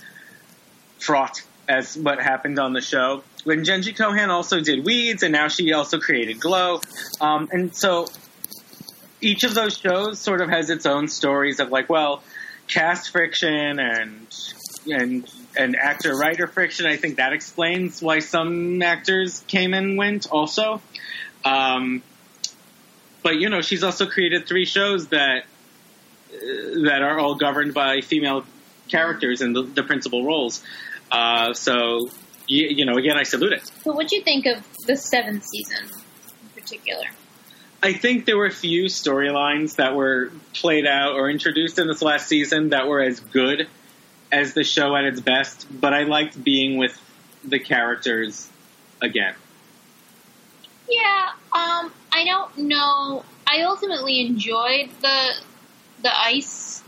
fraught 0.98 1.42
as 1.68 1.96
what 1.96 2.20
happened 2.20 2.58
on 2.58 2.72
the 2.72 2.80
show. 2.80 3.22
When 3.44 3.64
Jenji 3.64 3.96
Kohan 3.96 4.28
also 4.28 4.60
did 4.60 4.84
Weeds, 4.84 5.22
and 5.22 5.32
now 5.32 5.48
she 5.48 5.72
also 5.72 5.98
created 5.98 6.40
Glow, 6.40 6.80
um, 7.20 7.48
and 7.52 7.74
so 7.74 8.06
each 9.20 9.44
of 9.44 9.54
those 9.54 9.76
shows 9.76 10.18
sort 10.18 10.40
of 10.40 10.48
has 10.48 10.70
its 10.70 10.86
own 10.86 11.08
stories 11.08 11.60
of 11.60 11.70
like, 11.70 11.88
well, 11.88 12.22
cast 12.68 13.10
friction 13.10 13.78
and 13.78 14.26
and 14.90 15.30
and 15.56 15.76
actor 15.76 16.16
writer 16.16 16.46
friction. 16.46 16.86
I 16.86 16.96
think 16.96 17.16
that 17.16 17.32
explains 17.32 18.00
why 18.00 18.20
some 18.20 18.80
actors 18.82 19.42
came 19.48 19.74
and 19.74 19.96
went 19.98 20.30
also. 20.30 20.80
Um, 21.44 22.02
but 23.22 23.36
you 23.36 23.48
know, 23.48 23.60
she's 23.60 23.82
also 23.82 24.06
created 24.06 24.46
three 24.46 24.64
shows 24.64 25.08
that 25.08 25.44
uh, 26.32 26.36
that 26.84 27.02
are 27.02 27.18
all 27.18 27.34
governed 27.34 27.74
by 27.74 28.00
female 28.00 28.44
characters 28.88 29.42
in 29.42 29.52
the, 29.52 29.62
the 29.62 29.82
principal 29.82 30.24
roles. 30.24 30.62
Uh, 31.10 31.52
so 31.54 32.10
you, 32.48 32.68
you 32.68 32.84
know, 32.84 32.96
again, 32.96 33.16
I 33.16 33.22
salute 33.22 33.52
it. 33.52 33.70
So, 33.82 33.92
what 33.92 34.08
do 34.08 34.16
you 34.16 34.22
think 34.22 34.46
of 34.46 34.66
the 34.86 34.96
seventh 34.96 35.44
season 35.44 35.84
in 35.86 36.62
particular? 36.62 37.04
I 37.82 37.92
think 37.92 38.24
there 38.24 38.36
were 38.36 38.46
a 38.46 38.50
few 38.50 38.86
storylines 38.86 39.76
that 39.76 39.94
were 39.94 40.32
played 40.52 40.86
out 40.86 41.14
or 41.14 41.30
introduced 41.30 41.78
in 41.78 41.86
this 41.86 42.02
last 42.02 42.26
season 42.26 42.70
that 42.70 42.88
were 42.88 43.00
as 43.00 43.20
good 43.20 43.68
as 44.32 44.52
the 44.54 44.64
show 44.64 44.96
at 44.96 45.04
its 45.04 45.20
best, 45.20 45.66
but 45.70 45.94
I 45.94 46.02
liked 46.02 46.42
being 46.42 46.76
with 46.76 46.98
the 47.44 47.58
characters 47.58 48.48
again. 49.00 49.34
Yeah, 50.90 51.28
um, 51.52 51.92
I 52.12 52.24
don't 52.24 52.58
know. 52.58 53.24
I 53.46 53.62
ultimately 53.62 54.20
enjoyed 54.26 54.90
the 55.00 55.34
the 56.02 56.10
ICE 56.16 56.82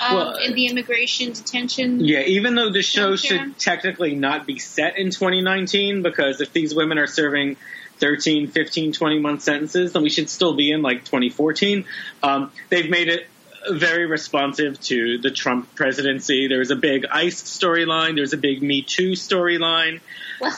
um, 0.00 0.14
Well, 0.16 0.36
and 0.36 0.54
the 0.54 0.66
immigration 0.66 1.32
detention. 1.32 2.04
Yeah, 2.04 2.20
even 2.20 2.54
though 2.54 2.70
the 2.70 2.82
show 2.82 3.16
should 3.16 3.58
technically 3.58 4.14
not 4.14 4.46
be 4.46 4.58
set 4.58 4.98
in 4.98 5.10
2019, 5.10 6.02
because 6.02 6.40
if 6.40 6.52
these 6.52 6.74
women 6.74 6.98
are 6.98 7.06
serving 7.06 7.56
13, 7.98 8.48
15, 8.48 8.92
20 8.92 9.18
month 9.20 9.42
sentences, 9.42 9.92
then 9.92 10.02
we 10.02 10.10
should 10.10 10.28
still 10.28 10.54
be 10.54 10.70
in 10.70 10.82
like 10.82 11.04
2014. 11.04 11.84
Um, 12.22 12.52
they've 12.68 12.90
made 12.90 13.08
it 13.08 13.26
very 13.70 14.06
responsive 14.06 14.80
to 14.80 15.18
the 15.18 15.30
Trump 15.30 15.74
presidency. 15.74 16.46
There 16.48 16.58
was 16.58 16.70
a 16.70 16.76
big 16.76 17.06
ICE 17.06 17.42
storyline. 17.42 18.14
There's 18.14 18.32
a 18.32 18.36
big 18.36 18.62
Me 18.62 18.82
Too 18.82 19.12
storyline. 19.12 20.00
Well, 20.40 20.50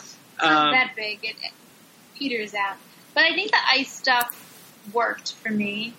not 0.42 0.66
Um, 0.66 0.72
that 0.72 0.92
big. 0.94 1.24
It, 1.24 1.36
it 1.42 1.52
peters 2.18 2.54
out. 2.54 2.76
But 3.14 3.24
I 3.24 3.34
think 3.34 3.50
the 3.50 3.58
ICE 3.70 3.90
stuff 3.90 4.90
worked 4.92 5.32
for 5.34 5.50
me. 5.50 5.94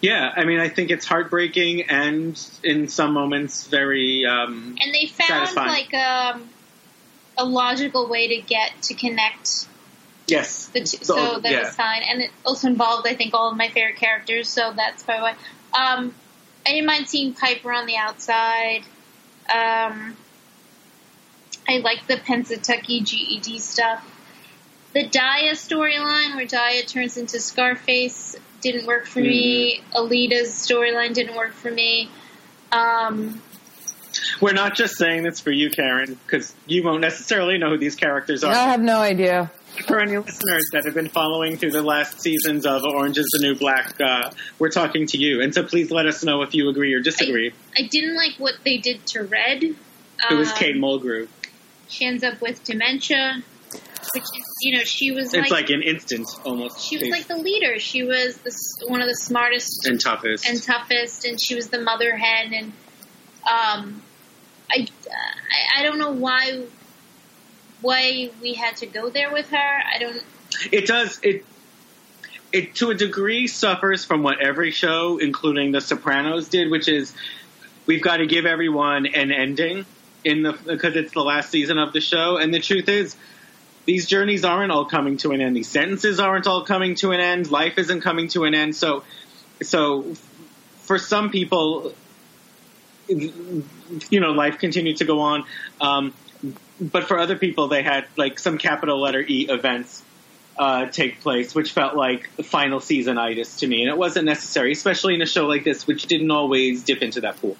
Yeah, 0.00 0.30
I 0.36 0.44
mean, 0.44 0.60
I 0.60 0.68
think 0.68 0.90
it's 0.90 1.06
heartbreaking 1.06 1.82
and 1.82 2.40
in 2.62 2.88
some 2.88 3.12
moments 3.12 3.66
very. 3.66 4.26
Um, 4.26 4.76
And 4.80 4.94
they 4.94 5.06
found 5.06 5.48
Satisfying. 5.48 5.68
like 5.68 5.94
um, 5.94 6.48
a 7.36 7.44
logical 7.44 8.08
way 8.08 8.28
to 8.36 8.42
get 8.42 8.82
to 8.82 8.94
connect 8.94 9.66
yes. 10.26 10.66
the 10.66 10.80
two, 10.80 11.04
So, 11.04 11.16
so 11.16 11.40
that 11.40 11.50
yeah. 11.52 11.60
was 11.60 11.74
fine, 11.74 12.02
and 12.02 12.22
it 12.22 12.30
also 12.44 12.68
involved, 12.68 13.06
I 13.06 13.14
think, 13.14 13.34
all 13.34 13.50
of 13.50 13.56
my 13.56 13.68
favorite 13.68 13.96
characters. 13.96 14.48
So 14.48 14.72
that's 14.74 15.02
probably 15.02 15.22
why. 15.72 15.94
Um, 15.94 16.14
I 16.66 16.70
didn't 16.70 16.86
mind 16.86 17.08
seeing 17.08 17.34
Piper 17.34 17.72
on 17.72 17.86
the 17.86 17.96
outside. 17.96 18.82
Um, 19.52 20.16
I 21.68 21.78
like 21.82 22.06
the 22.06 22.16
Pennsatucky 22.16 23.04
GED 23.04 23.58
stuff. 23.58 24.10
The 24.92 25.08
Daya 25.08 25.52
storyline, 25.52 26.36
where 26.36 26.46
Daya 26.46 26.86
turns 26.86 27.16
into 27.16 27.40
Scarface, 27.40 28.36
didn't 28.64 28.86
work 28.86 29.06
for 29.06 29.20
me. 29.20 29.80
Mm-hmm. 29.92 29.96
Aleida's 29.96 30.48
storyline 30.50 31.14
didn't 31.14 31.36
work 31.36 31.52
for 31.52 31.70
me. 31.70 32.08
Um, 32.72 33.40
We're 34.40 34.54
not 34.54 34.74
just 34.74 34.96
saying 34.96 35.22
this 35.22 35.38
for 35.40 35.50
you, 35.52 35.70
Karen, 35.70 36.18
because 36.26 36.54
you 36.66 36.82
won't 36.82 37.00
necessarily 37.02 37.58
know 37.58 37.68
who 37.70 37.78
these 37.78 37.94
characters 37.94 38.42
are. 38.42 38.52
I 38.52 38.64
have 38.70 38.80
no 38.80 38.98
idea. 38.98 39.52
For 39.86 40.00
any 40.00 40.16
listeners 40.16 40.62
that 40.72 40.84
have 40.86 40.94
been 40.94 41.08
following 41.08 41.56
through 41.56 41.72
the 41.72 41.82
last 41.82 42.20
seasons 42.20 42.64
of 42.64 42.82
Orange 42.84 43.18
is 43.18 43.26
the 43.32 43.40
New 43.42 43.56
Black, 43.56 44.00
uh, 44.00 44.30
we're 44.58 44.70
talking 44.70 45.06
to 45.08 45.18
you. 45.18 45.42
And 45.42 45.52
so 45.52 45.64
please 45.64 45.90
let 45.90 46.06
us 46.06 46.22
know 46.24 46.42
if 46.42 46.54
you 46.54 46.68
agree 46.68 46.94
or 46.94 47.00
disagree. 47.00 47.52
I 47.76 47.82
didn't 47.90 48.14
like 48.16 48.34
what 48.38 48.54
they 48.64 48.78
did 48.78 49.04
to 49.08 49.24
Red. 49.24 49.62
it 49.64 49.74
was 50.30 50.50
Um, 50.50 50.56
Kate 50.56 50.76
Mulgrew. 50.76 51.28
She 51.88 52.06
ends 52.06 52.22
up 52.24 52.40
with 52.40 52.62
dementia, 52.64 53.42
which 54.12 54.24
is, 54.24 54.44
you 54.60 54.76
know, 54.76 54.84
she 54.84 55.12
was 55.12 55.26
It's 55.34 55.50
like, 55.50 55.50
like 55.50 55.70
an 55.70 55.82
instant, 55.82 56.28
almost. 56.44 56.80
she 56.80 56.98
was 56.98 57.08
like 57.08 57.26
the 57.26 57.36
leader. 57.36 57.78
She 57.78 58.02
was 58.02 58.36
the, 58.38 58.52
one 58.88 59.00
of 59.00 59.08
the 59.08 59.14
smartest 59.16 59.86
and 59.86 60.00
toughest. 60.00 60.46
and 60.46 60.62
toughest, 60.62 61.24
and 61.24 61.40
she 61.40 61.54
was 61.54 61.68
the 61.68 61.80
mother 61.80 62.16
hen. 62.16 62.52
And 62.54 62.66
um, 63.42 64.02
I, 64.70 64.86
I, 65.10 65.80
I 65.80 65.82
don't 65.82 65.98
know 65.98 66.12
why 66.12 66.64
why 67.80 68.30
we 68.40 68.54
had 68.54 68.76
to 68.78 68.86
go 68.86 69.10
there 69.10 69.32
with 69.32 69.50
her. 69.50 69.56
I 69.94 69.98
don't. 69.98 70.22
it 70.72 70.86
does 70.86 71.20
it 71.22 71.44
it 72.52 72.74
to 72.76 72.90
a 72.90 72.94
degree 72.94 73.46
suffers 73.46 74.04
from 74.04 74.22
what 74.22 74.40
every 74.40 74.70
show 74.70 75.18
including 75.18 75.72
the 75.72 75.80
sopranos 75.80 76.48
did 76.48 76.70
which 76.70 76.88
is 76.88 77.12
we've 77.86 78.00
got 78.02 78.18
to 78.18 78.26
give 78.26 78.46
everyone 78.46 79.06
an 79.06 79.32
ending 79.32 79.84
in 80.24 80.42
the 80.44 80.52
because 80.52 80.94
it's 80.94 81.12
the 81.12 81.20
last 81.20 81.50
season 81.50 81.78
of 81.78 81.92
the 81.92 82.00
show 82.00 82.36
and 82.36 82.54
the 82.54 82.60
truth 82.60 82.88
is 82.88 83.16
these 83.84 84.06
journeys 84.06 84.44
aren't 84.44 84.72
all 84.72 84.84
coming 84.84 85.16
to 85.16 85.32
an 85.32 85.40
end 85.40 85.56
these 85.56 85.68
sentences 85.68 86.20
aren't 86.20 86.46
all 86.46 86.64
coming 86.64 86.94
to 86.94 87.12
an 87.12 87.20
end 87.20 87.50
life 87.50 87.78
isn't 87.78 88.00
coming 88.00 88.28
to 88.28 88.44
an 88.44 88.54
end 88.54 88.74
so 88.74 89.04
so 89.62 90.14
for 90.82 90.98
some 90.98 91.30
people 91.30 91.92
you 93.08 94.20
know 94.20 94.32
life 94.32 94.58
continued 94.58 94.96
to 94.96 95.04
go 95.04 95.20
on 95.20 95.44
um, 95.80 96.12
but 96.80 97.04
for 97.04 97.18
other 97.18 97.36
people 97.36 97.68
they 97.68 97.82
had 97.82 98.06
like 98.16 98.38
some 98.38 98.58
capital 98.58 99.00
letter 99.00 99.20
e 99.20 99.46
events 99.48 100.02
uh, 100.56 100.86
take 100.86 101.20
place, 101.20 101.54
which 101.54 101.72
felt 101.72 101.96
like 101.96 102.28
final 102.44 102.80
season 102.80 103.18
itis 103.18 103.56
to 103.56 103.66
me, 103.66 103.82
and 103.82 103.90
it 103.90 103.96
wasn't 103.96 104.24
necessary, 104.24 104.72
especially 104.72 105.14
in 105.14 105.22
a 105.22 105.26
show 105.26 105.46
like 105.46 105.64
this, 105.64 105.86
which 105.86 106.06
didn't 106.06 106.30
always 106.30 106.84
dip 106.84 107.02
into 107.02 107.22
that 107.22 107.40
pool. 107.40 107.56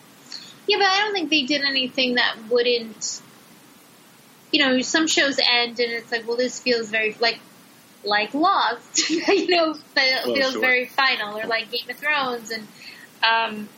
Yeah, 0.67 0.79
but 0.79 0.87
I 0.87 1.01
don't 1.01 1.13
think 1.13 1.31
they 1.31 1.43
did 1.43 1.63
anything 1.63 2.15
that 2.15 2.37
wouldn't. 2.49 3.21
You 4.55 4.65
know, 4.65 4.81
some 4.83 5.09
shows 5.09 5.39
end 5.39 5.81
and 5.81 5.93
it's 5.93 6.13
like, 6.13 6.29
well, 6.29 6.37
this 6.37 6.61
feels 6.61 6.89
very 6.89 7.17
like 7.19 7.41
like 8.05 8.35
Lost, 8.35 9.11
you 9.11 9.49
know, 9.49 9.75
that 9.95 10.27
Well, 10.27 10.35
feels 10.35 10.53
sure. 10.53 10.61
very 10.61 10.87
final, 10.87 11.39
or 11.39 11.47
like 11.47 11.71
Game 11.71 11.89
of 11.91 11.97
Thrones, 11.97 12.51
and 12.51 12.63
um, 13.23 13.69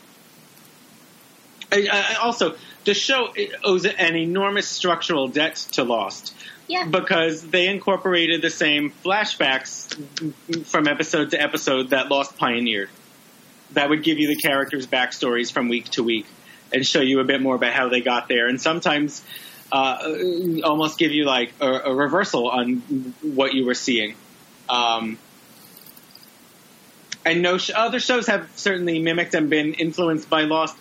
I, 1.71 1.87
I, 1.91 2.15
also, 2.15 2.55
the 2.85 2.93
show 2.93 3.33
owes 3.63 3.85
an 3.85 4.15
enormous 4.15 4.67
structural 4.67 5.27
debt 5.27 5.55
to 5.73 5.83
Lost 5.83 6.33
yeah, 6.67 6.85
because 6.85 7.41
they 7.41 7.67
incorporated 7.67 8.41
the 8.41 8.49
same 8.49 8.91
flashbacks 9.03 9.95
from 10.65 10.87
episode 10.87 11.31
to 11.31 11.41
episode 11.41 11.91
that 11.91 12.09
Lost 12.09 12.37
pioneered. 12.37 12.89
That 13.71 13.89
would 13.89 14.03
give 14.03 14.17
you 14.17 14.27
the 14.27 14.37
characters' 14.37 14.87
backstories 14.87 15.51
from 15.51 15.69
week 15.69 15.85
to 15.91 16.03
week 16.03 16.25
and 16.73 16.85
show 16.85 17.01
you 17.01 17.19
a 17.19 17.23
bit 17.23 17.41
more 17.41 17.55
about 17.55 17.73
how 17.73 17.89
they 17.89 18.01
got 18.01 18.27
there, 18.27 18.47
and 18.47 18.59
sometimes 18.59 19.23
uh, 19.71 20.13
almost 20.63 20.97
give 20.97 21.11
you 21.11 21.25
like 21.25 21.53
a, 21.59 21.67
a 21.67 21.93
reversal 21.95 22.49
on 22.49 22.77
what 23.21 23.53
you 23.53 23.65
were 23.65 23.73
seeing. 23.73 24.15
Um, 24.69 25.17
and 27.25 27.41
no 27.41 27.57
sh- 27.57 27.71
other 27.75 27.99
shows 27.99 28.27
have 28.27 28.49
certainly 28.55 28.99
mimicked 28.99 29.33
and 29.33 29.49
been 29.49 29.73
influenced 29.73 30.29
by 30.29 30.43
Lost, 30.43 30.77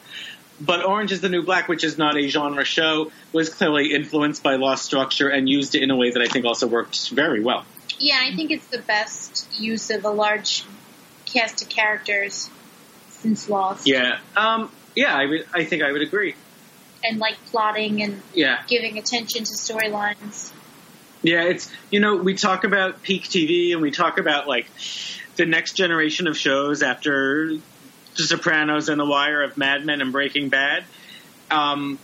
but 0.61 0.85
Orange 0.85 1.13
is 1.13 1.21
the 1.21 1.29
New 1.29 1.43
Black, 1.43 1.69
which 1.69 1.85
is 1.85 1.99
not 1.99 2.17
a 2.17 2.29
genre 2.29 2.65
show, 2.65 3.11
was 3.33 3.49
clearly 3.53 3.93
influenced 3.93 4.43
by 4.43 4.57
Lost 4.57 4.85
structure 4.85 5.29
and 5.29 5.49
used 5.49 5.75
it 5.75 5.83
in 5.83 5.91
a 5.91 5.97
way 5.97 6.11
that 6.11 6.23
I 6.23 6.27
think 6.27 6.45
also 6.45 6.67
worked 6.67 7.11
very 7.11 7.43
well. 7.43 7.65
yeah. 7.99 8.19
I 8.23 8.35
think 8.35 8.51
it's 8.51 8.67
the 8.69 8.79
best 8.79 9.49
use 9.61 9.91
of 9.91 10.05
a 10.05 10.11
large 10.11 10.65
cast 11.25 11.63
of 11.63 11.69
characters 11.69 12.49
since 13.11 13.49
Lost, 13.49 13.87
Yeah, 13.87 14.19
um, 14.37 14.71
yeah, 14.95 15.15
I 15.15 15.27
would. 15.27 15.47
I 15.53 15.65
think 15.65 15.83
I 15.83 15.91
would 15.91 16.03
agree. 16.03 16.35
And 17.05 17.19
like 17.19 17.37
plotting 17.47 18.03
and 18.03 18.21
Yeah, 18.35 18.63
giving 18.69 18.99
attention 18.99 19.45
to 19.45 19.53
storylines. 19.53 20.53
yeah. 21.23 21.43
It's 21.45 21.71
you 21.91 22.01
know 22.01 22.17
we 22.17 22.35
talk 22.35 22.65
about 22.65 23.03
peak 23.03 23.25
TV 23.25 23.73
and 23.73 23.81
we 23.83 23.91
talk 23.91 24.19
about 24.19 24.47
like 24.49 24.67
the 25.37 25.47
next 25.47 25.75
generation 25.75 26.27
of 26.27 26.37
shows 26.37 26.83
after 26.83 27.53
The 28.17 28.23
Sopranos 28.23 28.89
and 28.89 28.99
The 28.99 29.05
Wire 29.05 29.43
of 29.43 29.57
Mad 29.57 29.85
Men 29.85 30.01
and 30.01 30.13
Breaking 30.13 30.49
Bad. 30.49 30.85
Um, 31.51 31.99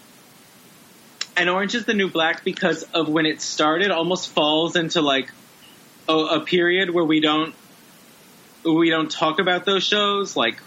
and 1.37 1.49
Orange 1.49 1.75
is 1.75 1.87
the 1.87 1.95
New 1.95 2.11
Black 2.11 2.45
because 2.45 2.83
of 2.95 3.09
when 3.09 3.25
it 3.27 3.41
started 3.41 3.91
almost 3.91 4.29
falls 4.29 4.77
into 4.77 5.01
like 5.01 5.31
a, 6.09 6.13
a 6.15 6.41
period 6.41 6.91
where 6.91 7.05
we 7.05 7.21
don't 7.21 7.55
we 8.65 8.91
don't 8.91 9.11
talk 9.11 9.39
about 9.41 9.65
those 9.65 9.83
shows 9.83 10.37
like 10.37 10.61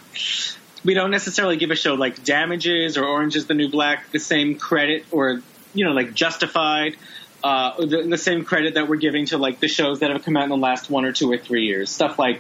we 0.86 0.94
don't 0.94 1.12
necessarily 1.12 1.58
give 1.58 1.72
a 1.72 1.76
show 1.76 1.96
like 1.96 2.24
Damages 2.24 2.96
or 2.96 3.06
Orange 3.06 3.36
is 3.36 3.48
the 3.48 3.56
New 3.56 3.70
Black 3.70 4.12
the 4.12 4.20
same 4.20 4.58
credit 4.58 5.06
or 5.12 5.42
you 5.74 5.84
know 5.84 5.92
like 5.92 6.14
Justified 6.14 6.96
uh, 7.44 7.86
the, 7.86 8.04
the 8.08 8.18
same 8.18 8.46
credit 8.46 8.76
that 8.76 8.88
we're 8.88 8.96
giving 8.96 9.26
to 9.28 9.38
like 9.38 9.60
the 9.60 9.68
shows 9.68 10.00
that 10.00 10.12
have 10.12 10.24
come 10.24 10.38
out 10.38 10.44
in 10.44 10.50
the 10.50 10.58
last 10.58 10.90
one 10.90 11.06
or 11.06 11.12
two 11.12 11.30
or 11.32 11.38
three 11.38 11.66
years 11.66 11.90
stuff 11.90 12.18
like 12.20 12.40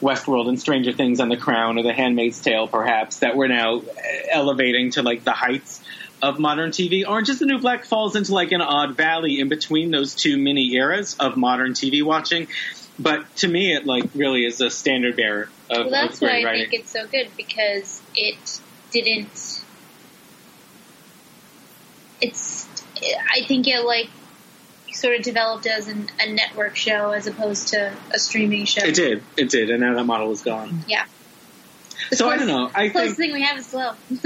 Westworld 0.00 0.48
and 0.48 0.60
Stranger 0.60 0.92
Things 0.92 1.20
and 1.20 1.30
The 1.30 1.36
Crown 1.36 1.78
or 1.78 1.82
The 1.82 1.92
Handmaid's 1.92 2.40
Tale 2.40 2.66
perhaps 2.66 3.20
that 3.20 3.36
we're 3.36 3.48
now 3.48 3.82
elevating 4.30 4.90
to 4.92 5.02
like 5.02 5.24
the 5.24 5.32
heights 5.32 5.82
of 6.22 6.38
modern 6.38 6.70
TV. 6.70 7.08
Orange 7.08 7.30
is 7.30 7.38
the 7.38 7.46
New 7.46 7.58
Black 7.58 7.86
falls 7.86 8.14
into 8.14 8.34
like 8.34 8.52
an 8.52 8.60
odd 8.60 8.94
valley 8.96 9.40
in 9.40 9.48
between 9.48 9.90
those 9.90 10.14
two 10.14 10.36
mini 10.36 10.74
eras 10.74 11.16
of 11.18 11.36
modern 11.36 11.72
TV 11.72 12.02
watching. 12.02 12.48
But 12.98 13.34
to 13.36 13.48
me, 13.48 13.74
it 13.74 13.86
like 13.86 14.04
really 14.14 14.44
is 14.44 14.60
a 14.60 14.68
standard 14.68 15.16
bearer 15.16 15.48
of, 15.70 15.86
Well, 15.86 15.90
that's 15.90 16.20
why 16.20 16.40
I 16.40 16.44
writing. 16.44 16.68
think 16.70 16.82
it's 16.82 16.90
so 16.90 17.06
good 17.06 17.28
because 17.36 18.02
it 18.14 18.60
didn't. 18.90 19.62
It's. 22.20 22.66
I 23.34 23.44
think 23.46 23.66
it 23.66 23.84
like 23.84 24.08
sort 24.92 25.16
of 25.16 25.22
developed 25.22 25.66
as 25.66 25.88
an, 25.88 26.10
a 26.20 26.30
network 26.30 26.76
show 26.76 27.10
as 27.12 27.26
opposed 27.26 27.68
to 27.68 27.92
a 28.12 28.18
streaming 28.18 28.66
show. 28.66 28.84
It 28.84 28.94
did, 28.94 29.22
it 29.36 29.48
did, 29.48 29.70
and 29.70 29.80
now 29.80 29.94
that 29.94 30.04
model 30.04 30.30
is 30.32 30.42
gone. 30.42 30.84
Yeah. 30.86 31.04
The 32.10 32.16
So 32.16 32.28
I 32.28 32.36
don't 32.36 32.48
know. 32.48 32.70
I 32.74 32.88
closest 32.88 33.16
think 33.16 33.30
thing 33.30 33.32
we 33.32 33.42
have 33.42 33.58
is 33.58 33.72
love. 33.72 33.96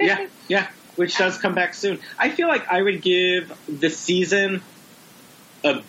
yeah, 0.00 0.28
yeah, 0.46 0.68
which 0.96 1.16
does 1.16 1.38
come 1.38 1.54
back 1.54 1.74
soon. 1.74 1.98
I 2.18 2.28
feel 2.28 2.48
like 2.48 2.70
I 2.70 2.82
would 2.82 3.02
give 3.02 3.52
the 3.66 3.90
season 3.90 4.62
a 5.64 5.82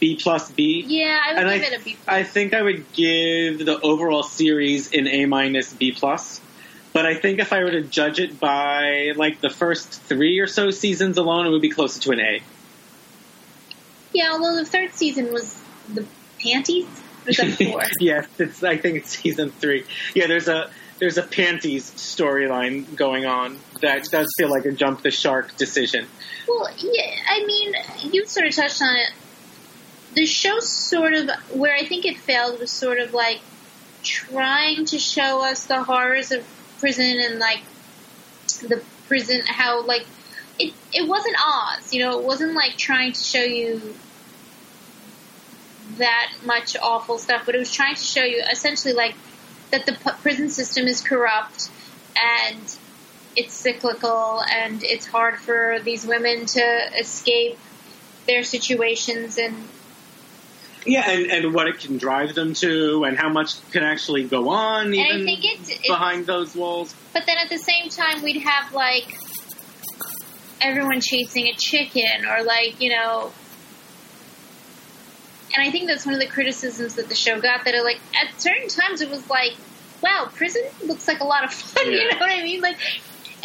B 0.00 0.18
plus 0.20 0.50
B. 0.50 0.84
Yeah, 0.86 1.18
I 1.24 1.32
would 1.32 1.40
And 1.40 1.50
I, 1.50 1.58
give 1.58 1.72
it 1.72 1.80
a 1.80 1.84
B. 1.84 1.96
I 2.06 2.22
think 2.22 2.54
I 2.54 2.62
would 2.62 2.92
give 2.92 3.64
the 3.64 3.80
overall 3.80 4.22
series 4.22 4.92
an 4.92 5.06
A 5.08 5.26
minus 5.26 5.72
B 5.72 5.92
plus. 5.92 6.40
But 6.92 7.06
I 7.06 7.14
think 7.16 7.40
if 7.40 7.52
I 7.52 7.64
were 7.64 7.72
to 7.72 7.82
judge 7.82 8.20
it 8.20 8.38
by 8.38 9.12
like 9.16 9.40
the 9.40 9.50
first 9.50 9.90
three 10.02 10.38
or 10.38 10.46
so 10.46 10.70
seasons 10.70 11.18
alone, 11.18 11.46
it 11.46 11.50
would 11.50 11.62
be 11.62 11.70
closer 11.70 12.00
to 12.02 12.12
an 12.12 12.20
A. 12.20 12.42
Yeah, 14.12 14.30
although 14.32 14.56
the 14.56 14.64
third 14.64 14.92
season 14.94 15.32
was 15.32 15.60
the 15.92 16.06
panties. 16.40 16.86
Was 17.26 17.36
that 17.38 17.52
four? 17.70 17.82
yes, 18.00 18.28
it's. 18.38 18.62
I 18.62 18.76
think 18.76 18.98
it's 18.98 19.18
season 19.18 19.50
three. 19.50 19.84
Yeah, 20.14 20.28
there's 20.28 20.46
a 20.46 20.70
there's 21.00 21.18
a 21.18 21.22
panties 21.22 21.90
storyline 21.90 22.94
going 22.94 23.26
on 23.26 23.58
that 23.80 24.04
does 24.04 24.32
feel 24.38 24.48
like 24.50 24.64
a 24.64 24.72
jump 24.72 25.02
the 25.02 25.10
shark 25.10 25.56
decision. 25.56 26.06
Well, 26.46 26.68
yeah, 26.78 27.16
I 27.28 27.44
mean, 27.44 27.74
you 28.12 28.24
sort 28.26 28.46
of 28.46 28.54
touched 28.54 28.80
on 28.82 28.94
it. 28.94 29.10
The 30.14 30.26
show 30.26 30.60
sort 30.60 31.14
of, 31.14 31.30
where 31.52 31.74
I 31.74 31.84
think 31.84 32.04
it 32.04 32.18
failed 32.18 32.60
was 32.60 32.70
sort 32.70 32.98
of 32.98 33.12
like 33.12 33.40
trying 34.02 34.84
to 34.86 34.98
show 34.98 35.44
us 35.44 35.66
the 35.66 35.82
horrors 35.82 36.30
of 36.30 36.46
prison 36.78 37.18
and 37.20 37.38
like 37.38 37.60
the 38.60 38.82
prison, 39.08 39.42
how 39.46 39.84
like, 39.84 40.06
it, 40.58 40.72
it 40.92 41.08
wasn't 41.08 41.36
Oz, 41.36 41.92
you 41.92 42.00
know, 42.00 42.18
it 42.18 42.24
wasn't 42.24 42.54
like 42.54 42.76
trying 42.76 43.12
to 43.12 43.20
show 43.20 43.42
you 43.42 43.94
that 45.98 46.32
much 46.44 46.76
awful 46.80 47.18
stuff, 47.18 47.44
but 47.46 47.54
it 47.54 47.58
was 47.58 47.72
trying 47.72 47.94
to 47.94 48.02
show 48.02 48.22
you 48.22 48.42
essentially 48.50 48.94
like 48.94 49.14
that 49.70 49.86
the 49.86 49.92
prison 50.22 50.48
system 50.48 50.86
is 50.86 51.00
corrupt 51.00 51.68
and 52.16 52.76
it's 53.36 53.54
cyclical 53.54 54.42
and 54.48 54.82
it's 54.84 55.06
hard 55.06 55.36
for 55.38 55.78
these 55.82 56.06
women 56.06 56.46
to 56.46 56.80
escape 56.98 57.58
their 58.26 58.44
situations 58.44 59.38
and 59.38 59.54
Yeah, 60.86 61.08
and, 61.10 61.30
and 61.30 61.54
what 61.54 61.66
it 61.66 61.80
can 61.80 61.96
drive 61.98 62.34
them 62.34 62.54
to, 62.54 63.04
and 63.04 63.16
how 63.16 63.28
much 63.30 63.54
can 63.70 63.82
actually 63.82 64.24
go 64.24 64.50
on 64.50 64.86
and 64.86 65.00
I 65.00 65.24
think 65.24 65.40
it's 65.42 65.86
behind 65.86 66.26
those 66.26 66.54
walls. 66.54 66.94
but 67.12 67.24
then 67.26 67.36
at 67.38 67.48
the 67.48 67.58
same 67.58 67.88
time 67.88 68.22
we'd 68.22 68.42
have 68.42 68.72
like 68.72 69.16
everyone 70.60 71.00
chasing 71.00 71.46
a 71.48 71.54
chicken 71.54 72.24
or 72.26 72.42
like 72.42 72.80
you 72.80 72.90
know 72.90 73.32
and 75.54 75.66
I 75.66 75.70
think 75.70 75.88
that's 75.88 76.04
one 76.04 76.14
of 76.14 76.20
the 76.20 76.26
criticisms 76.26 76.94
that 76.96 77.08
the 77.08 77.14
show 77.14 77.40
got 77.40 77.64
that 77.64 77.74
are 77.74 77.84
like 77.84 78.00
at 78.20 78.40
certain 78.40 78.68
times 78.68 79.00
it 79.00 79.10
was 79.10 79.28
like 79.28 79.52
wow 80.02 80.28
prison 80.34 80.62
looks 80.84 81.06
like 81.06 81.20
a 81.20 81.24
lot 81.24 81.44
of 81.44 81.52
fun 81.52 81.86
you 81.92 82.10
know 82.10 82.18
what 82.18 82.30
I 82.30 82.42
mean 82.42 82.60
like 82.60 82.76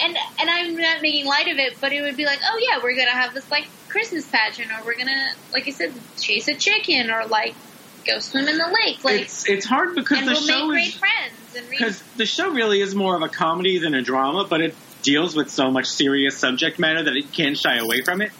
and 0.01 0.17
and 0.39 0.49
I'm 0.49 0.75
not 0.75 1.01
making 1.01 1.25
light 1.25 1.47
of 1.47 1.57
it 1.57 1.79
but 1.81 1.93
it 1.93 2.01
would 2.01 2.17
be 2.17 2.25
like 2.25 2.39
oh 2.43 2.59
yeah 2.61 2.81
we're 2.83 2.95
gonna 2.95 3.11
have 3.11 3.33
this 3.33 3.49
like 3.51 3.67
Christmas 3.89 4.27
pageant 4.27 4.71
or 4.71 4.85
we're 4.85 4.97
gonna 4.97 5.29
like 5.53 5.67
I 5.67 5.71
said 5.71 5.93
chase 6.19 6.47
a 6.47 6.55
chicken 6.55 7.09
or 7.09 7.25
like 7.25 7.55
go 8.05 8.19
swim 8.19 8.47
in 8.47 8.57
the 8.57 8.67
lake 8.85 9.03
like 9.03 9.21
it's 9.21 9.47
it's 9.47 9.65
hard 9.65 9.95
because 9.95 10.19
the 10.19 10.31
we'll 10.31 10.41
show 10.41 10.67
make 10.67 10.69
great 10.69 10.87
is 10.87 10.95
friends 10.95 11.55
and 11.55 11.69
read 11.69 11.77
because 11.77 12.01
the 12.17 12.25
show 12.25 12.51
really 12.51 12.81
is 12.81 12.95
more 12.95 13.15
of 13.15 13.21
a 13.21 13.29
comedy 13.29 13.79
than 13.79 13.93
a 13.93 14.01
drama, 14.01 14.45
but 14.49 14.61
it 14.61 14.75
deals 15.01 15.35
with 15.35 15.49
so 15.49 15.71
much 15.71 15.87
serious 15.87 16.37
subject 16.37 16.79
matter 16.79 17.03
that 17.03 17.15
it 17.15 17.31
can't 17.31 17.57
shy 17.57 17.77
away 17.77 18.01
from 18.01 18.21
it. 18.21 18.31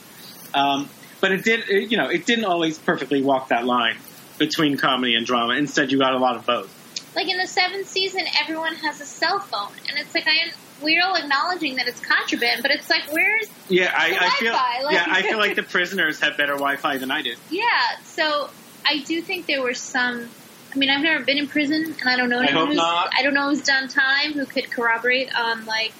Um, 0.53 0.89
but 1.21 1.31
it 1.31 1.43
did, 1.43 1.69
it, 1.69 1.91
you 1.91 1.97
know, 1.97 2.09
it 2.09 2.25
didn't 2.25 2.45
always 2.45 2.77
perfectly 2.77 3.21
walk 3.21 3.49
that 3.49 3.65
line 3.65 3.97
between 4.37 4.77
comedy 4.77 5.15
and 5.15 5.25
drama. 5.25 5.53
Instead, 5.55 5.91
you 5.91 5.97
got 5.97 6.13
a 6.13 6.17
lot 6.17 6.35
of 6.35 6.45
both. 6.45 6.75
Like 7.15 7.27
in 7.27 7.37
the 7.37 7.47
seventh 7.47 7.87
season, 7.87 8.21
everyone 8.41 8.75
has 8.75 9.01
a 9.01 9.05
cell 9.05 9.39
phone, 9.39 9.71
and 9.89 9.97
it's 9.97 10.13
like 10.13 10.27
I 10.27 10.51
we're 10.81 11.03
all 11.03 11.15
acknowledging 11.15 11.75
that 11.75 11.87
it's 11.87 11.99
contraband, 11.99 12.61
but 12.61 12.71
it's 12.71 12.89
like 12.89 13.03
where's 13.11 13.47
Yeah, 13.67 13.91
I, 13.93 14.17
I 14.19 14.29
feel. 14.39 14.53
Like- 14.53 14.93
yeah, 14.93 15.05
I 15.07 15.21
feel 15.23 15.37
like 15.37 15.55
the 15.55 15.63
prisoners 15.63 16.19
have 16.21 16.37
better 16.37 16.53
Wi-Fi 16.53 16.97
than 16.97 17.11
I 17.11 17.21
did. 17.21 17.37
yeah? 17.49 17.65
So 18.03 18.49
I 18.85 18.99
do 18.99 19.21
think 19.21 19.45
there 19.45 19.61
were 19.61 19.73
some. 19.73 20.29
I 20.73 20.77
mean, 20.77 20.89
I've 20.91 21.01
never 21.01 21.23
been 21.25 21.37
in 21.37 21.47
prison, 21.47 21.95
and 21.99 22.09
I 22.09 22.15
don't 22.15 22.29
know 22.29 22.39
I 22.39 22.45
hope 22.45 22.67
who's 22.67 22.77
not. 22.77 23.11
I 23.17 23.23
don't 23.23 23.33
know 23.33 23.49
who's 23.49 23.63
done 23.63 23.87
time 23.87 24.33
who 24.33 24.45
could 24.45 24.69
corroborate 24.69 25.35
on 25.35 25.65
like 25.65 25.93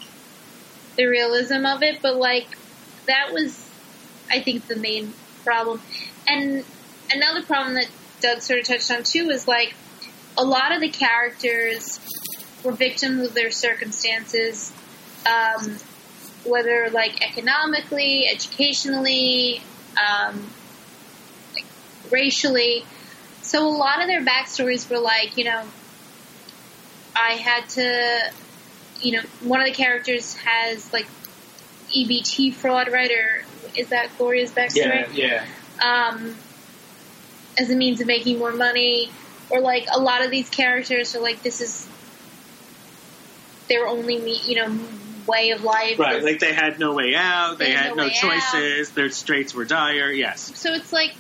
the 0.96 1.06
realism 1.06 1.66
of 1.66 1.82
it, 1.82 2.02
but 2.02 2.16
like 2.18 2.48
that 3.08 3.34
was, 3.34 3.68
I 4.30 4.42
think, 4.42 4.68
the 4.68 4.76
main 4.76 5.14
problem. 5.44 5.82
And 6.28 6.64
another 7.12 7.42
problem 7.42 7.76
that 7.76 7.88
Doug 8.22 8.42
sort 8.42 8.60
of 8.60 8.68
touched 8.68 8.92
on 8.92 9.04
too 9.04 9.30
is 9.32 9.48
like 9.48 9.74
a 10.38 10.44
lot 10.44 10.72
of 10.72 10.82
the 10.82 10.90
characters 10.90 12.00
were 12.64 12.72
victims 12.72 13.28
of 13.28 13.34
their 13.34 13.52
circumstances, 13.52 14.72
um, 15.26 15.78
whether 16.46 16.90
like 16.92 17.22
economically, 17.22 18.28
educationally, 18.32 19.62
um, 19.98 20.50
like, 21.54 21.66
racially. 22.12 22.86
So 23.42 23.68
a 23.68 23.70
lot 23.70 24.02
of 24.02 24.08
their 24.08 24.24
backstories 24.24 24.90
were 24.90 25.00
like, 25.00 25.38
you 25.38 25.46
know, 25.46 25.64
I 27.16 27.34
had 27.34 27.68
to, 27.70 28.32
you 29.02 29.18
know, 29.18 29.22
one 29.42 29.60
of 29.60 29.66
the 29.66 29.74
characters 29.74 30.36
has 30.36 30.92
like 30.94 31.08
EBT 31.96 32.54
fraud, 32.54 32.92
right? 32.92 33.12
Or 33.12 33.44
is 33.76 33.90
that 33.90 34.10
Gloria's 34.18 34.52
backstory? 34.52 35.08
yeah. 35.14 35.46
Um, 35.82 36.36
as 37.58 37.70
a 37.70 37.76
means 37.76 38.00
of 38.02 38.08
making 38.08 38.38
more 38.40 38.52
money, 38.52 39.10
or 39.50 39.62
like 39.62 39.88
a 39.92 40.00
lot 40.00 40.24
of 40.24 40.32
these 40.32 40.50
characters 40.50 41.16
are 41.16 41.22
like 41.22 41.42
this 41.44 41.62
is 41.62 41.88
their 43.68 43.88
only 43.88 44.20
me, 44.20 44.40
you 44.46 44.56
know, 44.56 44.80
way 45.28 45.52
of 45.52 45.64
life. 45.64 46.00
Right, 46.00 46.24
like 46.24 46.40
they 46.40 46.54
had 46.54 46.80
no 46.80 46.94
way 46.94 47.14
out, 47.16 47.58
they, 47.60 47.66
They 47.66 47.72
had 47.72 47.88
had 47.90 47.98
no 47.98 48.08
no 48.08 48.10
choices, 48.10 48.92
their 48.92 49.10
straits 49.10 49.54
were 49.54 49.66
dire, 49.66 50.12
yes. 50.12 50.52
so 50.58 50.74
it's 50.74 50.92
like 50.92 51.16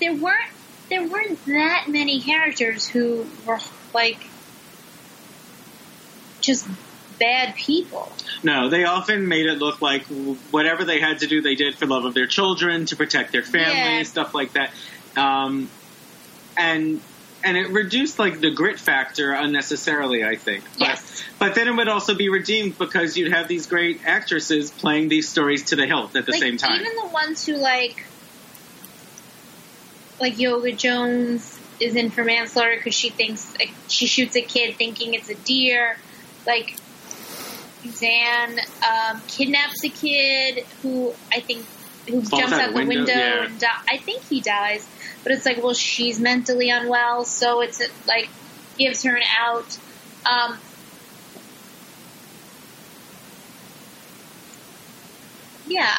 there 0.00 0.14
weren't 0.14 0.50
there 0.90 1.06
weren't 1.06 1.44
that 1.46 1.86
many 1.88 2.20
characters 2.20 2.86
who 2.86 3.26
were 3.46 3.60
like 3.94 4.18
just 6.40 6.66
bad 7.18 7.54
people. 7.54 8.10
No, 8.42 8.68
they 8.68 8.84
often 8.84 9.28
made 9.28 9.46
it 9.46 9.58
look 9.58 9.80
like 9.80 10.02
whatever 10.50 10.84
they 10.84 11.00
had 11.00 11.20
to 11.20 11.26
do, 11.26 11.40
they 11.40 11.54
did 11.54 11.76
for 11.76 11.86
love 11.86 12.04
of 12.04 12.12
their 12.12 12.26
children, 12.26 12.84
to 12.86 12.96
protect 12.96 13.32
their 13.32 13.42
family, 13.42 13.98
Yeah. 13.98 14.02
stuff 14.02 14.34
like 14.34 14.52
that. 14.54 14.72
Um, 15.16 15.70
and 16.56 17.00
and 17.44 17.58
it 17.58 17.68
reduced 17.68 18.18
like 18.18 18.40
the 18.40 18.50
grit 18.50 18.80
factor 18.80 19.32
unnecessarily, 19.32 20.24
I 20.24 20.36
think. 20.36 20.64
But, 20.78 20.88
Yes. 20.88 21.24
But 21.38 21.54
then 21.54 21.68
it 21.68 21.72
would 21.72 21.88
also 21.88 22.14
be 22.14 22.30
redeemed 22.30 22.78
because 22.78 23.16
you'd 23.16 23.32
have 23.32 23.48
these 23.48 23.66
great 23.66 24.00
actresses 24.06 24.70
playing 24.70 25.08
these 25.08 25.28
stories 25.28 25.64
to 25.66 25.76
the 25.76 25.86
hilt 25.86 26.16
at 26.16 26.24
the 26.24 26.32
like 26.32 26.40
same 26.40 26.56
time. 26.56 26.80
even 26.80 26.96
the 26.96 27.08
ones 27.08 27.44
who 27.44 27.56
like 27.56 28.06
like 30.20 30.38
Yoga 30.38 30.72
Jones 30.72 31.58
is 31.80 31.96
in 31.96 32.10
for 32.10 32.24
manslaughter 32.24 32.76
because 32.76 32.94
she 32.94 33.10
thinks 33.10 33.52
like, 33.58 33.72
she 33.88 34.06
shoots 34.06 34.36
a 34.36 34.42
kid 34.42 34.76
thinking 34.76 35.14
it's 35.14 35.28
a 35.28 35.34
deer. 35.34 35.98
Like 36.46 36.76
Suzanne 37.82 38.58
um, 38.82 39.20
kidnaps 39.28 39.84
a 39.84 39.88
kid 39.88 40.64
who 40.82 41.12
I 41.32 41.40
think 41.40 41.66
who 42.06 42.20
jumps 42.22 42.52
out 42.52 42.52
out 42.52 42.66
the 42.66 42.72
the 42.72 42.86
window, 42.86 42.96
window, 43.00 43.12
yeah. 43.14 43.44
and 43.46 43.58
di- 43.58 43.82
I 43.88 43.96
think 43.98 44.22
he 44.24 44.40
dies. 44.40 44.86
But 45.22 45.32
it's 45.32 45.46
like, 45.46 45.62
well, 45.62 45.74
she's 45.74 46.20
mentally 46.20 46.70
unwell, 46.70 47.24
so 47.24 47.60
it's 47.62 47.80
like 48.06 48.28
gives 48.78 49.02
her 49.04 49.14
an 49.16 49.22
out. 49.40 49.78
Um, 50.26 50.58
yeah, 55.66 55.94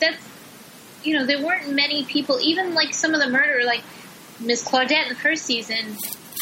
that's 0.00 0.18
you 1.02 1.16
know 1.16 1.26
there 1.26 1.44
weren't 1.44 1.72
many 1.72 2.04
people. 2.04 2.38
Even 2.40 2.74
like 2.74 2.94
some 2.94 3.14
of 3.14 3.20
the 3.20 3.28
murder, 3.28 3.64
like 3.64 3.82
Miss 4.40 4.66
Claudette 4.66 5.04
in 5.04 5.08
the 5.10 5.14
first 5.20 5.44
season, 5.44 5.96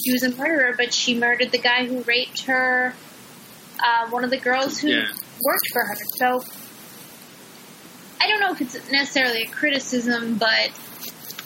she 0.05 0.13
was 0.13 0.23
a 0.23 0.35
murderer, 0.35 0.75
but 0.77 0.93
she 0.93 1.15
murdered 1.19 1.53
the 1.53 1.59
guy 1.59 1.87
who 1.87 2.03
raped 2.03 2.45
her. 2.47 2.95
Uh, 3.81 4.11
one 4.11 4.25
of 4.25 4.31
the 4.31 4.39
girls 4.39 4.81
who 4.81 4.89
Yeah. 4.89 5.07
worked 5.41 5.69
for 5.73 5.83
her. 5.85 5.97
So 6.17 6.43
I 8.21 8.29
don't 8.29 8.41
know 8.41 8.53
if 8.53 8.61
it's 8.61 8.91
necessarily 8.91 9.43
a 9.43 9.49
criticism, 9.49 10.37
but 10.39 10.71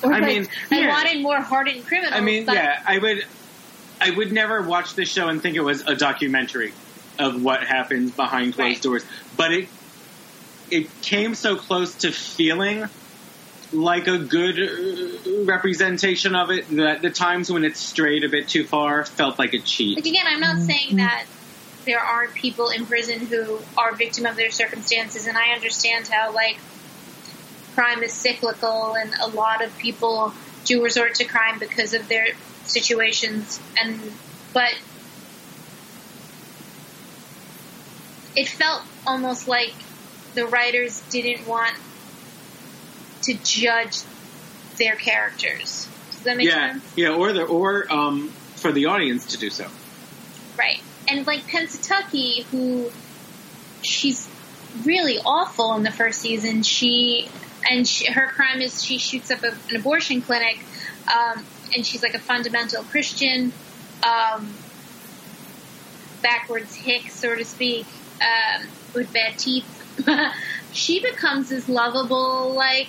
or 0.02 0.12
I 0.12 0.18
like, 0.18 0.26
mean, 0.26 0.48
I 0.70 0.80
yeah. 0.80 0.88
wanted 0.88 1.22
more 1.22 1.40
hardened 1.40 1.84
criminals. 1.86 2.14
I 2.14 2.20
mean, 2.20 2.44
but 2.44 2.54
yeah, 2.54 2.82
I 2.86 2.98
would, 2.98 3.24
I 4.00 4.10
would 4.10 4.32
never 4.32 4.62
watch 4.62 4.94
this 4.94 5.08
show 5.08 5.28
and 5.28 5.40
think 5.40 5.56
it 5.56 5.60
was 5.62 5.82
a 5.82 5.94
documentary 5.94 6.72
of 7.18 7.42
what 7.42 7.62
happens 7.62 8.10
behind 8.10 8.54
closed 8.54 8.76
Right. 8.76 8.82
doors. 8.82 9.04
But 9.36 9.52
it, 9.52 9.68
it 10.70 11.02
came 11.02 11.34
so 11.34 11.56
close 11.56 11.94
to 11.96 12.10
feeling 12.10 12.88
like 13.72 14.06
a 14.06 14.18
good 14.18 14.58
uh, 14.58 15.44
representation 15.44 16.34
of 16.34 16.50
it 16.50 16.68
that 16.76 17.00
the 17.00 17.10
times 17.10 17.50
when 17.50 17.64
it 17.64 17.76
strayed 17.76 18.24
a 18.24 18.28
bit 18.28 18.48
too 18.48 18.64
far 18.64 19.04
felt 19.04 19.38
like 19.38 19.54
a 19.54 19.58
cheat. 19.60 19.96
Like 19.96 20.06
again, 20.06 20.26
I'm 20.26 20.40
not 20.40 20.58
saying 20.58 20.96
that 20.96 21.24
there 21.85 22.01
aren't 22.01 22.35
people 22.35 22.70
in 22.70 22.87
prison 22.87 23.26
who 23.26 23.59
are 23.76 23.95
victim 23.95 24.26
of 24.26 24.37
their 24.37 24.51
circumstances, 24.51 25.26
and 25.26 25.37
I 25.37 25.53
understand 25.53 26.09
how 26.09 26.33
like 26.33 26.59
crime 27.74 28.03
is 28.03 28.12
cyclical, 28.12 28.95
and 28.95 29.12
a 29.20 29.28
lot 29.28 29.64
of 29.64 29.76
people 29.78 30.33
do 30.64 30.83
resort 30.83 31.16
to 31.16 31.24
crime 31.24 31.59
because 31.59 31.95
of 31.95 32.09
their 32.09 32.28
situations, 32.64 33.61
and 33.80 34.01
but 34.53 34.74
it 38.37 38.49
felt 38.49 38.83
almost 39.07 39.49
like 39.49 39.74
the 40.35 40.47
writers 40.47 41.01
didn't 41.11 41.47
want 41.47 41.74
to 43.22 43.35
judge 43.35 43.99
their 44.78 44.97
characters. 44.97 45.89
Does 46.11 46.22
that 46.22 46.37
make 46.37 46.49
yeah, 46.49 46.72
sense? 46.72 46.93
yeah, 46.97 47.11
or 47.11 47.33
the 47.33 47.45
or 47.45 47.93
um, 47.93 48.28
for 48.57 48.72
the 48.72 48.87
audience 48.87 49.26
to 49.26 49.39
do 49.39 49.51
so. 49.51 49.66
Right. 50.57 50.80
And 51.09 51.26
like 51.26 51.46
Pennsatucky, 51.46 52.44
who 52.44 52.90
she's 53.82 54.28
really 54.84 55.18
awful 55.18 55.74
in 55.74 55.82
the 55.82 55.90
first 55.90 56.20
season. 56.20 56.62
She 56.62 57.28
and 57.68 57.86
she, 57.86 58.11
her 58.11 58.26
crime 58.28 58.61
is 58.61 58.82
she 58.84 58.98
shoots 58.98 59.30
up 59.30 59.42
a, 59.42 59.48
an 59.70 59.76
abortion 59.76 60.22
clinic, 60.22 60.59
um, 61.12 61.44
and 61.74 61.84
she's 61.86 62.03
like 62.03 62.14
a 62.14 62.18
fundamental 62.18 62.82
Christian, 62.84 63.53
um, 64.03 64.53
backwards 66.22 66.74
hick, 66.74 67.11
so 67.11 67.34
to 67.34 67.44
speak, 67.44 67.86
um, 68.20 68.66
with 68.94 69.12
bad 69.12 69.38
teeth. 69.38 69.66
she 70.72 71.00
becomes 71.00 71.48
this 71.50 71.68
lovable, 71.68 72.53
like 72.55 72.88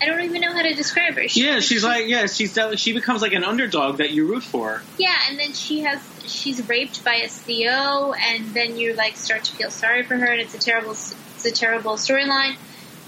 I 0.00 0.06
don't 0.06 0.22
even 0.22 0.40
know 0.40 0.52
how 0.52 0.62
to 0.62 0.74
describe 0.74 1.14
her. 1.14 1.28
She, 1.28 1.44
Yeah, 1.44 1.60
she's 1.60 1.80
she- 1.80 1.86
like, 1.86 2.06
yeah, 2.08 2.26
she's 2.26 2.58
she 2.76 2.92
becomes 2.92 3.22
like 3.22 3.32
an 3.34 3.44
underdog 3.44 3.98
that 3.98 4.10
you 4.10 4.26
root 4.26 4.42
for. 4.42 4.82
Yeah, 4.98 5.14
and 5.28 5.38
then 5.38 5.52
she 5.52 5.80
has 5.82 6.00
she's 6.26 6.68
raped 6.68 7.04
by 7.04 7.14
a 7.16 7.28
CO, 7.28 8.14
and 8.14 8.46
then 8.54 8.76
you 8.76 8.94
like 8.94 9.16
start 9.16 9.44
to 9.44 9.52
feel 9.54 9.70
sorry 9.70 10.02
for 10.02 10.16
her, 10.16 10.26
and 10.26 10.40
it's 10.40 10.54
a 10.54 10.58
terrible 10.58 10.92
it's 10.92 11.44
a 11.44 11.50
terrible 11.50 11.92
storyline. 11.94 12.56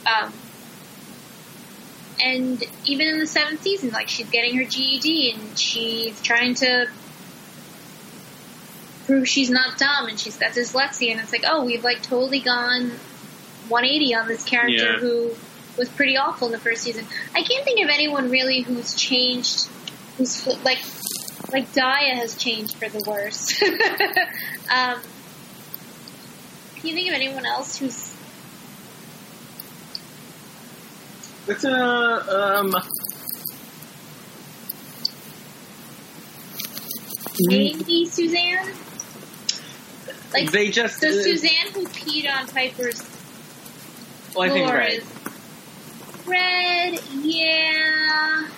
Um, 0.07 0.33
and 2.23 2.63
even 2.87 3.09
in 3.09 3.19
the 3.19 3.27
seventh 3.27 3.63
season, 3.63 3.91
like 3.91 4.09
she's 4.09 4.29
getting 4.31 4.57
her 4.57 4.65
GED, 4.65 5.33
and 5.33 5.59
she's 5.59 6.21
trying 6.23 6.55
to 6.57 6.87
prove 9.07 9.29
she's 9.29 9.51
not 9.51 9.79
dumb, 9.79 10.09
and 10.09 10.19
she's 10.19 10.37
got 10.37 10.53
dyslexia, 10.53 11.11
and 11.13 11.21
it's 11.21 11.33
like, 11.33 11.45
oh, 11.47 11.65
we've 11.65 11.85
like 11.85 12.03
totally 12.03 12.41
gone 12.41 12.91
180 13.69 14.15
on 14.15 14.29
this 14.29 14.45
character 14.45 14.93
Yeah. 14.93 14.99
who 14.99 15.35
was 15.77 15.89
pretty 15.89 16.17
awful 16.17 16.47
in 16.49 16.53
the 16.53 16.59
first 16.59 16.83
season. 16.83 17.05
I 17.35 17.43
can't 17.43 17.65
think 17.65 17.83
of 17.85 17.91
anyone 17.91 18.31
really 18.31 18.61
who's 18.63 18.95
changed, 18.95 19.67
who's 20.17 20.47
like 20.65 20.79
like 21.55 21.73
Daya 21.73 22.15
has 22.17 22.35
changed 22.35 22.75
for 22.75 22.89
the 22.89 23.01
worse. 23.07 23.63
um, 23.63 25.01
can 26.75 26.87
you 26.89 26.95
think 26.95 27.09
of 27.09 27.15
anyone 27.15 27.47
else 27.47 27.79
who's 27.79 28.13
It's 31.47 31.63
a 31.63 31.73
um. 31.73 32.75
maybe 37.47 38.07
Suzanne? 38.07 38.75
Like 40.33 40.51
they 40.51 40.71
just 40.71 41.01
so 41.01 41.07
uh, 41.07 41.13
Suzanne 41.13 41.71
who 41.73 41.87
peed 41.87 42.29
on 42.29 42.49
Piper's 42.49 43.01
Well, 44.35 44.51
I 44.51 44.53
think 44.53 45.05
is 45.05 45.05
Red, 46.27 47.01
yeah. 47.23 48.49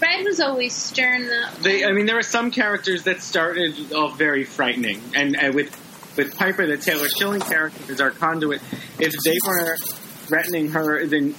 Red 0.00 0.24
was 0.24 0.40
always 0.40 0.74
stern 0.74 1.26
though. 1.26 1.62
They, 1.62 1.84
I 1.84 1.92
mean, 1.92 2.06
there 2.06 2.18
are 2.18 2.22
some 2.22 2.50
characters 2.50 3.04
that 3.04 3.22
started 3.22 3.92
off 3.92 4.16
very 4.16 4.44
frightening, 4.44 5.00
and, 5.14 5.36
and 5.36 5.54
with 5.54 5.74
with 6.16 6.36
Piper, 6.36 6.66
the 6.66 6.76
Taylor 6.76 7.08
Schilling 7.08 7.40
character 7.40 7.92
is 7.92 8.00
our 8.00 8.10
conduit. 8.10 8.60
If 8.98 9.12
they 9.24 9.38
were 9.46 9.76
threatening 10.26 10.68
her, 10.68 11.06
then 11.06 11.34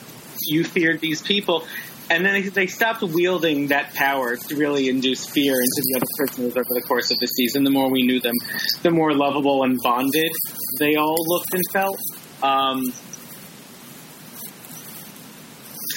you 0.48 0.64
feared 0.64 1.02
these 1.02 1.22
people, 1.22 1.66
and 2.10 2.26
then 2.26 2.34
they, 2.34 2.50
they 2.50 2.68
stopped 2.68 3.02
wielding 3.02 3.68
that 3.68 3.94
power 3.94 4.38
to 4.38 4.56
really 4.56 4.88
induce 4.88 5.26
fear 5.26 5.54
into 5.54 5.82
the 5.84 5.98
other 5.98 6.06
prisoners 6.18 6.54
over 6.54 6.80
the 6.82 6.82
course 6.88 7.12
of 7.12 7.18
the 7.20 7.28
season. 7.28 7.64
The 7.64 7.72
more 7.72 7.92
we 7.92 8.04
knew 8.04 8.22
them, 8.22 8.36
the 8.82 8.92
more 8.92 9.14
lovable 9.14 9.64
and 9.64 9.78
bonded 9.84 10.32
they 10.80 10.96
all 10.96 11.18
looked 11.28 11.54
and 11.54 11.64
felt. 11.72 12.00
Um, 12.42 12.82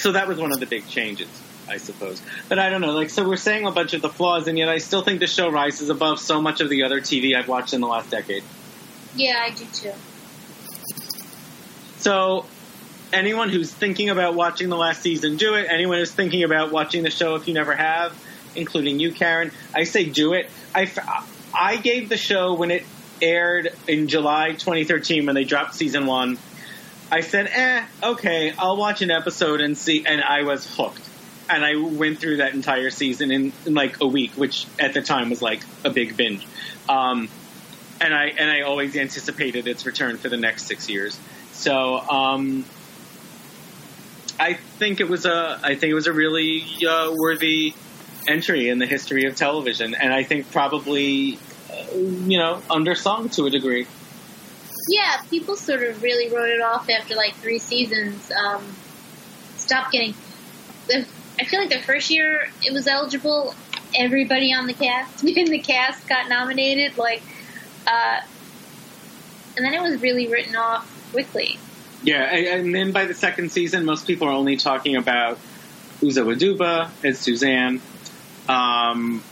so 0.03 0.11
that 0.11 0.27
was 0.27 0.37
one 0.37 0.51
of 0.51 0.59
the 0.59 0.65
big 0.65 0.85
changes. 0.89 1.29
I 1.65 1.77
suppose. 1.77 2.21
But 2.49 2.59
I 2.59 2.69
don't 2.69 2.81
know. 2.81 2.91
Like, 2.91 3.09
so 3.09 3.25
we're 3.25 3.37
saying 3.37 3.65
a 3.65 3.71
bunch 3.71 3.93
of 3.93 4.01
the 4.01 4.09
flaws, 4.09 4.49
and 4.49 4.57
yet 4.57 4.67
I 4.67 4.79
still 4.79 5.01
think 5.01 5.21
the 5.21 5.27
show 5.27 5.49
rises 5.49 5.87
above 5.87 6.19
so 6.19 6.41
much 6.41 6.59
of 6.59 6.69
the 6.69 6.83
other 6.83 6.99
TV 6.99 7.37
I've 7.37 7.47
watched 7.47 7.73
in 7.73 7.79
the 7.79 7.87
last 7.87 8.09
decade. 8.09 8.43
Yeah, 9.15 9.41
I 9.41 9.51
do 9.51 9.63
too. 9.73 9.93
So, 11.99 12.45
anyone 13.13 13.47
who's 13.47 13.71
thinking 13.71 14.09
about 14.09 14.35
watching 14.35 14.67
the 14.67 14.75
last 14.75 15.01
season, 15.01 15.37
do 15.37 15.53
it. 15.53 15.67
Anyone 15.69 15.99
who's 15.99 16.11
thinking 16.11 16.43
about 16.43 16.73
watching 16.73 17.01
the 17.01 17.09
show, 17.09 17.35
if 17.35 17.47
you 17.47 17.53
never 17.53 17.73
have, 17.73 18.13
including 18.57 18.99
you, 18.99 19.13
Karen, 19.13 19.53
I 19.73 19.85
say 19.85 20.03
do 20.03 20.33
it. 20.33 20.49
I, 20.75 20.81
f- 20.83 21.53
I 21.53 21.77
gave 21.77 22.09
the 22.09 22.17
show 22.17 22.55
when 22.55 22.71
it 22.71 22.83
aired 23.21 23.73
in 23.87 24.09
July 24.09 24.51
2013 24.51 25.25
when 25.25 25.35
they 25.35 25.45
dropped 25.45 25.75
season 25.75 26.07
one. 26.07 26.37
I 27.13 27.21
said, 27.21 27.47
eh, 27.53 27.85
okay, 28.01 28.53
I'll 28.57 28.75
watch 28.75 29.03
an 29.03 29.11
episode 29.11 29.61
and 29.61 29.77
see, 29.77 30.03
and 30.03 30.19
I 30.19 30.41
was 30.41 30.65
hooked. 30.65 31.07
And 31.47 31.63
I 31.63 31.75
went 31.75 32.17
through 32.17 32.37
that 32.37 32.55
entire 32.55 32.89
season 32.89 33.29
in, 33.29 33.53
in 33.67 33.75
like 33.75 34.01
a 34.01 34.07
week, 34.07 34.31
which 34.31 34.65
at 34.79 34.95
the 34.95 35.01
time 35.03 35.29
was 35.29 35.39
like 35.39 35.61
a 35.85 35.91
big 35.91 36.17
binge. 36.17 36.47
Um, 36.89 37.29
and 38.01 38.15
I 38.15 38.33
and 38.35 38.49
I 38.49 38.61
always 38.61 38.95
anticipated 38.95 39.67
its 39.67 39.85
return 39.85 40.17
for 40.17 40.27
the 40.27 40.37
next 40.37 40.65
six 40.65 40.89
years. 40.89 41.19
So 41.51 41.99
um, 41.99 42.65
I 44.39 44.55
think 44.55 44.99
it 44.99 45.07
was 45.07 45.27
a 45.27 45.59
I 45.63 45.75
think 45.75 45.91
it 45.91 45.93
was 45.93 46.07
a 46.07 46.13
really 46.13 46.63
uh, 46.83 47.13
worthy 47.15 47.75
entry 48.27 48.69
in 48.69 48.79
the 48.79 48.87
history 48.87 49.25
of 49.25 49.35
television, 49.35 49.93
and 49.93 50.11
I 50.11 50.23
think 50.23 50.51
probably 50.51 51.37
uh, 51.69 51.95
you 51.95 52.39
know 52.39 52.59
undersung 52.71 53.31
to 53.35 53.45
a 53.45 53.51
degree. 53.51 53.85
Yeah, 54.87 55.21
people 55.29 55.55
sort 55.55 55.83
of 55.83 56.01
really 56.03 56.33
wrote 56.33 56.49
it 56.49 56.61
off 56.61 56.89
after 56.89 57.15
like 57.15 57.33
three 57.35 57.59
seasons. 57.59 58.31
Um, 58.31 58.63
stopped 59.55 59.91
getting. 59.91 60.13
The, 60.87 61.05
I 61.39 61.45
feel 61.45 61.59
like 61.59 61.69
the 61.69 61.79
first 61.79 62.09
year 62.09 62.47
it 62.61 62.73
was 62.73 62.87
eligible, 62.87 63.55
everybody 63.97 64.53
on 64.53 64.67
the 64.67 64.73
cast 64.73 65.23
in 65.23 65.45
the 65.45 65.59
cast 65.59 66.07
got 66.07 66.29
nominated. 66.29 66.97
Like, 66.97 67.21
uh, 67.87 68.21
and 69.55 69.65
then 69.65 69.73
it 69.73 69.81
was 69.81 70.01
really 70.01 70.27
written 70.27 70.55
off 70.55 70.89
quickly. 71.11 71.59
Yeah, 72.03 72.23
and 72.23 72.75
then 72.75 72.91
by 72.91 73.05
the 73.05 73.13
second 73.13 73.51
season, 73.51 73.85
most 73.85 74.05
people 74.05 74.27
are 74.27 74.33
only 74.33 74.57
talking 74.57 74.97
about 74.97 75.39
Uzo 76.01 76.35
Aduba 76.35 76.89
as 77.03 77.17
Suzanne. 77.19 77.81
Um, 78.49 79.23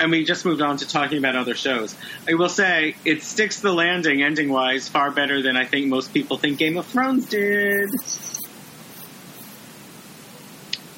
and 0.00 0.10
we 0.10 0.24
just 0.24 0.44
moved 0.46 0.62
on 0.62 0.78
to 0.78 0.88
talking 0.88 1.18
about 1.18 1.36
other 1.36 1.54
shows. 1.54 1.94
I 2.28 2.34
will 2.34 2.48
say 2.48 2.96
it 3.04 3.22
sticks 3.22 3.60
the 3.60 3.72
landing 3.72 4.22
ending 4.22 4.48
wise 4.48 4.88
far 4.88 5.10
better 5.10 5.42
than 5.42 5.56
I 5.56 5.66
think 5.66 5.86
most 5.88 6.12
people 6.14 6.38
think 6.38 6.58
Game 6.58 6.76
of 6.78 6.86
Thrones 6.86 7.26
did. 7.28 7.90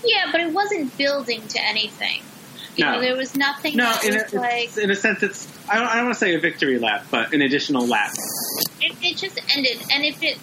Yeah, 0.04 0.30
but 0.32 0.40
it 0.40 0.52
wasn't 0.52 0.96
building 0.96 1.46
to 1.48 1.60
anything. 1.64 2.22
You 2.76 2.84
No. 2.86 2.92
know, 2.92 3.00
there 3.00 3.16
was 3.16 3.36
nothing 3.36 3.76
No, 3.76 3.84
that 3.84 4.04
in 4.04 4.14
was 4.14 4.32
a, 4.32 4.36
like 4.36 4.76
in 4.78 4.90
a 4.90 4.96
sense, 4.96 5.22
it's 5.22 5.46
I 5.68 5.78
don't, 5.78 5.86
I 5.88 5.96
don't 5.96 6.04
want 6.06 6.14
to 6.14 6.20
say 6.20 6.34
a 6.34 6.40
victory 6.40 6.78
lap, 6.78 7.06
but 7.10 7.32
an 7.34 7.42
additional 7.42 7.86
lap. 7.86 8.12
it, 8.80 8.96
it 9.02 9.16
just 9.16 9.38
ended. 9.54 9.78
And 9.92 10.04
if 10.04 10.22
it 10.22 10.38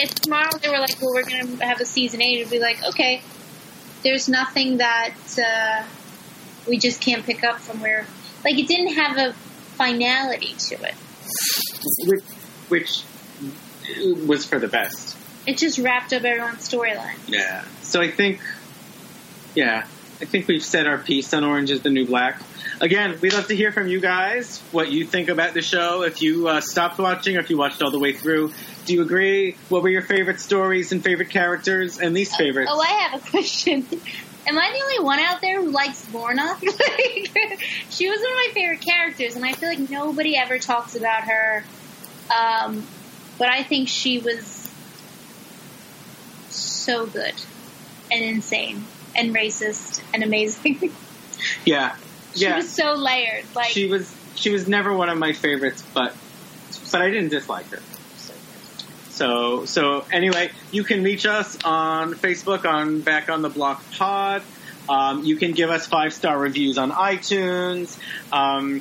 if 0.00 0.14
tomorrow 0.16 0.50
they 0.62 0.68
were 0.68 0.78
like, 0.78 1.00
well, 1.00 1.12
we're 1.14 1.24
going 1.24 1.58
to 1.58 1.64
have 1.66 1.80
a 1.80 1.84
season 1.84 2.22
eight, 2.22 2.38
it'd 2.40 2.50
be 2.52 2.60
like, 2.60 2.84
okay, 2.90 3.20
there's 4.04 4.28
nothing 4.28 4.76
that 4.78 5.14
uh, 5.38 5.82
we 6.68 6.78
just 6.78 7.00
can't 7.00 7.24
pick 7.24 7.44
up 7.44 7.58
from 7.60 7.80
where. 7.80 8.06
Like, 8.44 8.58
it 8.58 8.68
didn't 8.68 8.94
have 8.94 9.16
a 9.16 9.32
finality 9.76 10.54
to 10.54 10.74
it. 10.82 10.94
which, 12.06 12.24
which 12.68 13.02
was 14.26 14.44
for 14.44 14.58
the 14.58 14.68
best. 14.68 15.16
It 15.46 15.58
just 15.58 15.78
wrapped 15.78 16.12
up 16.12 16.24
everyone's 16.24 16.68
storyline. 16.68 17.16
Yeah. 17.26 17.64
So 17.82 18.00
I 18.00 18.10
think, 18.10 18.40
yeah, 19.54 19.86
I 20.20 20.24
think 20.24 20.48
we've 20.48 20.64
said 20.64 20.86
our 20.86 20.98
piece 20.98 21.32
on 21.32 21.44
Orange 21.44 21.70
is 21.70 21.82
the 21.82 21.90
New 21.90 22.06
Black. 22.06 22.40
Again, 22.80 23.18
we'd 23.20 23.32
love 23.32 23.48
to 23.48 23.56
hear 23.56 23.72
from 23.72 23.88
you 23.88 24.00
guys 24.00 24.58
what 24.72 24.90
you 24.90 25.04
think 25.04 25.28
about 25.28 25.54
the 25.54 25.62
show. 25.62 26.02
If 26.02 26.22
you 26.22 26.48
uh, 26.48 26.60
stopped 26.60 26.98
watching 26.98 27.36
or 27.36 27.40
if 27.40 27.50
you 27.50 27.56
watched 27.56 27.82
all 27.82 27.90
the 27.90 27.98
way 27.98 28.12
through, 28.12 28.52
do 28.84 28.94
you 28.94 29.02
agree? 29.02 29.56
What 29.68 29.82
were 29.82 29.88
your 29.88 30.02
favorite 30.02 30.40
stories 30.40 30.92
and 30.92 31.02
favorite 31.02 31.30
characters 31.30 31.98
and 31.98 32.14
least 32.14 32.36
favorites? 32.36 32.70
Oh, 32.72 32.80
I 32.80 33.08
have 33.08 33.20
a 33.20 33.30
question. 33.30 33.86
Am 34.48 34.58
I 34.58 34.72
the 34.72 34.82
only 34.82 35.04
one 35.04 35.18
out 35.18 35.42
there 35.42 35.62
who 35.62 35.70
likes 35.70 36.10
Lorna? 36.12 36.42
like, 36.62 37.60
she 37.90 38.08
was 38.08 38.18
one 38.18 38.30
of 38.30 38.36
my 38.36 38.50
favorite 38.54 38.80
characters, 38.80 39.36
and 39.36 39.44
I 39.44 39.52
feel 39.52 39.68
like 39.68 39.90
nobody 39.90 40.36
ever 40.36 40.58
talks 40.58 40.96
about 40.96 41.24
her. 41.24 41.64
Um, 42.34 42.86
but 43.38 43.48
I 43.48 43.62
think 43.62 43.88
she 43.88 44.18
was 44.18 44.72
so 46.48 47.06
good 47.06 47.34
and 48.10 48.24
insane 48.24 48.86
and 49.14 49.34
racist 49.34 50.02
and 50.14 50.24
amazing. 50.24 50.92
yeah, 51.66 51.96
she 52.34 52.44
yeah. 52.44 52.56
was 52.56 52.70
so 52.70 52.94
layered. 52.94 53.44
Like, 53.54 53.68
she 53.68 53.86
was 53.88 54.14
she 54.34 54.50
was 54.50 54.66
never 54.66 54.94
one 54.94 55.10
of 55.10 55.18
my 55.18 55.34
favorites, 55.34 55.84
but 55.92 56.14
but 56.90 57.02
I 57.02 57.10
didn't 57.10 57.28
dislike 57.28 57.66
her. 57.66 57.80
So 59.18 59.64
so 59.64 60.04
anyway, 60.12 60.50
you 60.70 60.84
can 60.84 61.02
reach 61.02 61.26
us 61.26 61.58
on 61.64 62.14
Facebook 62.14 62.64
on 62.64 63.00
Back 63.00 63.28
on 63.28 63.42
the 63.42 63.48
Block 63.48 63.82
Pod. 63.92 64.42
Um, 64.88 65.24
you 65.24 65.36
can 65.36 65.52
give 65.52 65.70
us 65.70 65.88
five 65.88 66.12
star 66.12 66.38
reviews 66.38 66.78
on 66.78 66.92
iTunes. 66.92 67.98
Um, 68.32 68.80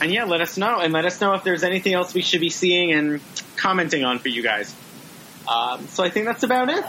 and 0.00 0.10
yeah, 0.10 0.24
let 0.24 0.40
us 0.40 0.56
know 0.56 0.80
and 0.80 0.94
let 0.94 1.04
us 1.04 1.20
know 1.20 1.34
if 1.34 1.44
there's 1.44 1.62
anything 1.62 1.92
else 1.92 2.14
we 2.14 2.22
should 2.22 2.40
be 2.40 2.48
seeing 2.48 2.92
and 2.92 3.20
commenting 3.56 4.02
on 4.02 4.18
for 4.18 4.28
you 4.28 4.42
guys. 4.42 4.74
Um, 5.46 5.86
so 5.88 6.02
I 6.02 6.08
think 6.08 6.24
that's 6.24 6.42
about 6.42 6.70
it. 6.70 6.82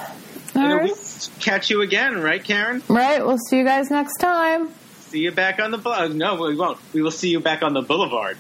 All 0.56 0.76
right. 0.76 1.30
catch 1.42 1.70
you 1.70 1.82
again, 1.82 2.22
right, 2.22 2.42
Karen? 2.42 2.82
Right. 2.88 3.24
We'll 3.24 3.38
see 3.38 3.58
you 3.58 3.66
guys 3.66 3.92
next 3.92 4.16
time. 4.16 4.70
See 5.10 5.20
you 5.20 5.32
back 5.32 5.60
on 5.60 5.72
the 5.72 5.78
bu- 5.78 6.14
no, 6.14 6.42
we 6.42 6.56
won't. 6.56 6.80
We 6.94 7.02
will 7.02 7.12
see 7.12 7.30
you 7.30 7.42
back 7.42 7.64
on 7.64 7.74
the 7.74 7.82
boulevard. 7.82 8.38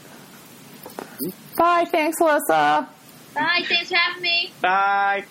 Bye. 1.58 1.86
Thanks, 1.91 2.20
Alyssa. 2.22 2.88
Bye, 3.38 3.65
thanks 3.67 3.89
for 3.89 3.95
having 3.97 4.21
me. 4.21 4.53
Bye. 4.61 5.25